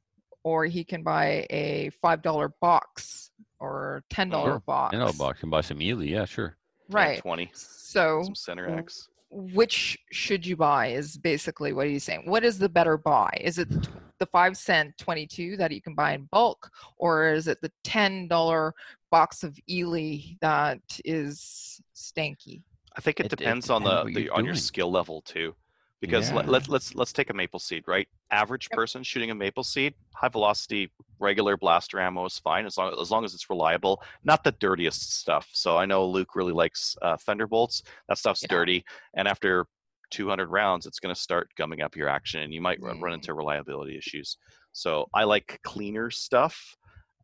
[0.44, 4.60] or he can buy a five dollar box or ten dollar Sure.
[4.60, 4.92] box.
[4.92, 6.10] You know, box can buy some Eley.
[6.10, 6.56] Yeah, sure.
[6.90, 7.18] right.
[7.20, 7.50] twenty.
[7.54, 9.08] So Some Center w- X.
[9.30, 12.22] which should you buy is basically what he's saying.
[12.26, 13.30] What is the better buy?
[13.40, 13.68] Is it
[14.18, 17.70] the five cent twenty two that you can buy in bulk, or is it the
[17.84, 18.74] ten dollar
[19.10, 22.62] box of Eley that is stanky?
[22.96, 25.20] I think it, It- it depends on depends the, the you're on your skill level
[25.22, 25.54] too.
[26.00, 26.52] Because let, Yeah.
[26.52, 28.06] let, let's let's take a maple seed, right?
[28.30, 32.94] Average person shooting a maple seed, high velocity, regular blaster ammo is fine as long
[33.00, 34.00] as long as it's reliable.
[34.22, 35.48] Not the dirtiest stuff.
[35.52, 37.82] So I know Luke really likes uh, Thunderbolts.
[38.08, 38.48] That stuff's Yeah.
[38.48, 38.84] dirty,
[39.14, 39.66] and after
[40.10, 43.12] 200 rounds, it's going to start gumming up your action, and you might run, run
[43.12, 43.16] Mm.
[43.16, 44.38] into reliability issues.
[44.72, 46.76] So I like cleaner stuff.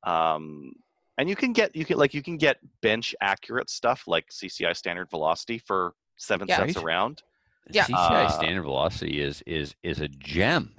[0.03, 0.73] Um,
[1.17, 4.75] and you can get you can like you can get bench accurate stuff like CCI
[4.75, 6.57] standard velocity for seven Yeah.
[6.57, 7.23] cents a round.
[7.71, 7.85] Yeah.
[7.87, 10.75] CCI Uh, standard velocity is is is a gem.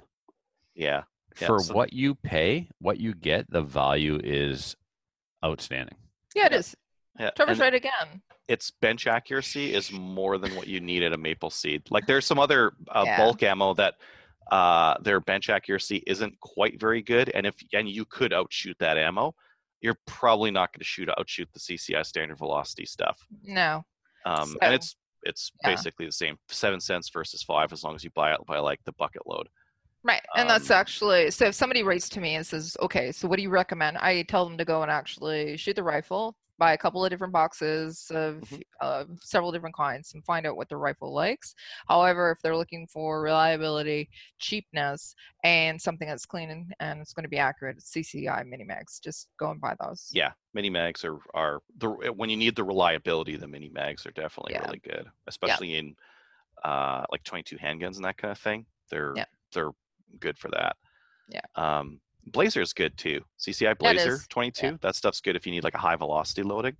[0.74, 1.04] Yeah,
[1.40, 4.76] Yeah, For so- what you pay, what you get, the value is
[5.44, 5.96] outstanding.
[6.34, 6.58] Yeah, it Yeah.
[6.58, 6.76] is.
[7.18, 7.30] yeah.
[7.30, 8.22] Trevor's and right again.
[8.48, 11.82] its bench accuracy is more than what you need at a maple seed.
[11.90, 13.16] Like there's some other uh, Yeah.
[13.16, 13.96] bulk ammo that
[14.52, 18.96] uh, their bench accuracy isn't quite very good, and if and you could outshoot that
[18.96, 19.34] ammo,
[19.80, 23.18] you're probably not going to shoot outshoot the CCI standard velocity stuff.
[23.42, 23.84] No.
[24.24, 24.94] Um, So- and it's
[25.26, 25.70] it's yeah.
[25.70, 28.80] basically the same, seven cents versus five, as long as you buy it by like
[28.84, 29.48] the bucket load.
[30.02, 30.22] Right.
[30.36, 33.36] And that's Um, actually so if somebody writes to me and says, Okay, so what
[33.36, 33.98] do you recommend?
[33.98, 37.32] I tell them to go and actually shoot the rifle, buy a couple of different
[37.32, 38.62] boxes of Mhm.
[38.80, 41.54] uh, several different kinds and find out what the rifle likes.
[41.88, 47.24] However, if they're looking for reliability, cheapness, and something that's clean and, and it's going
[47.24, 48.98] to be accurate, CCI mini mags.
[49.00, 50.10] Just go and buy those.
[50.12, 54.12] Yeah, mini mags are are the when you need the reliability, the mini mags are
[54.12, 54.66] definitely Yeah.
[54.66, 55.96] really good, especially in
[56.64, 58.66] uh, like 22 handguns and that kind of thing.
[58.90, 59.26] They're Yeah.
[59.52, 59.72] they're
[60.20, 60.76] good for that.
[61.28, 61.40] Yeah.
[61.54, 63.22] Um, Blazer is good too.
[63.38, 64.26] CCI Blazer is.
[64.28, 64.78] 22.
[64.82, 66.76] That stuff's good if you need like a high velocity loading.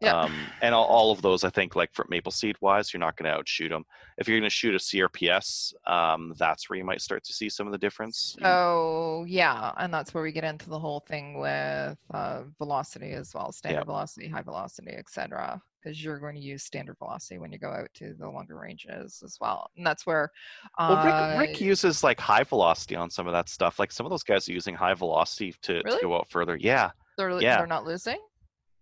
[0.00, 0.18] Yeah.
[0.18, 0.32] Um,
[0.62, 3.30] and all, all of those, I think, like for Maple Seed wise, you're not going
[3.30, 3.84] to outshoot them.
[4.16, 7.48] If you're going to shoot a CRPS, um, that's where you might start to see
[7.50, 8.34] some of the difference.
[8.42, 13.10] Oh, So yeah, and that's where we get into the whole thing with uh, velocity
[13.12, 13.84] as well, standard Yeah.
[13.84, 15.60] velocity, high velocity, etc.
[15.82, 19.22] Because you're going to use standard velocity when you go out to the longer ranges
[19.24, 20.30] as well, and that's where.
[20.78, 23.78] Well, Uh, Rick, Rick uses like high velocity on some of that stuff.
[23.78, 25.98] Like some of those guys are using high velocity to, Really?
[25.98, 26.56] to go out further.
[26.56, 26.90] Yeah.
[27.18, 27.58] they're yeah.
[27.58, 28.18] they're not losing,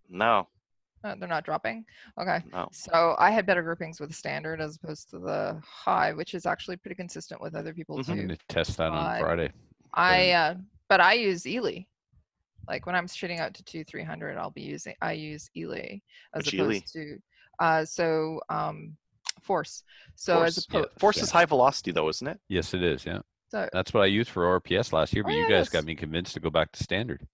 [0.08, 0.48] No.
[1.04, 1.84] Uh, they're not dropping.
[2.20, 2.68] Okay, No.
[2.72, 6.76] so I had better groupings with standard as opposed to the high, which is actually
[6.76, 8.08] pretty consistent with other people Mhm.
[8.08, 8.26] I'm too.
[8.26, 9.52] going to test that on Friday.
[9.94, 10.54] I uh,
[10.88, 11.88] but I use Eley.
[12.68, 16.02] Like when I'm shooting out to two three hundred, I'll be using I use Eley
[16.34, 16.80] as Which opposed Eley?
[16.92, 17.18] to
[17.60, 18.96] uh so um
[19.42, 19.84] force.
[20.16, 20.78] So as Force, yeah.
[20.80, 22.38] opposed Force is high velocity though, isn't it?
[22.48, 23.06] Yes, it is.
[23.06, 23.20] Yeah,
[23.50, 25.22] so, that's what I used for RPS last year.
[25.22, 27.26] But Oh, you yeah, guys it got me convinced to go back to standard.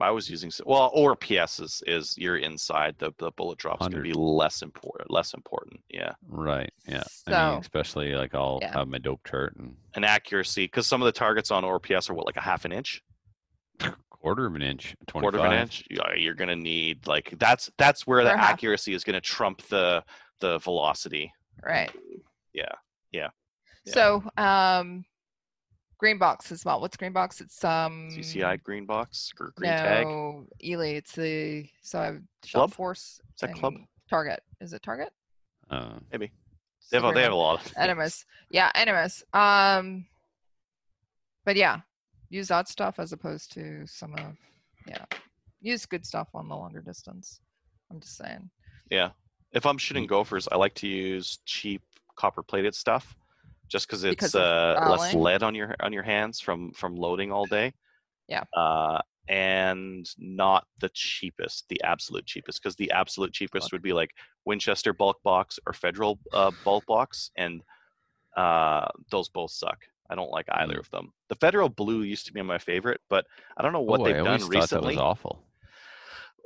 [0.00, 3.92] I was using well, or PS is, is you're inside the the bullet drops going
[3.92, 5.10] to be less important.
[5.10, 5.80] Less important.
[5.88, 6.12] Yeah.
[6.28, 6.72] Right.
[6.86, 7.04] Yeah.
[7.28, 8.76] I mean, especially like I'll Yeah.
[8.78, 12.14] have my dope chart and And accuracy, because some of the targets on ORPS are
[12.14, 13.02] what like a half an inch,
[14.10, 15.84] quarter of an inch, twenty quarter of an inch.
[15.90, 18.50] Yeah, You're going to need like that's that's where the half.
[18.54, 20.02] accuracy is going to trump the
[20.40, 21.32] the velocity.
[21.62, 21.90] right.
[22.52, 22.64] Yeah.
[23.12, 23.28] Yeah.
[23.84, 23.92] Yeah.
[23.92, 25.04] So um
[25.98, 26.80] green box as well.
[26.80, 27.40] What's green box?
[27.40, 30.06] It's um CCI green box or green tag.
[30.06, 30.92] no, Eley.
[30.96, 32.72] It's the so I've shot Club?
[32.74, 33.20] force.
[33.34, 33.74] Is that club?
[34.08, 34.40] Target.
[34.60, 35.10] Is it target?
[35.70, 36.30] Uh, Maybe
[36.90, 37.76] they have, a, they have a lot of things.
[37.76, 38.26] Animus.
[38.50, 39.22] Yeah, Animus.
[39.32, 40.06] Um,
[41.44, 41.80] but yeah,
[42.28, 44.36] use that stuff as opposed to some of
[44.86, 45.04] yeah,
[45.60, 47.40] use good stuff on the longer distance.
[47.90, 48.50] I'm just saying.
[48.90, 49.10] Yeah.
[49.52, 51.80] If I'm shooting gophers, I like to use cheap
[52.16, 53.16] copper plated stuff,
[53.74, 57.32] just because it's Because uh, less lead on your on your hands from from loading
[57.32, 57.74] all day.
[58.28, 58.44] Yeah.
[58.56, 64.10] Uh, and not the cheapest, the absolute cheapest, because the absolute cheapest would be like
[64.44, 67.62] Winchester bulk box or Federal uh, bulk box, and
[68.36, 69.80] uh, those both suck.
[70.10, 70.80] I don't like either Mm.
[70.80, 71.12] of them.
[71.30, 73.26] The Federal blue used to be my favorite, but
[73.56, 75.44] I don't know what oh, I they've always done recently That was awful.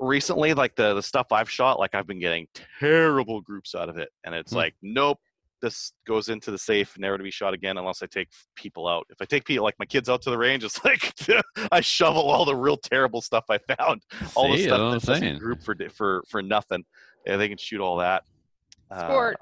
[0.01, 2.47] recently like the the stuff i've shot like i've been getting
[2.79, 4.59] terrible groups out of it and it's Hmm.
[4.59, 5.19] like nope
[5.61, 9.07] this goes into the safe never to be shot again unless i take people out
[9.11, 11.13] if i take people like my kids out to the range it's like
[11.73, 14.03] i shovel all the real terrible stuff i found
[14.35, 15.39] all the stuff that's what I'm that doesn't saying.
[15.39, 16.85] group for for for nothing
[17.27, 18.23] yeah, they can shoot all that
[18.91, 19.37] Uh, Sport.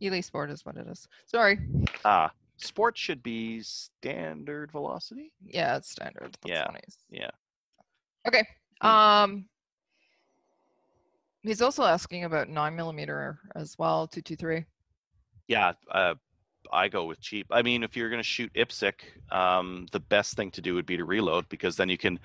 [0.00, 1.08] Elite sport is what it is.
[1.26, 1.58] Sorry.
[2.04, 6.36] ah sport should be standard velocity Yeah, it's standard.
[6.42, 6.80] That's Yeah, funny.
[7.10, 7.30] yeah
[8.26, 8.44] Okay.
[8.82, 8.86] Hmm.
[8.88, 9.44] Um
[11.42, 14.64] he's also asking about nine millimeter as well, two two three.
[15.48, 16.14] Yeah uh,
[16.70, 18.92] i go with cheap i mean if you're going to shoot IPSC
[19.32, 22.18] um, the best thing to do would be to reload because then you can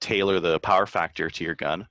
[0.00, 1.86] tailor the power factor to your gun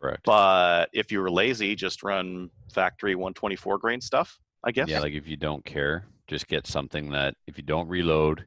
[0.00, 0.24] Correct.
[0.24, 5.12] but if you were lazy just run factory 124 grain stuff i guess Yeah, like
[5.12, 8.46] if you don't care, just get something that if you don't reload,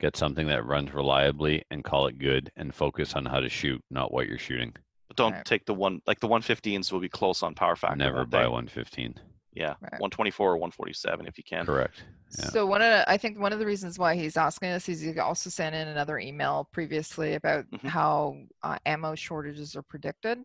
[0.00, 3.82] get something that runs reliably and call it good and focus on how to shoot,
[3.90, 4.74] not what you're shooting.
[5.08, 5.44] but don't Right.
[5.44, 9.14] take the one like the 115s will be close on power factor Never buy 115.
[9.54, 10.00] Yeah Right.
[10.00, 12.02] 124 or 147 if you can Correct.
[12.38, 12.46] Yeah.
[12.46, 15.00] So one of the, I think one of the reasons why he's asking us is
[15.00, 17.88] he also sent in another email previously about Mhm.
[17.88, 20.38] how uh, ammo shortages are predicted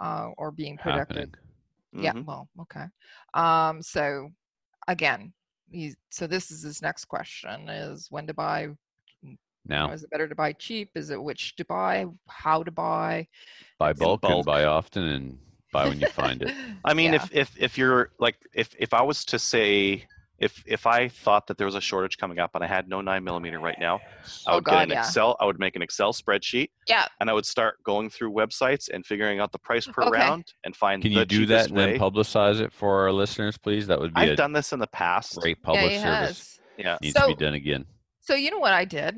[0.00, 1.36] uh, or being predicted.
[1.92, 2.04] Happening.
[2.04, 2.86] Yeah, well, okay.
[3.34, 4.30] Um, so
[4.88, 5.32] again,
[5.70, 8.62] he's so this is his next question is when to buy.
[8.62, 8.76] you
[9.22, 10.90] know, Now, is it better to buy cheap?
[10.94, 12.06] Is it which to buy?
[12.28, 13.28] How to buy?
[13.78, 15.38] buy bulk, and buy often and
[15.72, 16.54] buy when you find it.
[16.84, 17.22] I mean, Yeah.
[17.24, 20.04] if if if you're like if if I was to say
[20.38, 23.00] if if I thought that there was a shortage coming up and I had no
[23.00, 24.00] nine millimeter right now,
[24.46, 24.98] I Oh, would God, get an yeah.
[25.00, 25.34] Excel.
[25.40, 26.68] I would make an Excel spreadsheet.
[26.86, 27.06] Yeah.
[27.20, 30.10] And I would start going through websites and figuring out the price per Okay.
[30.10, 31.00] round and find.
[31.02, 33.86] Can the you do that cheapest and then publicize it for our listeners, please?
[33.86, 35.36] That would be I've a done this in the past.
[35.40, 36.10] great public he service.
[36.28, 36.60] has.
[36.76, 36.98] Yeah.
[37.00, 37.86] Needs to be done again.
[38.20, 39.16] So you know what I did?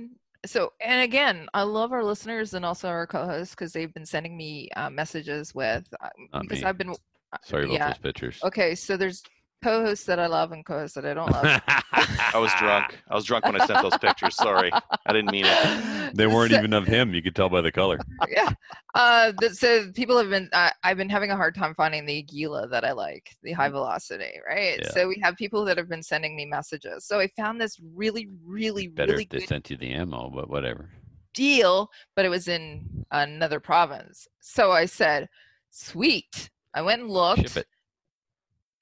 [0.48, 4.36] So and again, I love our listeners and also our co-hosts because they've been sending
[4.36, 5.92] me uh, messages with
[6.32, 6.64] Not because me.
[6.64, 7.88] I've been uh, Sorry about yeah.
[7.88, 8.40] those pictures.
[8.42, 9.22] Okay, so there's
[9.62, 11.44] co-hosts that I love and co-hosts that I don't love.
[11.92, 12.98] I was drunk.
[13.08, 14.34] I was drunk when I sent those pictures.
[14.36, 15.94] Sorry, I didn't mean it.
[16.14, 17.12] They weren't So- even of him.
[17.12, 17.98] You could tell by the color.
[18.28, 18.50] yeah.
[18.94, 20.48] Uh, th- so people have been.
[20.52, 23.68] Uh, I've been having a hard time finding the Aguila that I like, the high
[23.68, 24.78] velocity, right?
[24.82, 24.90] Yeah.
[24.92, 27.04] So we have people that have been sending me messages.
[27.04, 30.30] So I found this really, really, Better really if they good sent you the ammo,
[30.30, 30.88] but whatever.
[31.34, 34.26] deal, but it was in another province.
[34.40, 35.28] So I said,
[35.70, 37.40] "Sweet." I went and looked.
[37.42, 37.66] Ship it.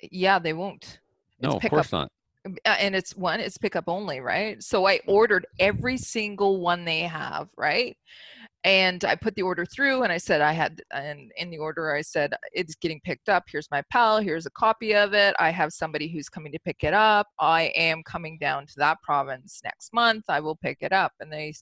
[0.01, 1.01] Yeah, they won't.
[1.41, 2.11] No, of course not.
[2.47, 7.01] Uh, and it's one it's pickup only right so i ordered every single one they
[7.01, 7.97] have right
[8.63, 11.93] and i put the order through and i said i had and in the order
[11.93, 15.51] i said it's getting picked up here's my pal here's a copy of it i
[15.51, 19.61] have somebody who's coming to pick it up i am coming down to that province
[19.65, 21.53] next month i will pick it up and they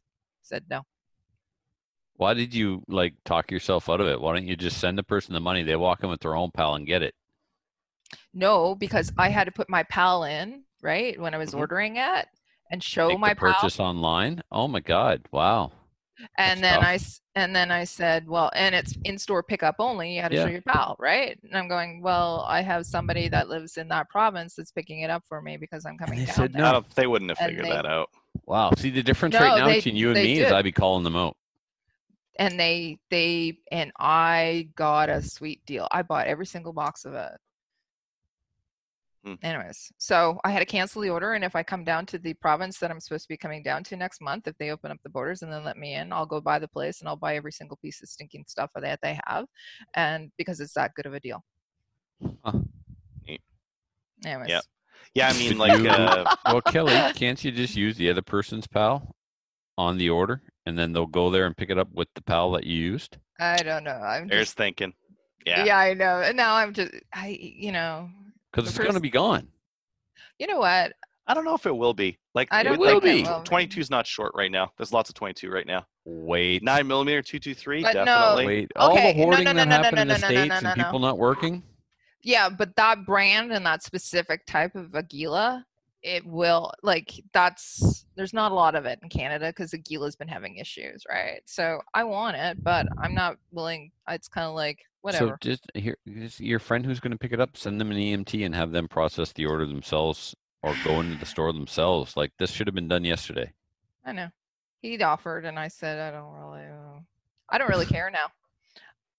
[0.42, 0.82] said no
[2.16, 4.20] Why did you like talk yourself out of it?
[4.20, 5.64] Why don't you just send the person the money?
[5.64, 7.14] They walk in with their own pal and get it.
[8.32, 11.58] No because i had to put my pal in right when i was Mhm.
[11.58, 12.26] ordering it
[12.70, 14.42] and show Make my the pal purchase online.
[14.50, 15.20] Oh my God!
[15.32, 15.70] Wow.
[16.38, 16.84] and That's then tough.
[16.88, 20.14] I s- and then I said, well, and it's in store pickup only.
[20.16, 21.38] You had to show your pal, right?
[21.42, 25.10] And I'm going, well, I have somebody that lives in that province that's picking it
[25.10, 26.62] up for me because I'm coming they down said there.
[26.62, 26.84] No.
[26.94, 28.08] they wouldn't have And figured they- that out.
[28.46, 28.70] Wow.
[28.78, 30.50] See the difference No, right now they- between you and they me is.
[30.50, 31.36] I'd be calling them out.
[32.38, 35.86] And they they and I got a sweet deal.
[35.92, 37.32] I bought every single box of it.
[39.24, 39.34] Hmm.
[39.42, 42.34] Anyways, so I had to cancel the order, and if I come down to the
[42.34, 44.98] province that I'm supposed to be coming down to next month, if they open up
[45.02, 47.36] the borders and then let me in, I'll go buy the place and I'll buy
[47.36, 49.46] every single piece of stinking stuff that they have,
[49.94, 51.42] and because it's that good of a deal.
[52.44, 52.58] Huh.
[53.26, 53.40] Neat.
[54.26, 54.60] Anyways,
[55.14, 59.14] Yeah, I mean, like, uh, Well, Kelly, can't you just use the other person's pal
[59.78, 62.52] on the order, and then they'll go there and pick it up with the pal
[62.52, 63.16] that you used?
[63.40, 63.92] I don't know.
[63.92, 64.92] I'm there's just, thinking.
[65.46, 65.64] yeah.
[65.64, 65.78] Yeah.
[65.78, 66.20] I know.
[66.20, 68.08] And now I'm just, I, you know,
[68.54, 69.48] Because it's going to be gone.
[70.38, 70.92] you know what?
[71.26, 72.18] I don't know if it will be.
[72.34, 73.48] Like, I don't with, think like, it will be.
[73.48, 74.70] 22 is not short right now.
[74.76, 75.86] There's lots of 22 right now.
[76.04, 76.62] Wait.
[76.62, 78.04] Nine millimeter, two two three, But no.
[78.04, 78.46] definitely.
[78.46, 78.72] Wait.
[78.76, 80.28] All Okay, the no, hoarding no, no, that no, no, happened in no, the no,
[80.28, 81.62] no, states no, and no, people not working.
[82.22, 85.64] Yeah, but that brand and that specific type of Aguila,
[86.02, 90.28] it will like that's there's not a lot of it in Canada because Aguila's been
[90.28, 91.40] having issues, right?
[91.46, 93.90] So I want it, but I'm not willing.
[94.10, 95.38] It's kind of like whatever.
[95.42, 97.98] So just here, just your friend who's going to pick it up, send them an
[97.98, 102.16] EMT and have them process the order themselves, or go into the store themselves.
[102.16, 103.52] Like this should have been done yesterday.
[104.04, 104.28] I know.
[104.80, 107.00] He offered, and I said, I don't really, uh,
[107.50, 108.26] I don't really care now.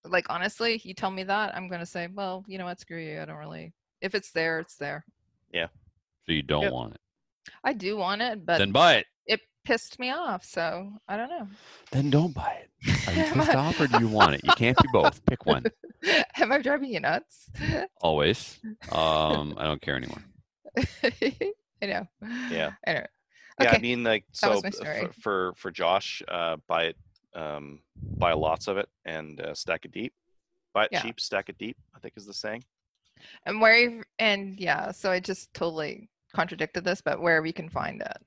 [0.04, 3.22] Like honestly, you tell me that, I'm gonna say, well, you know what, screw you.
[3.22, 3.74] I don't really.
[4.02, 5.06] If it's there, it's there.
[5.54, 5.68] Yeah.
[6.26, 6.72] So you don't Yep.
[6.74, 7.00] want it.
[7.64, 9.06] I do want it, but then buy it.
[9.66, 10.44] It pissed me off.
[10.44, 11.48] So I don't know.
[11.92, 13.08] Then don't buy it.
[13.08, 14.42] Are you pissed off or do you want it?
[14.46, 15.26] You can't be both.
[15.26, 15.66] Pick one.
[16.38, 17.50] Am I driving you nuts?
[18.02, 18.60] Always.
[18.92, 20.22] Um, I don't care anymore.
[20.78, 22.08] I know.
[22.52, 22.72] Yeah.
[22.86, 23.08] Anyway.
[23.60, 23.78] Yeah, Okay.
[23.78, 25.06] I mean, like, so was my story.
[25.06, 26.98] for, for for Josh, uh, buy it,
[27.34, 27.80] um,
[28.18, 30.14] buy lots of it and uh, stack it deep.
[30.74, 31.02] Buy it Yeah.
[31.02, 31.78] cheap, stack it deep.
[31.96, 32.64] I think is the saying.
[33.46, 38.02] and where and yeah, so I just totally contradicted this, but where we can find
[38.02, 38.18] it.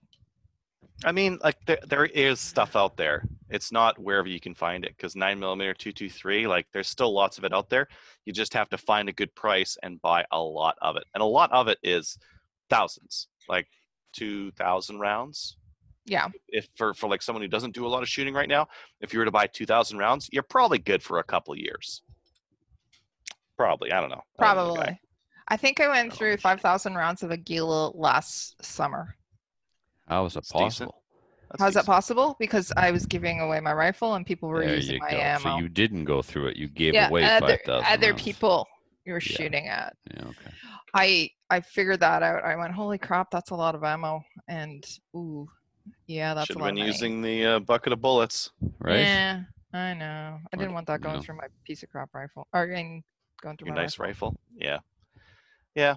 [1.04, 3.24] I mean, like there there is stuff out there.
[3.50, 6.88] It's not wherever you can find it because nine millimeter two two three, like there's
[6.88, 7.86] still lots of it out there.
[8.24, 11.22] You just have to find a good price and buy a lot of it, and
[11.22, 12.18] a lot of it is
[12.68, 13.68] thousands, like
[14.12, 15.56] two thousand rounds.
[16.04, 16.28] Yeah.
[16.48, 18.66] If for for like someone who doesn't do a lot of shooting right now,
[19.00, 21.60] if you were to buy two thousand rounds, you're probably good for a couple of
[21.60, 22.02] years.
[23.56, 24.22] Probably, I don't know.
[24.38, 24.74] I don't know.
[24.74, 25.00] Probably.
[25.48, 29.16] I think I went Oh, through 5,000 rounds of Aguila last summer.
[30.08, 31.02] How is it It's possible?
[31.50, 32.36] That's How's that possible?
[32.38, 35.16] Because I was giving away my rifle and people were There using you my go.
[35.18, 35.40] ammo.
[35.40, 36.56] So you didn't go through it.
[36.56, 37.92] You gave yeah, away other, five thousand.
[37.92, 38.66] other people
[39.06, 39.36] you were Yeah.
[39.36, 39.96] shooting at.
[40.14, 40.50] Yeah, okay.
[40.94, 42.44] I I figured that out.
[42.44, 44.22] I went, holy crap, that's a lot of ammo.
[44.48, 44.84] And
[45.16, 45.48] ooh,
[46.06, 46.92] yeah, that's Should a have lot been of money.
[46.92, 48.50] using the uh, bucket of bullets.
[48.78, 49.00] Right.
[49.00, 49.40] Yeah,
[49.72, 50.38] I know.
[50.52, 51.24] I Or, didn't want that going you know.
[51.24, 52.46] through my piece of crap rifle.
[52.52, 53.02] Or in
[53.40, 54.36] going through Your my nice rifle.
[54.36, 54.40] rifle.
[54.58, 54.78] Yeah.
[55.74, 55.94] Yeah.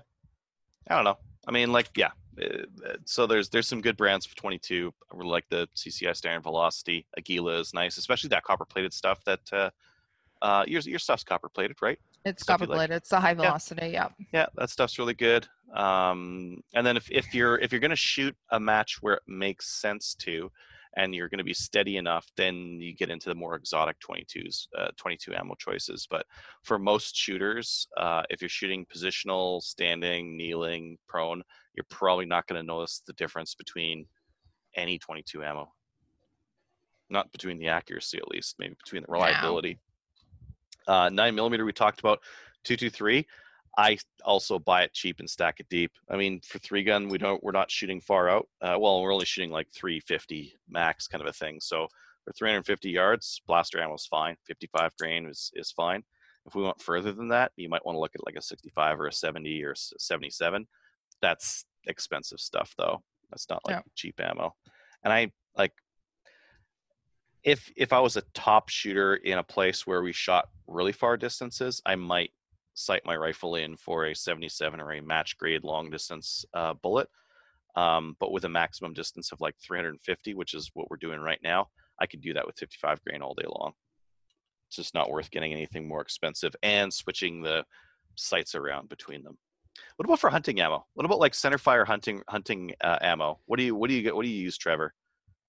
[0.90, 1.18] I don't know.
[1.48, 2.12] I mean, like, yeah.
[2.40, 2.46] Uh,
[2.88, 4.94] uh, So there's there's some good brands for 22.
[5.12, 7.06] I really like the CCI Standard Velocity.
[7.18, 9.24] Aguila is nice, especially that copper plated stuff.
[9.26, 9.70] That uh,
[10.42, 12.00] uh, your your stuff's copper plated, right?
[12.26, 12.78] It's stuff copper like.
[12.78, 12.98] plated.
[12.98, 13.88] It's a high velocity.
[13.90, 14.10] Yeah.
[14.34, 15.48] Yeah, that stuff's really good.
[15.74, 19.68] Um, and then if, if you're if you're gonna shoot a match where it makes
[19.70, 20.52] sense to,
[20.98, 24.90] and you're gonna be steady enough, then you get into the more exotic 22s, uh,
[24.98, 26.08] 22 ammo choices.
[26.10, 26.26] But
[26.64, 31.44] for most shooters, uh, if you're shooting positional, standing, kneeling, prone,
[31.76, 34.06] you're probably not gonna notice the difference between
[34.76, 35.72] any 22 ammo.
[37.10, 39.80] Not between the accuracy, at least, maybe between the reliability.
[40.88, 42.20] Uh, nine millimeter, we talked about.
[42.64, 43.26] Two two three.
[43.78, 45.92] I also buy it cheap and stack it deep.
[46.10, 48.48] I mean, for three gun, we don't we're not shooting far out.
[48.62, 51.60] Uh, well, we're only shooting like 350 max kind of a thing.
[51.62, 51.88] So
[52.26, 54.36] for 350 yards, blaster ammo is fine.
[54.46, 56.04] 55 grain is is fine.
[56.46, 59.00] If we want further than that, you might want to look at like a 65
[59.00, 60.68] or a 70 or s- 77.
[61.22, 63.02] That's expensive stuff though.
[63.30, 63.82] That's not like Yeah.
[63.96, 64.54] cheap ammo.
[65.04, 65.72] And I like
[67.44, 71.16] if if I was a top shooter in a place where we shot really far
[71.18, 72.32] distances, I might
[72.74, 77.08] sight my rifle in for a 77 or a match grade long distance uh, bullet.
[77.76, 81.40] Um, but with a maximum distance of like 350, which is what we're doing right
[81.44, 81.68] now,
[82.00, 83.74] I could do that with 55 grain all day long.
[84.68, 87.64] It's just not worth getting anything more expensive and switching the
[88.16, 89.38] sights around between them.
[89.96, 90.86] What about for hunting ammo?
[90.94, 93.40] What about like center fire hunting hunting uh, ammo?
[93.46, 94.16] What do you what do you get?
[94.16, 94.94] What do you use, Trevor?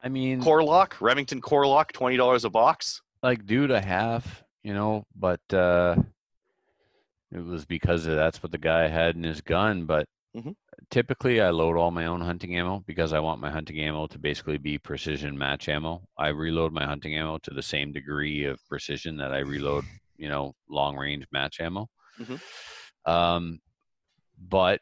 [0.02, 3.02] I mean, Core lock, Remington core lock, twenty dollars a box.
[3.22, 5.96] like, dude, I have, you know, but uh
[7.32, 9.86] it was because of, that's what the guy had in his gun.
[9.86, 10.06] But
[10.36, 10.54] Mhm.
[10.90, 14.18] typically, I load all my own hunting ammo because I want my hunting ammo to
[14.18, 16.02] basically be precision match ammo.
[16.18, 19.84] I reload my hunting ammo to the same degree of precision that I reload,
[20.16, 21.88] you know, long range match ammo.
[22.18, 22.40] Mhm.
[23.04, 23.60] Um,
[24.38, 24.80] but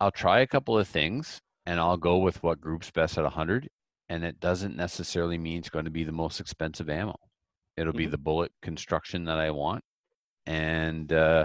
[0.00, 3.68] I'll try a couple of things and I'll go with what groups best at 100
[4.08, 7.16] and it doesn't necessarily mean it's going to be the most expensive ammo.
[7.76, 8.10] It'll be Mhm.
[8.12, 9.84] the bullet construction that I want,
[10.50, 11.44] and uh,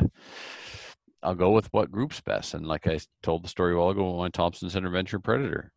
[1.22, 2.54] I'll go with what group's best.
[2.56, 5.72] And like I told the story a while ago, with my Thompson Center Venture Predator,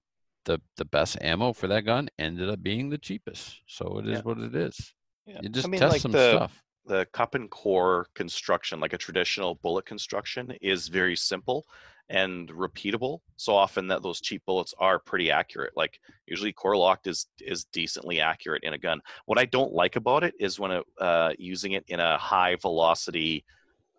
[0.46, 3.60] the the best ammo for that gun ended up being the cheapest.
[3.66, 4.22] So it is Yeah.
[4.22, 4.94] what it is.
[5.26, 5.40] Yeah.
[5.42, 6.62] You just I mean, test like some the, stuff.
[6.86, 11.66] the cup and core construction, like a traditional bullet construction, is very simple
[12.10, 13.20] and repeatable.
[13.36, 15.76] So often that those cheap bullets are pretty accurate.
[15.76, 19.00] Like usually Core-Lokt is is decently accurate in a gun.
[19.26, 22.56] What I don't like about it is when it, uh, using it in a high
[22.56, 23.44] velocity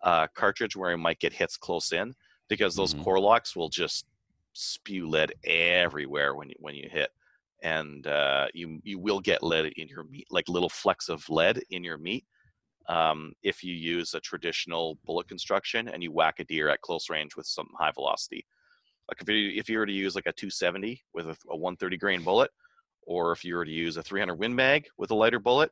[0.02, 2.14] uh, cartridge where it might get hits close in
[2.48, 3.04] because those Mhm.
[3.04, 4.06] core locks will just
[4.52, 7.10] spew lead everywhere when you when you hit
[7.62, 11.62] and uh, you you will get lead in your meat, like little flecks of lead
[11.70, 12.24] in your meat,
[12.88, 17.10] um, if you use a traditional bullet construction and you whack a deer at close
[17.10, 18.44] range with some high velocity.
[19.08, 21.96] Like if you if you were to use like a 270 with a, a 130
[21.96, 22.50] grain bullet,
[23.02, 25.70] or if you were to use a 300 Win Mag with a lighter bullet,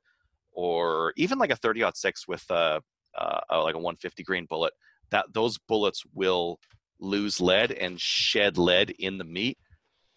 [0.52, 2.80] or even like a 30 6 with uh,
[3.16, 4.72] uh, like a 150 grain bullet,
[5.10, 6.58] that those bullets will
[7.00, 9.58] lose lead and shed lead in the meat,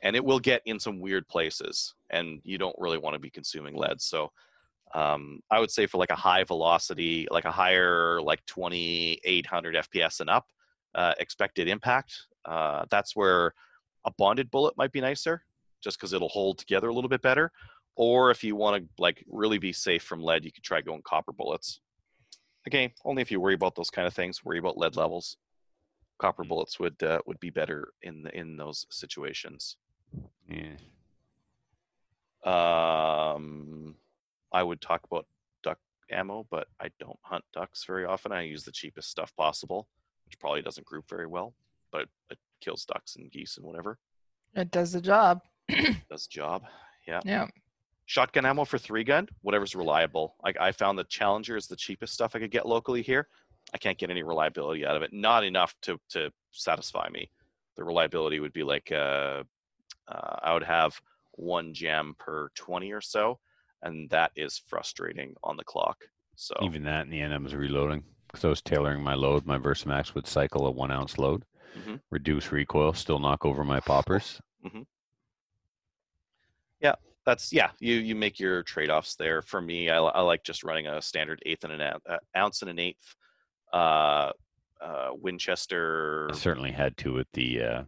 [0.01, 3.30] and it will get in some weird places, and you don't really want to be
[3.30, 4.01] consuming lead.
[4.01, 4.31] So
[4.93, 10.19] um, I would say for like a high velocity, like a higher like 2800 FPS
[10.19, 10.45] and up
[10.95, 12.13] uh, expected impact,
[12.45, 13.53] uh, that's where
[14.05, 15.43] a bonded bullet might be nicer,
[15.81, 17.51] just because it'll hold together a little bit better.
[17.95, 21.01] Or if you want to like really be safe from lead, you could try going
[21.03, 21.81] copper bullets.
[22.65, 25.38] Again, only if you worry about those kind of things, worry about lead levels.
[26.19, 29.77] Copper bullets would uh, would be better in the, in those situations.
[30.47, 30.76] Yeah.
[32.43, 33.95] Um,
[34.52, 35.26] I would talk about
[35.64, 35.78] duck
[36.11, 38.32] ammo, but I don't hunt ducks very often.
[38.32, 39.88] I use the cheapest stuff possible,
[40.26, 41.53] which probably doesn't group very well,
[41.91, 43.98] but it kills ducks and geese and whatever.
[44.56, 45.41] It does the job.
[46.10, 46.64] Does the job.
[47.07, 47.22] Yeah.
[47.23, 47.48] Yeah.
[48.06, 50.36] Shotgun ammo for three gun, whatever's reliable.
[50.44, 53.30] Like I found the Challenger is the cheapest stuff I could get locally here.
[53.73, 55.14] I can't get any reliability out of it.
[55.14, 57.30] Not enough to to satisfy me.
[57.78, 59.44] The reliability would be like uh,
[60.10, 60.99] uh, I would have
[61.34, 63.40] one jam per 20 or so,
[63.84, 65.98] and that is frustrating on the clock.
[66.36, 69.45] So Even that in the end, I was reloading because I was tailoring my load.
[69.45, 71.44] My Versamax would cycle a one ounce load,
[71.78, 72.02] Mhm.
[72.10, 74.41] reduce recoil, still knock over my poppers.
[76.82, 76.95] Yeah,
[77.26, 77.70] that's yeah.
[77.80, 79.41] You you make your trade offs there.
[79.44, 82.62] For me, I, I like just running a standard eighth and an ou- uh, ounce
[82.62, 83.16] and an eighth.
[83.72, 84.32] Uh,
[84.82, 86.28] uh, Winchester.
[86.32, 87.84] I certainly had to with the uh,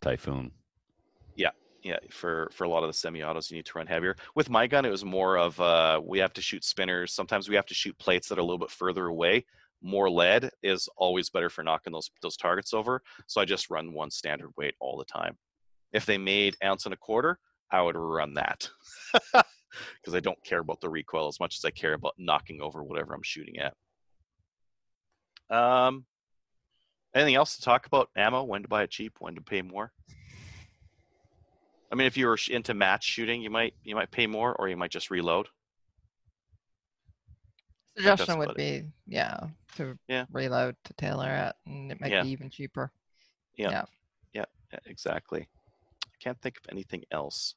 [0.00, 0.50] Typhoon.
[1.82, 4.16] Yeah for for a lot of the semi-autos you need to run heavier.
[4.34, 7.12] With my gun it was more of uh we have to shoot spinners.
[7.12, 9.44] Sometimes we have to shoot plates that are a little bit further away.
[9.82, 13.92] More lead is always better for knocking those those targets over so i just run
[13.92, 15.36] one standard weight all the time.
[15.92, 17.38] If they made ounce and a quarter
[17.70, 18.68] i would run that
[19.32, 22.82] because i don't care about the recoil as much as i care about knocking over
[22.82, 23.74] whatever i'm shooting at.
[25.54, 26.04] Um
[27.14, 28.08] anything else to talk about?
[28.16, 28.44] Ammo?
[28.44, 29.14] When to buy it cheap?
[29.18, 29.92] When to pay more
[31.90, 34.68] I mean, if you were into match shooting, you might you might pay more, or
[34.68, 35.48] you might just reload.
[37.96, 40.26] Suggestion would be, yeah, to Yeah.
[40.32, 42.22] reload to tailor it, and it might Yeah.
[42.22, 42.92] be even cheaper.
[43.56, 43.84] Yeah,
[44.32, 45.48] Yeah, yeah, exactly.
[46.04, 47.56] I can't think of anything else.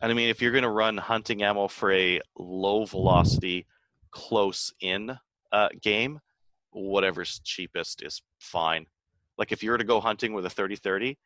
[0.00, 3.66] And I mean, if you're going to run hunting ammo for a low velocity,
[4.10, 5.16] close in
[5.52, 6.20] uh, game,
[6.70, 8.86] whatever's cheapest is fine.
[9.38, 11.16] Like if you were to go hunting with a 30-30,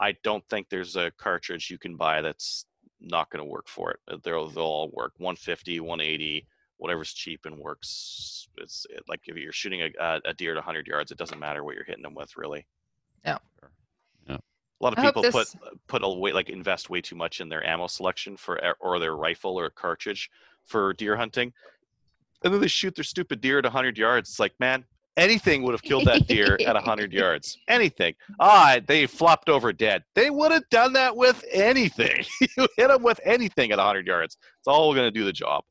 [0.00, 2.66] I don't think there's a cartridge you can buy that's
[3.00, 4.00] not going to work for it.
[4.08, 5.12] Uh, They'll, they'll all work.
[5.18, 6.46] 150, 180,
[6.78, 8.48] whatever's cheap and works.
[8.58, 11.38] It's it, like if you're shooting a, a- a deer at 100 yards, it doesn't
[11.38, 12.66] matter what you're hitting them with, really.
[13.24, 13.38] Yeah.
[14.28, 14.36] Yeah.
[14.36, 15.56] A lot of I people put this-
[15.88, 19.16] put a way like invest way too much in their ammo selection for or their
[19.16, 20.30] rifle or cartridge
[20.64, 21.52] for deer hunting,
[22.44, 24.28] and then they shoot their stupid deer at 100 yards.
[24.30, 24.84] It's like, man,
[25.18, 27.58] anything would have killed that deer at 100 yards.
[27.68, 28.14] Anything.
[28.40, 30.04] Ah, they flopped over dead.
[30.14, 32.24] They would have done that with anything.
[32.40, 34.36] you hit them with anything at 100 yards.
[34.58, 35.64] It's all going to do the job.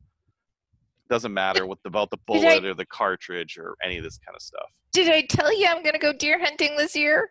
[1.10, 4.18] Doesn't matter what about the Did I- bullet or the cartridge or any of this
[4.18, 4.70] kind of stuff.
[4.94, 7.30] Did I tell you I'm gonna go deer hunting this year?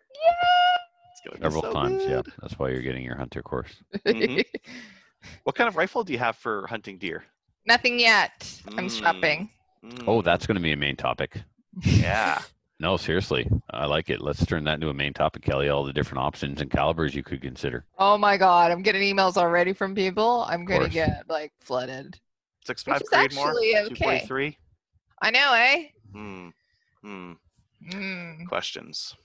[1.11, 2.21] It's going to be Several so times, yeah.
[2.41, 3.71] That's why you're getting your hunter course.
[4.05, 4.43] Mhm.
[5.43, 7.25] What kind of rifle do you have for hunting deer?
[7.65, 8.49] Nothing yet.
[8.77, 8.99] I'm Mm.
[8.99, 9.49] shopping.
[10.05, 11.41] Oh, Mm, that's going to be a main topic.
[11.83, 12.41] Yeah.
[12.79, 14.21] No, seriously, I like it.
[14.21, 15.67] Let's turn that into a main topic, Kelly.
[15.67, 17.85] All the different options and calibers you could consider.
[17.97, 20.45] Oh my god, I'm getting emails already from people.
[20.47, 22.19] I'm gonna get like flooded.
[22.67, 23.47] Six Which five is grade more.
[23.47, 23.95] actually Two okay.
[24.03, 24.57] forty three.
[25.23, 25.83] I know, eh?
[26.13, 26.49] Hmm.
[27.01, 27.31] Hmm.
[27.91, 29.15] Mm, Questions.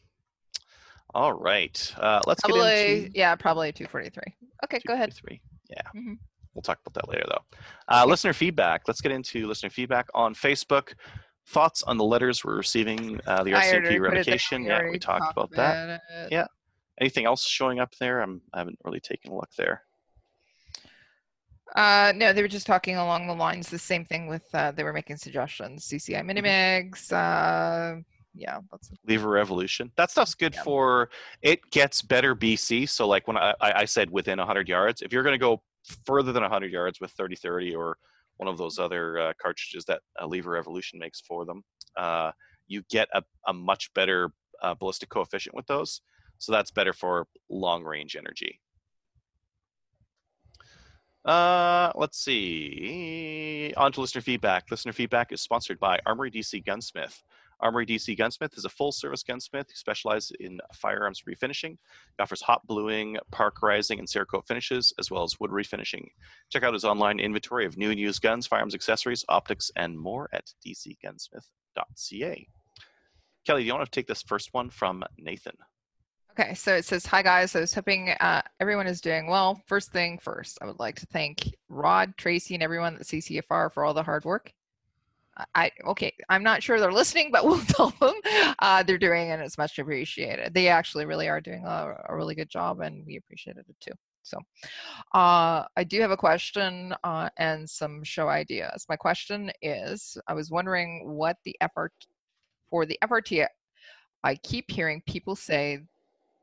[1.15, 1.95] All right.
[1.99, 4.23] Uh, let's get probably, into yeah, probably 243.
[4.65, 5.11] Okay, go ahead.
[5.15, 5.41] 243.
[5.69, 5.83] Yeah.
[6.01, 6.17] Mhm.
[6.55, 7.45] We'll talk about that later, though.
[7.89, 8.83] Uh, listener feedback.
[8.87, 10.95] Let's get into listener feedback on Facebook.
[11.49, 14.01] Thoughts on the letters we're receiving, uh, the RCMP already put it there.
[14.01, 14.63] revocation.
[14.63, 16.01] Yeah, we already talked about that.
[16.11, 16.29] it.
[16.33, 16.47] Yeah.
[17.01, 18.21] Anything else showing up there?
[18.21, 19.83] I'm, I haven't really taken a look there.
[21.75, 23.69] Uh, no, they were just talking along the lines.
[23.71, 25.89] The same thing with uh, they were making suggestions.
[25.89, 27.15] CCI Mm-hmm.
[27.15, 28.03] Uh,
[28.35, 29.91] yeah, that's Lever Revolution.
[29.97, 30.63] That stuff's good Yeah.
[30.63, 31.11] for
[31.43, 32.89] it gets better BC.
[32.89, 35.63] So like when I, I I said within 100 yards, if you're going to go
[36.07, 37.99] further than 100 yards with 30-30 or
[38.37, 41.63] one of those other uh, cartridges that uh, Lever Revolution makes for them,
[41.97, 42.33] uh,
[42.67, 44.33] you get a, a much better
[44.63, 46.01] uh, ballistic coefficient with those.
[46.39, 48.61] So that's better for long range energy.
[51.25, 53.73] Uh, let's see.
[53.77, 54.71] On to listener feedback.
[54.71, 57.23] Listener feedback is sponsored by Armory DC Gunsmith.
[57.63, 61.79] Armory DC Gunsmith is a full service gunsmith who specializes in firearms refinishing.
[62.17, 66.09] He offers hot bluing, parkerizing, and Cerakote finishes, as well as wood refinishing.
[66.51, 70.29] Check out his online inventory of new and used guns, firearms, accessories, optics, and more
[70.33, 72.49] at dcgunsmith.ca.
[73.47, 75.57] Kelly, do you want to take this first one from Nathan?
[76.33, 79.61] Okay, so it says, Hi guys, I was hoping uh, everyone is doing well.
[79.67, 83.85] First thing first, I would like to thank Rod, Tracey, and everyone at CCFR for
[83.85, 84.53] all the hard work.
[85.55, 88.15] I okay, I'm not sure they're listening, but we'll tell them
[88.59, 90.55] uh, they're doing and it's much appreciated.
[90.55, 93.93] They actually really are doing a, a really good job, and we appreciated it too.
[94.25, 94.39] So,
[95.15, 98.87] uh, I do have a question uh, and some show ideas.
[98.89, 101.93] My question is, I was wondering what the effort
[102.71, 103.47] for the FRT.
[104.25, 105.81] I keep hearing people say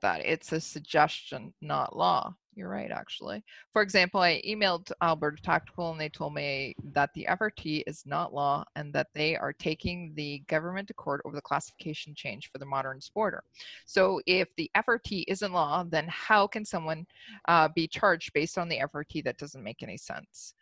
[0.02, 2.36] that it's a suggestion, not law.
[2.60, 3.42] You're right, actually.
[3.72, 8.34] For example, I emailed Alberta Tactical and they told me that the FRT is not
[8.34, 12.58] law and that they are taking the government to court over the classification change for
[12.58, 13.40] the modern sporter.
[13.86, 17.08] So if the FRT isn't law, then how can someone
[17.48, 19.24] uh, be charged based on the FRT?
[19.24, 20.54] That doesn't make any sense.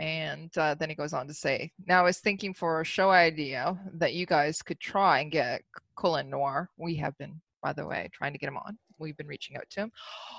[0.00, 3.10] And uh, then he goes on to say, Now I was thinking for a show
[3.10, 5.62] idea that you guys could try and get
[5.96, 6.68] Colion Noir.
[6.78, 8.76] We have been, by the way, trying to get him on.
[9.02, 9.92] We've been reaching out to him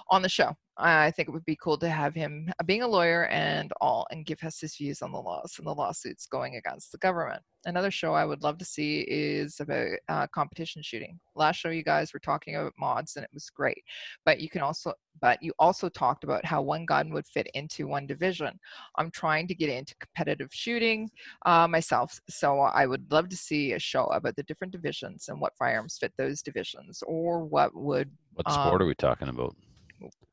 [0.09, 0.55] on the show.
[0.77, 4.07] I think it would be cool to have him uh, being a lawyer and all
[4.09, 7.43] and give us his views on the laws and the lawsuits going against the government.
[7.65, 11.19] Another show I would love to see is about uh, competition shooting.
[11.35, 13.83] Last show you guys were talking about mods and it was great,
[14.25, 17.87] but you can also but you also talked about how one gun would fit into
[17.87, 18.59] one division.
[18.95, 21.09] I'm trying to get into competitive shooting
[21.45, 25.39] uh, myself, so I would love to see a show about the different divisions and
[25.39, 29.55] what firearms fit those divisions, or what would What sport Um, are we talking about?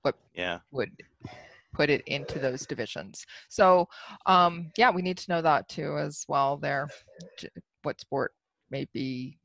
[0.02, 0.60] What yeah.
[0.72, 0.90] would
[1.72, 3.24] put it into those divisions.
[3.48, 3.88] So
[4.26, 6.56] um, yeah, we need to know that too as well.
[6.56, 6.88] There,
[7.82, 8.32] what sport
[8.70, 9.38] maybe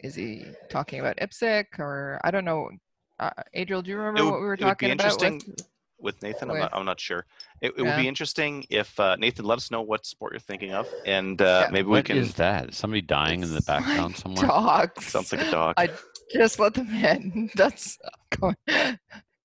[0.00, 2.70] is he talking about IPSC or I don't know.
[3.18, 5.12] Uh, Adriel, do you remember would- what we were it would be talking about?
[5.20, 5.54] With, interesting
[6.00, 7.24] With Nathan, I'm not, I'm not sure.
[7.60, 10.72] It, it would be interesting if uh, Nathan let us know what sport you're thinking
[10.74, 11.70] of, and uh, Yeah.
[11.72, 12.18] maybe we What can.
[12.18, 12.70] is that?
[12.70, 14.46] Is somebody dying in the background somewhere?
[14.46, 15.06] Dogs.
[15.06, 15.74] Sounds like a dog.
[15.78, 15.88] I
[16.34, 17.50] just let them in.
[17.56, 17.98] That's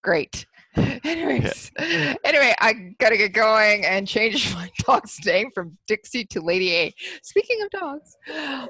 [0.03, 0.45] great.
[1.03, 6.73] Anyways, anyway, I gotta get going and change my dog's name from Dixie to Lady
[6.75, 6.93] A.
[7.23, 8.17] Speaking of dogs,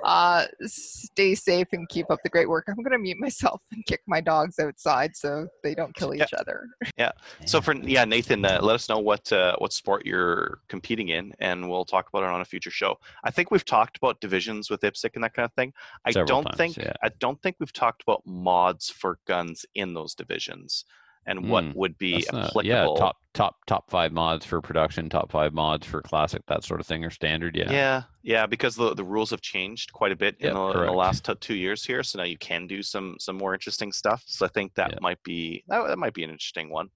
[0.04, 2.66] uh, stay safe and keep up the great work.
[2.68, 6.24] I'm gonna mute myself and kick my dogs outside so they don't kill Yeah.
[6.24, 6.68] each other.
[6.98, 7.12] Yeah.
[7.46, 11.34] So for yeah, Nathan, uh, let us know what uh, what sport you're competing in,
[11.40, 12.98] and we'll talk about it on a future show.
[13.24, 15.74] I think we've talked about divisions with IPSC and that kind of thing.
[16.06, 16.94] I Several don't times, think yeah.
[17.04, 20.86] I don't think we've talked about mods for guns in those divisions
[21.26, 22.64] and what Mm, would be That's not- applicable.
[22.66, 26.80] yeah, top top top five mods for production, top five mods for classic, that sort
[26.80, 27.56] of thing or standard.
[27.56, 27.72] Yeah.
[27.72, 30.86] Yeah, yeah, because the the rules have changed quite a bit in, Yep, the, in
[30.88, 32.02] the last t- two years here.
[32.04, 34.24] So now you can do some some more interesting stuff.
[34.26, 35.02] So I think that Yep.
[35.02, 36.90] might be that, that might be an interesting one.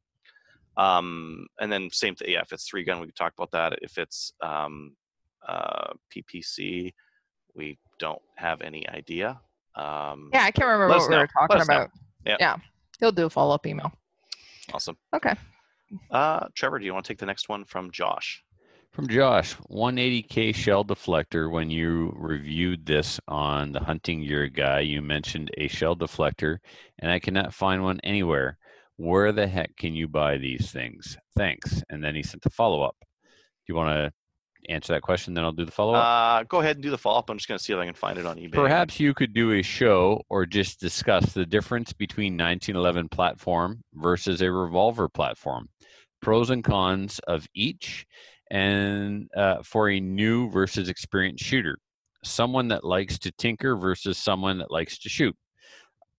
[0.76, 2.32] Um, and then same thing.
[2.32, 3.78] Yeah, if it's three gun, we could talk about that.
[3.84, 4.95] If it's um,
[5.48, 6.91] uh, PPC,
[7.54, 9.40] we don't have any idea.
[9.76, 11.22] Um, Yeah, I can't remember what we know.
[11.22, 11.76] were talking Let us know.
[11.76, 11.90] about.
[12.26, 12.38] Yeah.
[12.40, 12.56] yeah,
[13.00, 13.91] he'll do a follow up email.
[14.72, 14.98] Awesome.
[15.15, 15.34] Okay.
[16.11, 18.44] Uh, Trevor, do you want to take the next one from Josh?
[18.91, 21.52] From Josh, 180K shell deflector.
[21.52, 26.60] When you reviewed this on the hunting gear guy, you mentioned a shell deflector,
[26.99, 28.57] and I cannot find one anywhere.
[28.98, 31.18] Where the heck can you buy these things?
[31.35, 31.81] Thanks.
[31.90, 32.95] And then he sent a follow up.
[33.02, 33.07] Do
[33.68, 34.14] you want to
[34.69, 35.34] answer that question?
[35.34, 36.06] Then I'll do the follow up.
[36.06, 37.30] Uh, go ahead and do the follow up.
[37.30, 38.53] I'm just going to see if I can find it on eBay.
[38.53, 44.41] Perhaps you could do a show or just discuss the difference between 1911 platform versus
[44.41, 45.69] a revolver platform,
[46.22, 48.06] pros and cons of each,
[48.52, 51.77] and uh, for a new versus experienced shooter,
[52.23, 55.35] someone that likes to tinker versus someone that likes to shoot.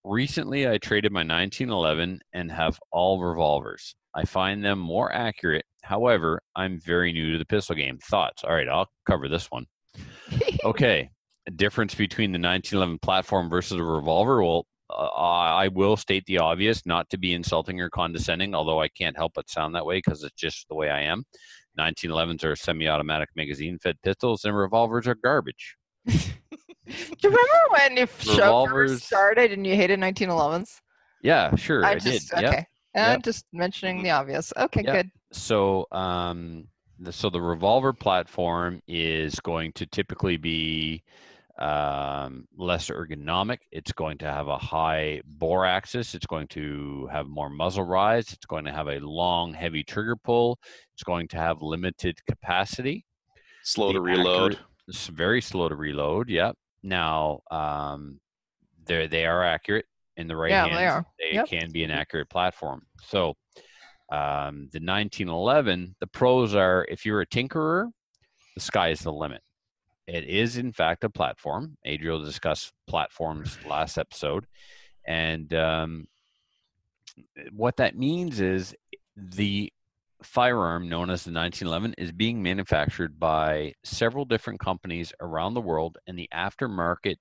[0.04, 3.94] Recently, I traded my 1911 and have all revolvers.
[4.14, 5.64] I find them more accurate.
[5.84, 7.98] However, I'm very new to the pistol game.
[7.98, 8.42] Thoughts?
[8.42, 9.66] All right, I'll cover this one.
[10.64, 11.10] Okay,
[11.46, 14.42] a difference between the 1911 platform versus a revolver.
[14.42, 18.88] Well, uh, I will state the obvious, not to be insulting or condescending, although I
[18.88, 21.24] can't help but sound that way because it's just the way I am.
[21.78, 25.76] 1911s are semi-automatic magazine-fed pistols, and revolvers are garbage.
[26.06, 26.14] Do
[26.86, 30.80] you remember when if show started and you hated 1911s?
[31.22, 32.22] Yeah, sure, I, I did.
[32.32, 32.42] Okay.
[32.42, 32.66] Yep.
[32.94, 33.04] Okay.
[33.04, 33.22] Uh, Yep.
[33.22, 34.02] Just mentioning Mhm.
[34.04, 34.52] the obvious.
[34.56, 34.94] Okay, Yep.
[34.94, 35.10] good.
[35.32, 36.68] so um
[37.00, 41.02] the, so the revolver platform is going to typically be
[41.58, 43.58] um, less ergonomic.
[43.70, 46.14] It's going to have a high bore axis.
[46.14, 48.32] It's going to have more muzzle rise.
[48.32, 50.58] It's going to have a long, heavy trigger pull.
[50.94, 53.04] It's going to have limited capacity.
[53.62, 54.52] Slow The to reload.
[54.54, 56.28] accurate- It's very slow to reload.
[56.28, 56.56] Yep.
[56.82, 58.20] now um,
[58.84, 60.76] they they are accurate in the right Yeah, hands.
[60.78, 61.06] they are.
[61.18, 61.48] They Yep.
[61.48, 62.82] can be an accurate platform.
[63.02, 63.34] So
[64.12, 67.90] um, the 1911, the pros are if you're a tinkerer,
[68.54, 69.42] the sky is the limit.
[70.06, 71.76] It is in fact a platform.
[71.84, 74.46] Adriel discussed platforms last episode,
[75.06, 76.06] and um,
[77.52, 78.74] what that means is
[79.16, 79.72] the
[80.22, 85.98] firearm known as the 1911 is being manufactured by several different companies around the world
[86.06, 87.16] and the aftermarket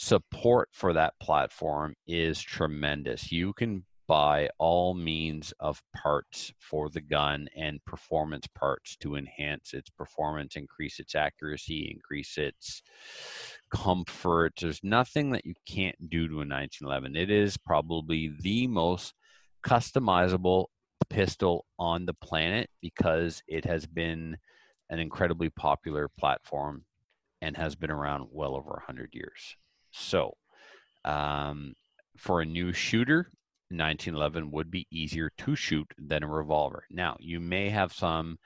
[0.00, 3.32] support for that platform is tremendous.
[3.32, 9.74] You can buy all means of parts for the gun and performance parts to enhance
[9.74, 12.82] its performance increase its accuracy increase its
[13.70, 14.54] comfort.
[14.60, 19.14] There's nothing that you can't do to a 1911 it is probably the most
[19.66, 20.66] customizable
[21.10, 24.38] pistol on the planet because it has been
[24.90, 26.84] an incredibly popular platform
[27.42, 29.56] and has been around well over 100 years.
[29.90, 30.34] So,
[31.04, 31.74] um,
[32.16, 33.30] for a new shooter,
[33.70, 36.84] 1911 would be easier to shoot than a revolver.
[36.90, 38.38] Now, you may have some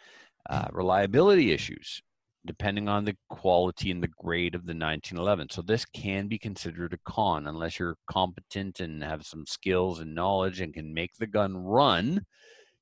[0.49, 2.03] uh, reliability issues
[2.45, 5.51] depending on the quality and the grade of the 1911.
[5.51, 10.15] So this can be considered a con unless you're competent and have some skills and
[10.15, 12.25] knowledge and can make the gun run.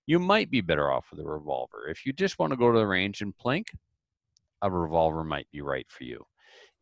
[0.07, 1.89] You might be better off with a revolver.
[1.89, 3.67] If you just want to go to the range and plink,
[4.63, 6.25] a revolver might be right for you.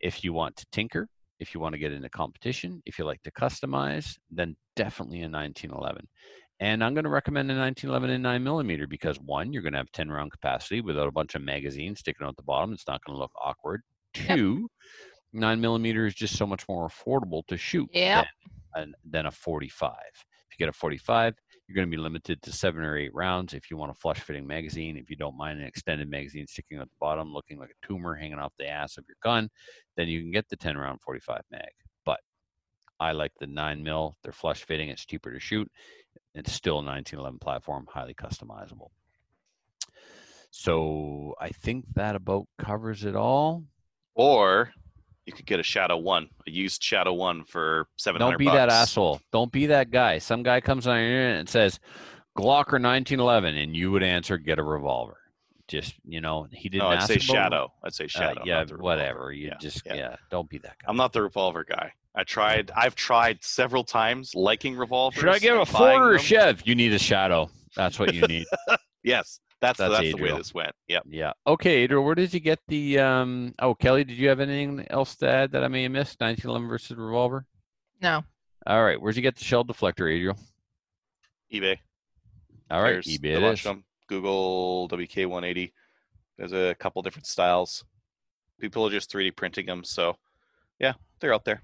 [0.01, 1.09] If you want to tinker,
[1.41, 5.29] if you want to get into competition, if you like to customize, then definitely a
[5.29, 6.07] 1911.
[6.61, 9.79] And I'm going to recommend a 1911 in 9 millimeter because one, you're going to
[9.79, 12.73] have 10 round capacity without a bunch of magazines sticking out the bottom.
[12.73, 13.83] It's not going to look awkward.
[14.13, 14.69] Two,
[15.33, 18.27] 9 millimeter is just so much more affordable to shoot Yep.
[18.75, 19.93] than, than a 45.
[19.93, 21.35] If you get a 45,
[21.69, 23.53] you're going to be limited to seven or eight rounds.
[23.53, 26.79] If you want a flush fitting magazine, if you don't mind an extended magazine sticking
[26.79, 29.51] at the bottom, looking like a tumor hanging off the ass of your gun,
[29.97, 31.69] then you can get the 10 round 45 mag.
[32.07, 32.21] But
[32.99, 34.17] I like the 9 mil.
[34.23, 34.89] They're flush fitting.
[34.89, 35.71] It's cheaper to shoot.
[36.35, 38.89] It's still a 1911 platform, highly customizable.
[40.51, 43.65] So I think that about covers it all.
[44.15, 44.73] Or
[45.29, 48.39] you could get a Shadow One, a used Shadow One for seven hundred.
[48.39, 49.21] Don't be that asshole.
[49.31, 50.19] Don't be that guy.
[50.19, 51.79] Some guy comes on your internet and says
[52.37, 55.19] Glocker 1911, and you would answer, "Get a revolver."
[55.69, 56.85] Just you know, he didn't.
[56.85, 57.73] No, I'd say Shadow.
[57.85, 58.43] I'd say Uh, Shadow.
[58.47, 58.83] yeah, the revolver.
[58.83, 59.33] whatever.
[59.33, 59.95] You Yeah, just yeah.
[59.95, 60.17] yeah.
[60.31, 60.87] Don't be that guy.
[60.89, 61.93] I'm not the revolver guy.
[62.15, 62.71] I tried.
[62.75, 65.21] I've tried several times liking revolvers.
[65.21, 66.19] Should I give a Ford or a.
[66.19, 66.63] Chev?
[66.67, 67.51] You need a shadow.
[67.77, 68.47] That's what you need.
[69.05, 70.73] Yes, that's That's that's, the way this went.
[70.89, 71.05] Yep.
[71.09, 71.33] yeah.
[71.47, 72.99] Okay, Adriel, where did you get the?
[73.01, 76.21] um Oh, Kelly, did you have anything else to add that I may have missed?
[76.21, 77.45] 1911 versus revolver.
[78.01, 78.23] No.
[78.67, 80.37] All right, where'd you get the shell deflector, Adriel?
[81.53, 81.79] eBay.
[82.71, 83.67] All right, There's eBay a it bunch is.
[83.67, 83.85] of them.
[84.09, 85.73] Google WK180.
[86.37, 87.85] There's a couple different styles.
[88.61, 90.17] People are just 3D printing them, so
[90.79, 91.63] yeah, they're out there.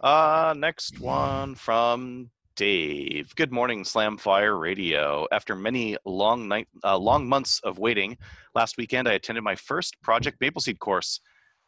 [0.00, 3.34] Uh, next one from Dave.
[3.36, 5.26] Good morning, Slamfire Radio.
[5.30, 8.16] After many long night, uh, long months of waiting,
[8.54, 11.20] last weekend I attended my first Project Mapleseed course.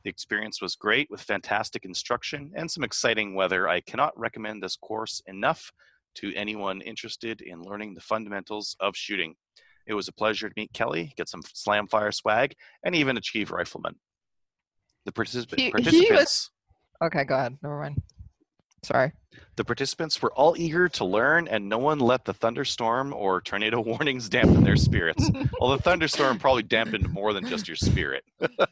[0.05, 3.69] The experience was great with fantastic instruction and some exciting weather.
[3.69, 5.70] I cannot recommend this course enough
[6.16, 9.35] to anyone interested in learning the fundamentals of shooting.
[9.86, 13.97] It was a pleasure to meet Kelly, get some Slamfire swag, and even achieve rifleman.
[15.05, 16.51] The particip- He- he was- participants.
[17.05, 17.59] Okay, go ahead.
[17.62, 18.02] Never mind.
[18.83, 19.13] Sorry.
[19.57, 23.81] The participants were all eager to learn, and no one let the thunderstorm or tornado
[23.93, 25.29] warnings dampen their spirits.
[25.61, 28.25] well, the thunderstorm probably dampened more than just your spirit.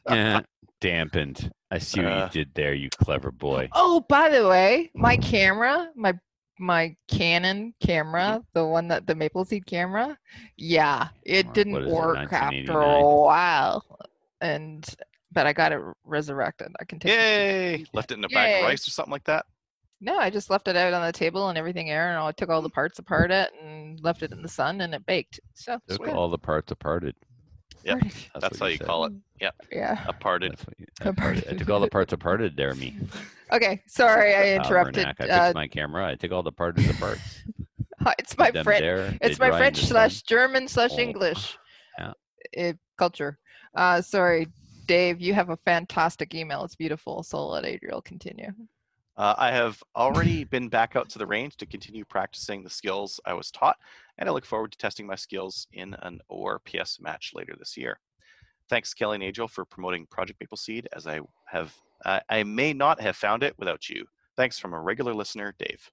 [0.08, 0.40] Yeah,
[0.80, 1.50] dampened.
[1.70, 3.68] I see what Uh, you did there, you clever boy.
[3.72, 6.14] Oh, by the way, my camera, my
[6.58, 10.16] my Canon camera, the one that the Maple Seed camera,
[10.56, 13.84] yeah, it didn't is it, work after a while,
[14.40, 14.86] and
[15.32, 16.68] but I got it resurrected.
[16.80, 17.12] I can take.
[17.12, 17.80] pictures.
[17.80, 17.86] Yay!
[17.92, 19.44] Left it in a bag of rice or something like that.
[20.00, 22.48] No, I just left it out on the table and everything air, and I took
[22.50, 22.54] Mm.
[22.54, 25.40] all the parts apart it and left it in the sun, and it baked.
[25.54, 26.12] So Took Sweet.
[26.14, 27.14] all the parts aparted.
[27.84, 28.00] Yep.
[28.00, 28.12] Parted.
[28.34, 28.86] That's what how you said.
[28.86, 29.12] call it.
[29.40, 29.96] Yeah.
[30.06, 30.50] Aparted.
[30.50, 31.50] That's what you, aparted.
[31.52, 32.96] I took all the parts aparted there, me.
[33.52, 35.06] Okay, sorry, I Uh, interrupted.
[35.06, 36.04] Vernac, I Uh, fixed my camera.
[36.08, 37.18] I took all the parts apart.
[38.18, 38.80] it's my put them French.
[38.80, 39.90] there, It's my dry in French the sun.
[39.90, 41.56] slash German slash Oh, English
[41.96, 42.12] yeah.
[42.58, 43.38] uh, culture.
[43.72, 44.48] Uh, sorry,
[44.88, 45.20] Dave.
[45.20, 46.64] You have a fantastic email.
[46.64, 47.22] It's beautiful.
[47.22, 48.50] So I'll let Adriel continue.
[49.16, 53.18] Uh, I have already been back out to the range to continue practicing the skills
[53.24, 53.78] I was taught,
[54.18, 57.98] and I look forward to testing my skills in an ORPS match later this year.
[58.68, 61.74] Thanks, Kelly and Angel, for promoting Project Maple Seed, as I have,
[62.04, 64.04] uh, I may not have found it without you.
[64.36, 65.90] Thanks from a regular listener, Dave.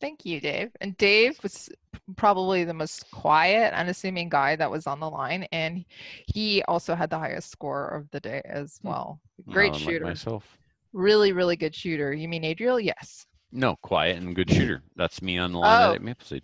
[0.00, 0.72] Thank you, Dave.
[0.80, 1.68] And Dave was
[2.16, 5.84] probably the most quiet, unassuming guy that was on the line, and
[6.26, 8.88] he also had the highest score of the day as Hmm.
[8.88, 9.20] well.
[9.48, 10.04] Great Not unlike shooter.
[10.06, 10.58] myself.
[10.92, 12.12] Really, really good shooter.
[12.12, 12.78] You mean Adriel?
[12.80, 13.26] Yes.
[13.50, 14.82] No, quiet and good shooter.
[14.96, 15.94] That's me on the line Oh.
[15.94, 16.42] at Maple Seed.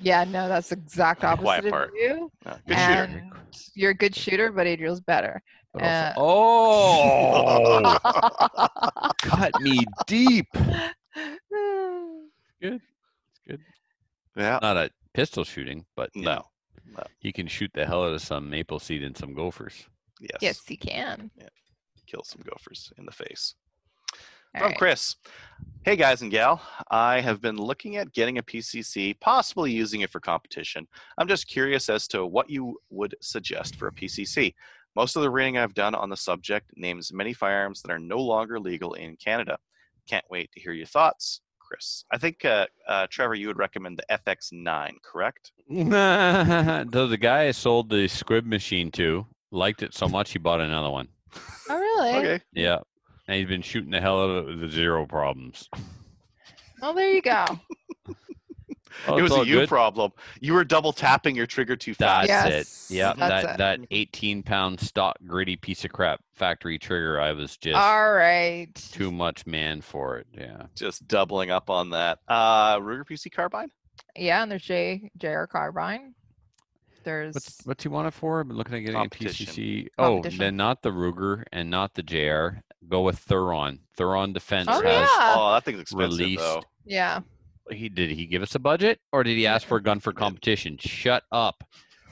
[0.00, 1.92] Yeah, no, that's the exact The quiet opposite of part.
[1.94, 2.30] you.
[2.44, 3.30] Uh, good shooter.
[3.74, 5.40] You're a good shooter, but Adriel's better.
[5.72, 7.98] But Uh, oh,
[9.22, 10.46] cut me deep.
[12.60, 12.80] Good.
[12.80, 13.60] It's good.
[14.36, 14.58] Yeah.
[14.62, 16.42] Not a pistol shooting, but you know,
[16.96, 17.02] No.
[17.20, 19.86] he can shoot the hell out of some maple seed and some gophers.
[20.20, 20.38] Yes.
[20.40, 21.30] yes, he can.
[21.36, 21.48] Yeah.
[22.06, 23.54] Kill some gophers in the face.
[24.54, 24.78] All From right.
[24.78, 25.16] Chris.
[25.84, 30.10] Hey guys and gal, I have been looking at getting a PCC, possibly using it
[30.10, 30.86] for competition.
[31.18, 34.54] I'm just curious as to what you would suggest for a PCC.
[34.94, 38.18] Most of the reading I've done on the subject names many firearms that are no
[38.18, 39.58] longer legal in Canada.
[40.08, 42.04] Can't wait to hear your thoughts, Chris.
[42.12, 45.50] I think, uh, uh, Trevor, you would recommend the FX9, correct?
[45.68, 50.60] Though the guy I sold the squib machine to liked it so much he bought
[50.60, 51.08] another one.
[51.68, 52.14] Oh, really?
[52.14, 52.44] Okay.
[52.52, 52.78] Yeah.
[53.26, 55.68] And he's been shooting the hell out of it with zero problems.
[56.82, 57.46] Oh, there you go.
[59.08, 59.68] Oh, it was all a you good.
[59.68, 60.12] problem.
[60.40, 62.28] You were double tapping your trigger too That's fast.
[62.28, 62.94] Yes, it.
[62.94, 63.58] Yeah, that it.
[63.58, 67.20] that 18 pound stock gritty piece of crap factory trigger.
[67.20, 68.72] I was just All right.
[68.92, 70.26] too much man for it.
[70.32, 70.66] Yeah.
[70.74, 72.20] Just doubling up on that.
[72.28, 73.70] Uh, Ruger PC carbine?
[74.16, 76.14] Yeah, and there's J JR Carbine.
[77.04, 78.40] There's What's what's he want it for?
[78.40, 79.46] I've been looking at getting a Competition.
[79.46, 79.88] PCC.
[79.98, 80.38] Oh, Competition.
[80.38, 82.60] then not the Ruger and not the JR.
[82.88, 83.78] Go with Thureon.
[83.98, 85.34] Thureon Defense Oh, has yeah.
[85.36, 86.62] Oh, that thing's expensive released- though.
[86.84, 87.20] yeah.
[87.70, 90.12] he did he give us a budget or did he ask for a gun for
[90.12, 90.76] competition?
[90.78, 91.62] Shut up.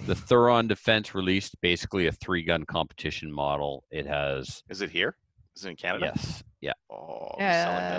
[0.07, 3.85] The Thureon Defense released basically a three gun competition model.
[3.91, 5.17] It has Is it here?
[5.55, 6.13] Is it in Canada?
[6.15, 6.73] yes, yeah.
[6.91, 7.91] Oh, I'm selling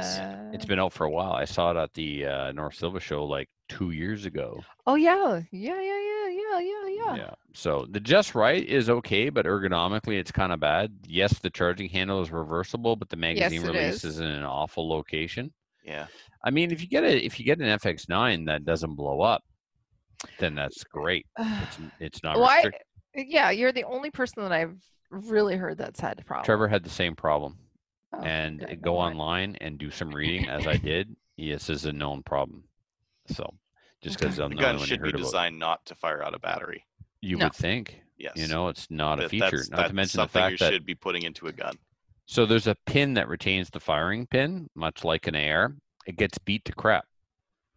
[0.52, 0.56] this.
[0.56, 1.34] It's been out for a while.
[1.34, 4.62] I saw it at the uh, North Silva show like two years ago.
[4.86, 7.16] Oh yeah, yeah, yeah, yeah, yeah, yeah, yeah.
[7.16, 7.32] Yeah.
[7.54, 10.92] So the just right is okay, but ergonomically it's kind of bad.
[11.08, 14.16] Yes, the charging handle is reversible, but the magazine it release is.
[14.16, 15.52] is in an awful location.
[15.84, 16.08] Yeah.
[16.44, 19.44] I mean, if you get a if you get an FX9 that doesn't blow up,
[20.40, 21.26] then that's great.
[21.38, 22.56] It's it's not Why?
[22.58, 22.82] restricted.
[23.16, 24.78] Eh, yeah, you're the only person that I've
[25.10, 26.46] really heard that's had a problem.
[26.46, 27.58] Trevor had the same problem,
[28.14, 31.16] Oh, and okay, go online and do some reading, as I did.
[31.38, 32.64] Yes, is a known problem.
[33.28, 33.54] So
[34.04, 36.22] just because I'm The the gun only one you should be designed not to fire
[36.24, 36.86] out a battery.
[37.22, 37.46] you No.
[37.46, 38.02] would think.
[38.18, 38.34] Yes.
[38.36, 39.50] You know, it's not a feature.
[39.58, 41.52] That's, Not that's to mention the something fact you that should be putting into a
[41.52, 41.76] gun.
[42.26, 45.76] So there's a pin that retains the firing pin, much like an AR.
[46.06, 47.06] It gets beat to crap.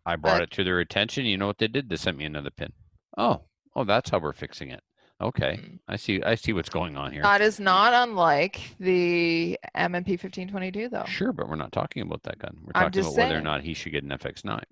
[0.05, 1.25] I brought But- it to their attention.
[1.25, 1.89] You know what they did?
[1.89, 2.73] They sent me another pin.
[3.17, 3.43] Oh,
[3.75, 4.83] oh, that's how we're fixing it.
[5.21, 5.79] Okay, Mm.
[5.89, 6.23] I see.
[6.23, 7.23] I see what's going on here.
[7.23, 11.05] That is not unlike the MMP 1522 though.
[11.07, 12.55] Sure, but we're not talking about that gun.
[12.63, 14.63] We're talking just about whether or not he should get an FX9.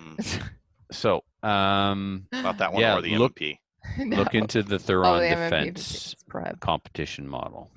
[0.00, 0.42] Mm.
[0.92, 3.58] So, um, Not that one Yeah, or the look- MP.
[3.98, 4.16] No.
[4.18, 6.14] look into the oh, the Defense
[6.60, 7.70] competition model.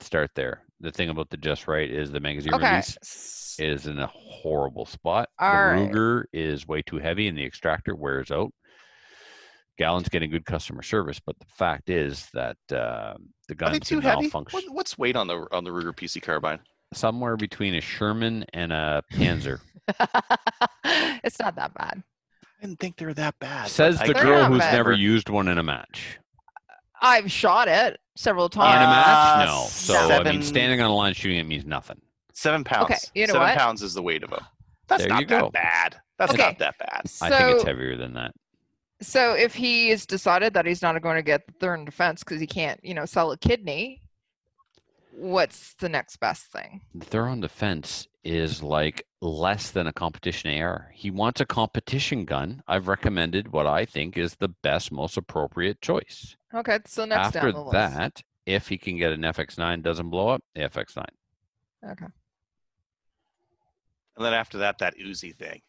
[0.00, 0.62] Start there.
[0.80, 2.68] The thing about the Just Right is the magazine Okay.
[2.70, 5.28] release is in a horrible spot.
[5.38, 5.90] All the right.
[5.92, 8.52] Ruger is way too heavy and the extractor wears out.
[9.78, 13.14] Gallon's getting good customer service, but the fact is that uh,
[13.48, 14.22] the gun's too heavy?
[14.22, 14.60] malfunction.
[14.66, 16.60] What, what's weight on the on the Ruger PC carbine?
[16.92, 19.60] Somewhere between a Sherman and a Panzer.
[21.24, 22.02] it's not that bad.
[22.62, 23.68] I didn't think they were that bad.
[23.68, 24.72] Says the They're girl not who's bad.
[24.74, 26.18] never used one in a match.
[27.00, 28.76] I've shot it several times.
[28.76, 29.38] In a times.
[29.38, 29.48] match?
[29.48, 29.66] No.
[29.68, 32.00] So, I mean, standing on a line shooting it means nothing.
[32.32, 32.84] Seven pounds.
[32.84, 33.58] Okay, you know Seven what?
[33.58, 34.46] pounds is the weight of a.
[34.86, 35.40] That's There not you go.
[35.40, 35.96] that bad.
[36.18, 36.42] That's Okay.
[36.42, 37.08] not that bad.
[37.08, 38.30] so, I think it's heavier than that.
[39.00, 42.40] so if he has decided that he's not going to get the third defense because
[42.40, 44.02] he can't, you know, sell a kidney,
[45.10, 46.80] what's the next best thing?
[46.94, 50.90] The Thureon Defense is like less than a competition AR.
[50.94, 52.62] He wants a competition gun.
[52.66, 56.36] I've recommended what I think is the best, most appropriate choice.
[56.54, 57.72] Okay, so next After down the list.
[57.72, 61.04] that, if he can get an FX9 doesn't blow up, the FX9.
[61.90, 62.06] Okay.
[64.16, 65.62] And then after that, that Uzi thing.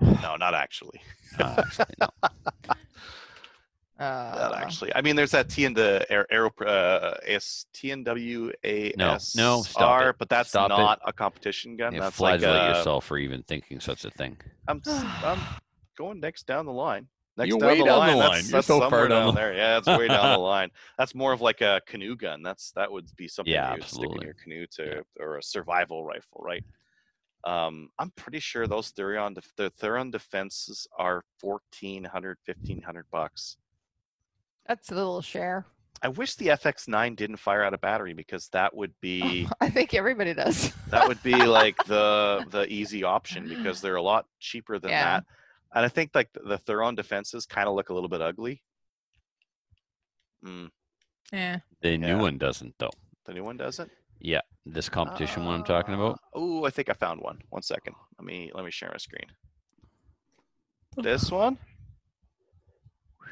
[0.00, 1.00] No, no, not actually.
[1.38, 2.08] Uh, actually, no.
[3.98, 4.94] Not Uh, actually.
[4.94, 8.92] I mean, there's that T in the air, aero uh, S T N W A
[8.98, 10.16] S no, stop R, it.
[10.18, 10.74] but that's Stop it.
[10.76, 11.94] not a competition gun.
[11.94, 14.36] You that's like flagellate uh, yourself for even thinking such a thing.
[14.68, 15.40] I'm s- I'm
[15.96, 17.08] going next down the line.
[17.38, 18.18] Next You're down way the down the line.
[18.18, 18.30] line.
[18.32, 19.54] That's, You're that's so far somewhere down down the- there.
[19.56, 20.70] Yeah, it's way down the line.
[20.98, 22.42] That's more of like a canoe gun.
[22.42, 24.26] That's that would be something Yeah, you would stick in absolutely.
[24.26, 26.64] your canoe to, or a survival rifle, right?
[27.44, 33.56] Um, I'm pretty sure those Thureon def- the Thureon defenses are 1400 1500 bucks.
[34.68, 35.66] That's a little share.
[36.02, 39.94] I wish the FX9 didn't fire out a battery because that would be I think
[39.94, 40.72] everybody does.
[40.90, 45.04] that would be like the the easy option because they're a lot cheaper than Yeah.
[45.20, 45.24] that.
[45.74, 48.62] And I think like the, the Thureon defenses kind of look a little bit ugly.
[50.44, 50.70] Mm,
[51.32, 51.58] yeah.
[51.80, 52.20] The new Yeah.
[52.20, 52.90] one doesn't though.
[53.24, 53.90] the new one doesn't.
[54.20, 56.18] Yeah, this competition one I'm talking about.
[56.34, 57.38] Oh, I think I found one.
[57.50, 57.94] One second.
[58.18, 59.26] Let me let me share my screen.
[60.96, 61.58] This one.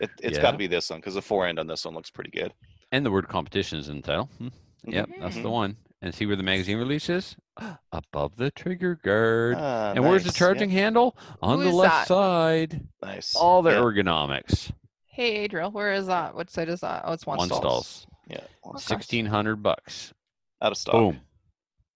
[0.00, 2.10] It, it's got to be this one because the fore end on this one looks
[2.10, 2.52] pretty good.
[2.92, 4.28] And the word competition is in the title.
[4.38, 4.48] Hmm.
[4.86, 5.50] Yep, that's the Mhm.
[5.50, 5.76] one.
[6.02, 7.36] And see where the magazine release is?
[7.92, 9.56] Above the trigger guard.
[9.58, 10.36] Ah, and where's the nice.
[10.36, 11.16] charging handle?
[11.40, 12.08] On the left that?
[12.08, 12.86] side.
[13.02, 13.34] Nice.
[13.34, 14.70] All the yeah, ergonomics.
[15.06, 16.34] Hey, Adriel, where is that?
[16.34, 17.02] What side is that?
[17.06, 17.62] Oh, it's one, One stalls.
[17.64, 18.06] stalls.
[18.28, 18.40] yeah.
[18.64, 20.12] well, Sixteen hundred bucks.
[20.60, 20.94] Out of stock.
[20.94, 21.20] Boom.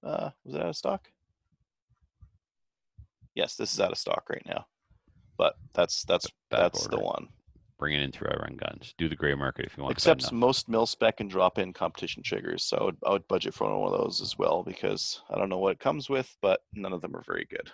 [0.03, 1.11] Uh, was it out of stock?
[3.35, 4.67] Yes, this is out of stock right now.
[5.37, 7.29] But that's that's Back that's the one.
[7.79, 8.95] Bring it in through IRunGuns.
[8.99, 9.93] Do the gray market if you want.
[9.93, 12.65] Except Except most mil spec and drop in competition triggers.
[12.65, 15.49] So I would, I would budget for one of those as well because I don't
[15.49, 17.71] know what it comes with, but none of them are very good.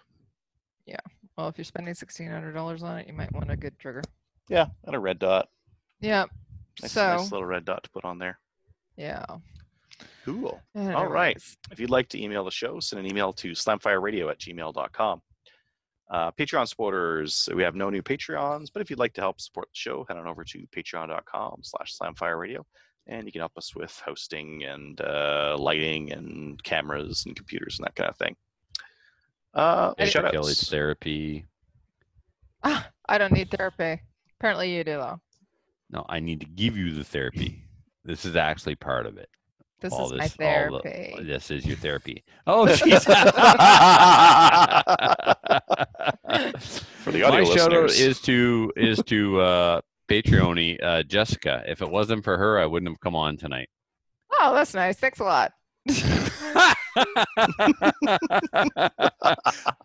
[0.86, 1.00] Yeah.
[1.38, 4.02] Well, if you're spending sixteen hundred dollars on it, you might want a good trigger.
[4.48, 5.48] Yeah, and a red dot.
[6.00, 6.26] Yeah.
[6.82, 8.38] Nice, so nice little red dot to put on there.
[8.96, 9.24] yeah.
[10.24, 10.60] Cool.
[10.74, 11.36] All right.
[11.70, 15.22] If you'd like to email the show, send an email to slamfireradio at gmail.com.
[16.10, 19.68] Uh, Patreon supporters, we have no new Patreons, but if you'd like to help support
[19.68, 22.58] the show, head on over to patreon.com slash slamfireradio,
[23.06, 27.86] and you can help us with hosting and uh, lighting and cameras and computers and
[27.86, 28.36] that kind of thing.
[29.54, 31.46] Uh, Any- shout Kelly's therapy.
[32.62, 34.00] Ah, I don't need therapy.
[34.38, 35.20] Apparently, you do though.
[35.90, 37.62] No, I need to give you the therapy.
[38.04, 39.28] This is actually part of it.
[39.84, 41.24] This all is my this, all the- therapy.
[41.24, 42.24] this is your therapy.
[42.46, 43.04] Oh, jeez.
[47.04, 48.00] For the audio My shout out listeners.
[48.00, 51.62] is to is to uh, Patreon uh, Jessica.
[51.66, 53.68] If it wasn't for her, I wouldn't have come on tonight.
[54.40, 54.96] oh, that's nice.
[54.96, 55.52] Thanks a lot.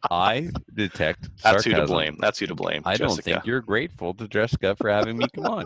[0.10, 2.16] I detect That's who to blame.
[2.20, 2.84] That's who to blame.
[2.86, 5.66] I don't think you're grateful to Jessica for having me come on.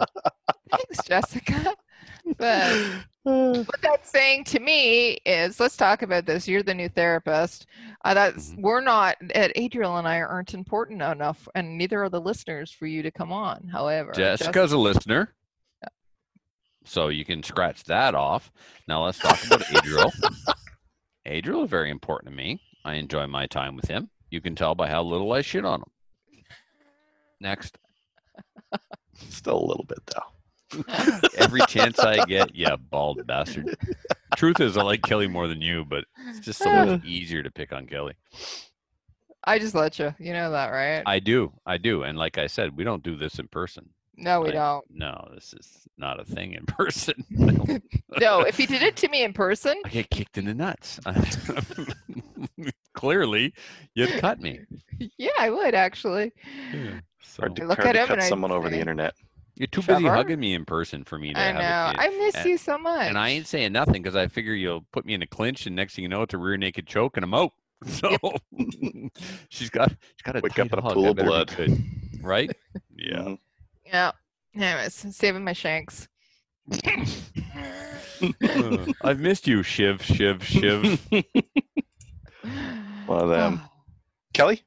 [0.71, 1.75] Thanks, Jessica.
[2.37, 2.75] But
[3.23, 6.47] what that's saying to me is, let's talk about this.
[6.47, 7.65] You're the new therapist.
[8.03, 8.61] Uh, that's Mhm.
[8.61, 9.15] we're not.
[9.33, 13.11] Ed, Adriel and I aren't important enough, and neither are the listeners for you to
[13.11, 13.67] come on.
[13.71, 15.33] However, Jess- Jessica's a listener.
[16.85, 18.51] So you can scratch that off.
[18.89, 20.11] Now let's talk about Adriel.
[21.25, 22.59] Adriel is very important to me.
[22.83, 24.09] I enjoy my time with him.
[24.29, 26.43] You can tell by how little I shit on him.
[27.39, 27.77] Next.
[29.29, 30.32] Still a little bit though.
[31.37, 33.75] Every chance I get, yeah, bald bastard.
[34.35, 37.51] Truth is, I like Kelly more than you, but it's just so much easier to
[37.51, 38.13] pick on Kelly.
[39.43, 40.13] I just let you.
[40.19, 41.03] You know that, right?
[41.05, 43.89] I do, I do, and like I said, we don't do this in person.
[44.15, 44.85] no, we I- don't.
[44.89, 47.23] No, this is not a thing in person.
[48.19, 50.99] No, if he did it to me in person, I get kicked in the nuts.
[52.93, 53.53] Clearly,
[53.95, 54.59] you'd cut me.
[55.17, 56.31] yeah, I would actually.
[57.23, 58.77] So Hard to, I look hard at to him cut and I someone over the
[58.79, 59.15] internet.
[59.55, 61.99] You're too busy hugging me in person for me to I have know.
[61.99, 63.07] a I miss and, you so much.
[63.07, 65.75] and I ain't saying nothing because I figure you'll put me in a clinch, and
[65.75, 67.51] next thing you know, it's a rear naked choke, and I'm out.
[67.85, 68.15] So
[69.49, 71.53] she's got she's got a Wake tight up in a pool of blood.
[71.55, 71.83] good,
[72.21, 72.49] right?
[72.95, 73.17] Yeah.
[73.17, 73.39] Mhm.
[73.85, 74.11] Yeah.
[74.55, 76.07] Anyways, saving my shanks.
[79.01, 81.01] I've missed you, Shiv, Shiv, Shiv.
[83.05, 83.61] One of them.
[84.33, 84.61] Kelly?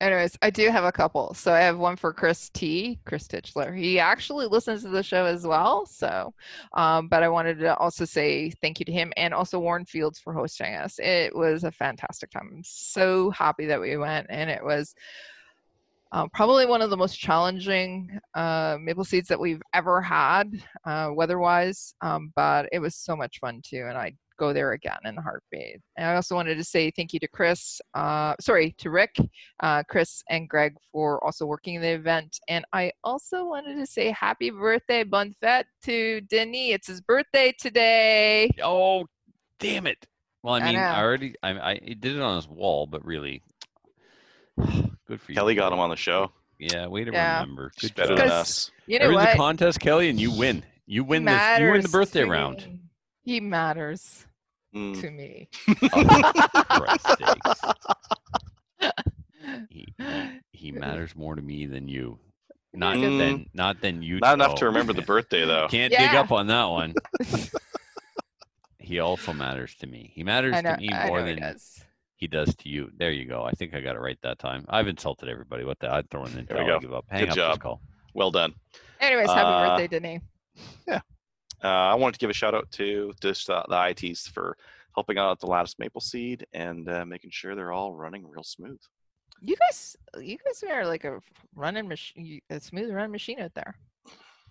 [0.00, 1.34] Anyways, I do have a couple.
[1.34, 3.76] So I have one for Chris T, Chris Titchler.
[3.76, 5.86] He actually listens to the show as well.
[5.86, 6.32] So,
[6.74, 10.20] um, but I wanted to also say thank you to him and also Warren Fields
[10.20, 11.00] for hosting us.
[11.00, 12.48] It was a fantastic time.
[12.52, 14.94] I'm so happy that we went, and it was
[16.12, 20.52] uh, probably one of the most challenging uh, maple seeds that we've ever had,
[20.86, 21.92] uh, weather-wise.
[22.02, 25.22] Um, but it was so much fun too, and I go there again in a
[25.22, 25.80] heartbeat.
[25.96, 29.16] And I also wanted to say thank you to Chris, uh, sorry, to Rick,
[29.60, 32.38] uh, Chris, and Greg for also working in the event.
[32.48, 36.74] And I also wanted to say happy birthday, bon fête to Denis.
[36.74, 38.50] It's his birthday today.
[38.62, 39.06] Oh,
[39.58, 40.06] damn it!
[40.42, 41.00] Well, I I mean, I, know.
[41.04, 43.42] already I, I he did it on his wall, but really,
[44.56, 45.34] good for you.
[45.36, 46.30] Kelly got him on the show.
[46.58, 47.40] Yeah, way to Yeah.
[47.40, 47.70] remember.
[47.78, 48.70] She's Good better than us.
[48.86, 49.34] You know Everything's what?
[49.34, 50.64] a contest, Kelly, and you win.
[50.86, 51.58] You win this.
[51.60, 52.80] You win the birthday to round.
[53.28, 53.34] Me.
[53.34, 54.24] He matters
[54.74, 55.00] Mm.
[55.00, 55.48] to me.
[55.94, 56.84] Oh,
[59.70, 62.18] He, he, he matters more to me than you.
[62.74, 63.18] Not Mm.
[63.18, 64.18] than not than you.
[64.20, 65.68] Not enough to remember the birthday though.
[65.70, 66.94] Can't dig up on that one.
[68.78, 70.10] he also matters to me.
[70.14, 71.80] He matters know, to me more know he than does.
[72.16, 72.90] he does to you.
[72.98, 73.42] There you go.
[73.42, 74.66] I think I got it right that time.
[74.68, 75.64] I've insulted everybody.
[75.64, 75.90] What the?
[75.92, 76.78] I'd throw in the There we towel.
[76.78, 76.80] go.
[76.80, 77.06] Give up.
[77.08, 77.52] Hang Good up job.
[77.54, 77.80] this call.
[78.14, 78.52] Well done.
[79.00, 81.02] Anyways, happy Uh, birthday, Denis.
[81.62, 84.56] Uh, I wanted to give a shout out to just uh, the ITs for
[84.94, 88.42] helping out at the Lattice Maple Seed and uh, making sure they're all running real
[88.42, 88.80] smooth.
[89.40, 91.20] You guys, you guys are like a
[91.54, 93.76] running machine, a smooth running machine out there.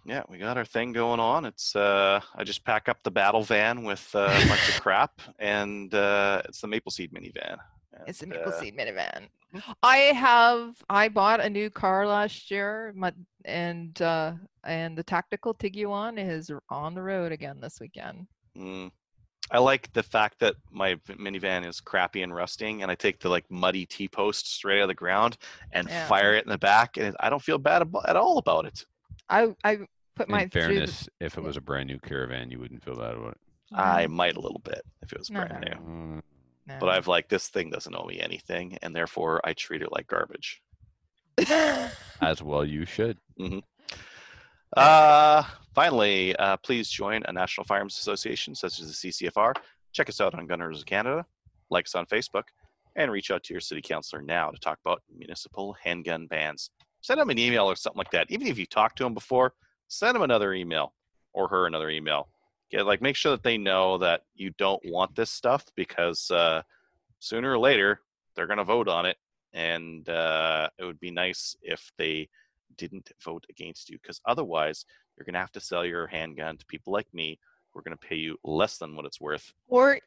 [0.06, 1.44] Yeah, we got our thing going on.
[1.44, 5.20] It's uh, I just pack up the battle van with uh, a bunch of crap,
[5.38, 7.58] and uh, it's the Maple Seed minivan.
[8.06, 9.28] It's a And, Maple uh, Seed minivan.
[9.82, 10.76] I have.
[10.90, 13.14] I bought a new car last year, my,
[13.46, 14.34] and uh,
[14.66, 18.28] and the tactical Tiguan is on the road again this weekend.
[18.58, 18.92] Mm.
[19.50, 23.30] I like the fact that my minivan is crappy and rusting, and I take the
[23.30, 25.38] like muddy T post straight out of the ground
[25.72, 26.08] and Yeah.
[26.08, 28.86] fire it in the back, and I don't feel bad abo- at all about it.
[29.30, 29.80] I I
[30.16, 33.16] put my In fairness, if it was a brand new caravan, you wouldn't feel bad
[33.16, 33.38] about it.
[33.74, 36.22] I might a little bit if it was No, brand no, new, Mm,
[36.80, 40.08] but I've like this thing doesn't owe me anything, and therefore I treat it like
[40.08, 40.62] garbage.
[42.22, 43.18] as well, you should.
[44.76, 49.54] Uh, finally, uh, please join a National Firearms Association such as the CCFR.
[49.94, 51.26] Check us out on Gunners of Canada,
[51.70, 52.44] like us on Facebook,
[52.98, 56.70] and reach out to your city councilor now to talk about municipal handgun bans.
[57.02, 58.28] Send them an email or something like that.
[58.30, 59.54] Even if you talked to them before,
[59.88, 60.94] send them another email
[61.34, 62.28] or her another email.
[62.70, 66.62] Get like make sure that they know that you don't want this stuff because uh,
[67.20, 68.02] sooner or later
[68.36, 69.18] they're going to vote on it,
[69.54, 72.30] and uh, it would be nice if they
[72.78, 74.86] didn't vote against you because otherwise
[75.16, 77.40] you're going to have to sell your handgun to people like me
[77.72, 79.54] who are going to pay you less than what it's worth.
[79.68, 80.00] or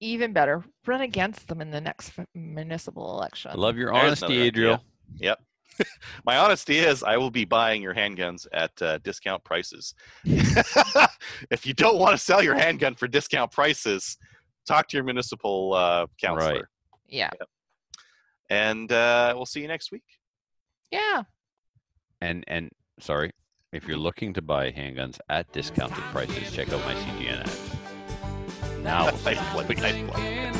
[0.00, 3.50] even better, run against them in the next municipal election.
[3.50, 4.46] I love your There's honesty, another idea.
[4.48, 4.84] Adriel.
[5.18, 5.40] Yep.
[6.26, 9.94] My honesty is I will be buying your handguns at uh, discount prices.
[10.24, 14.16] if you don't want to sell your handgun for discount prices,
[14.66, 16.68] talk to your municipal uh, counselor.
[17.08, 17.30] Yeah,
[18.50, 20.04] And uh, we'll see you next week.
[20.90, 21.22] yeah.
[22.20, 22.70] And and
[23.00, 23.30] sorry,
[23.72, 28.80] if you're looking to buy handguns at discounted prices, check out my CGN app.
[28.82, 29.64] Now we'll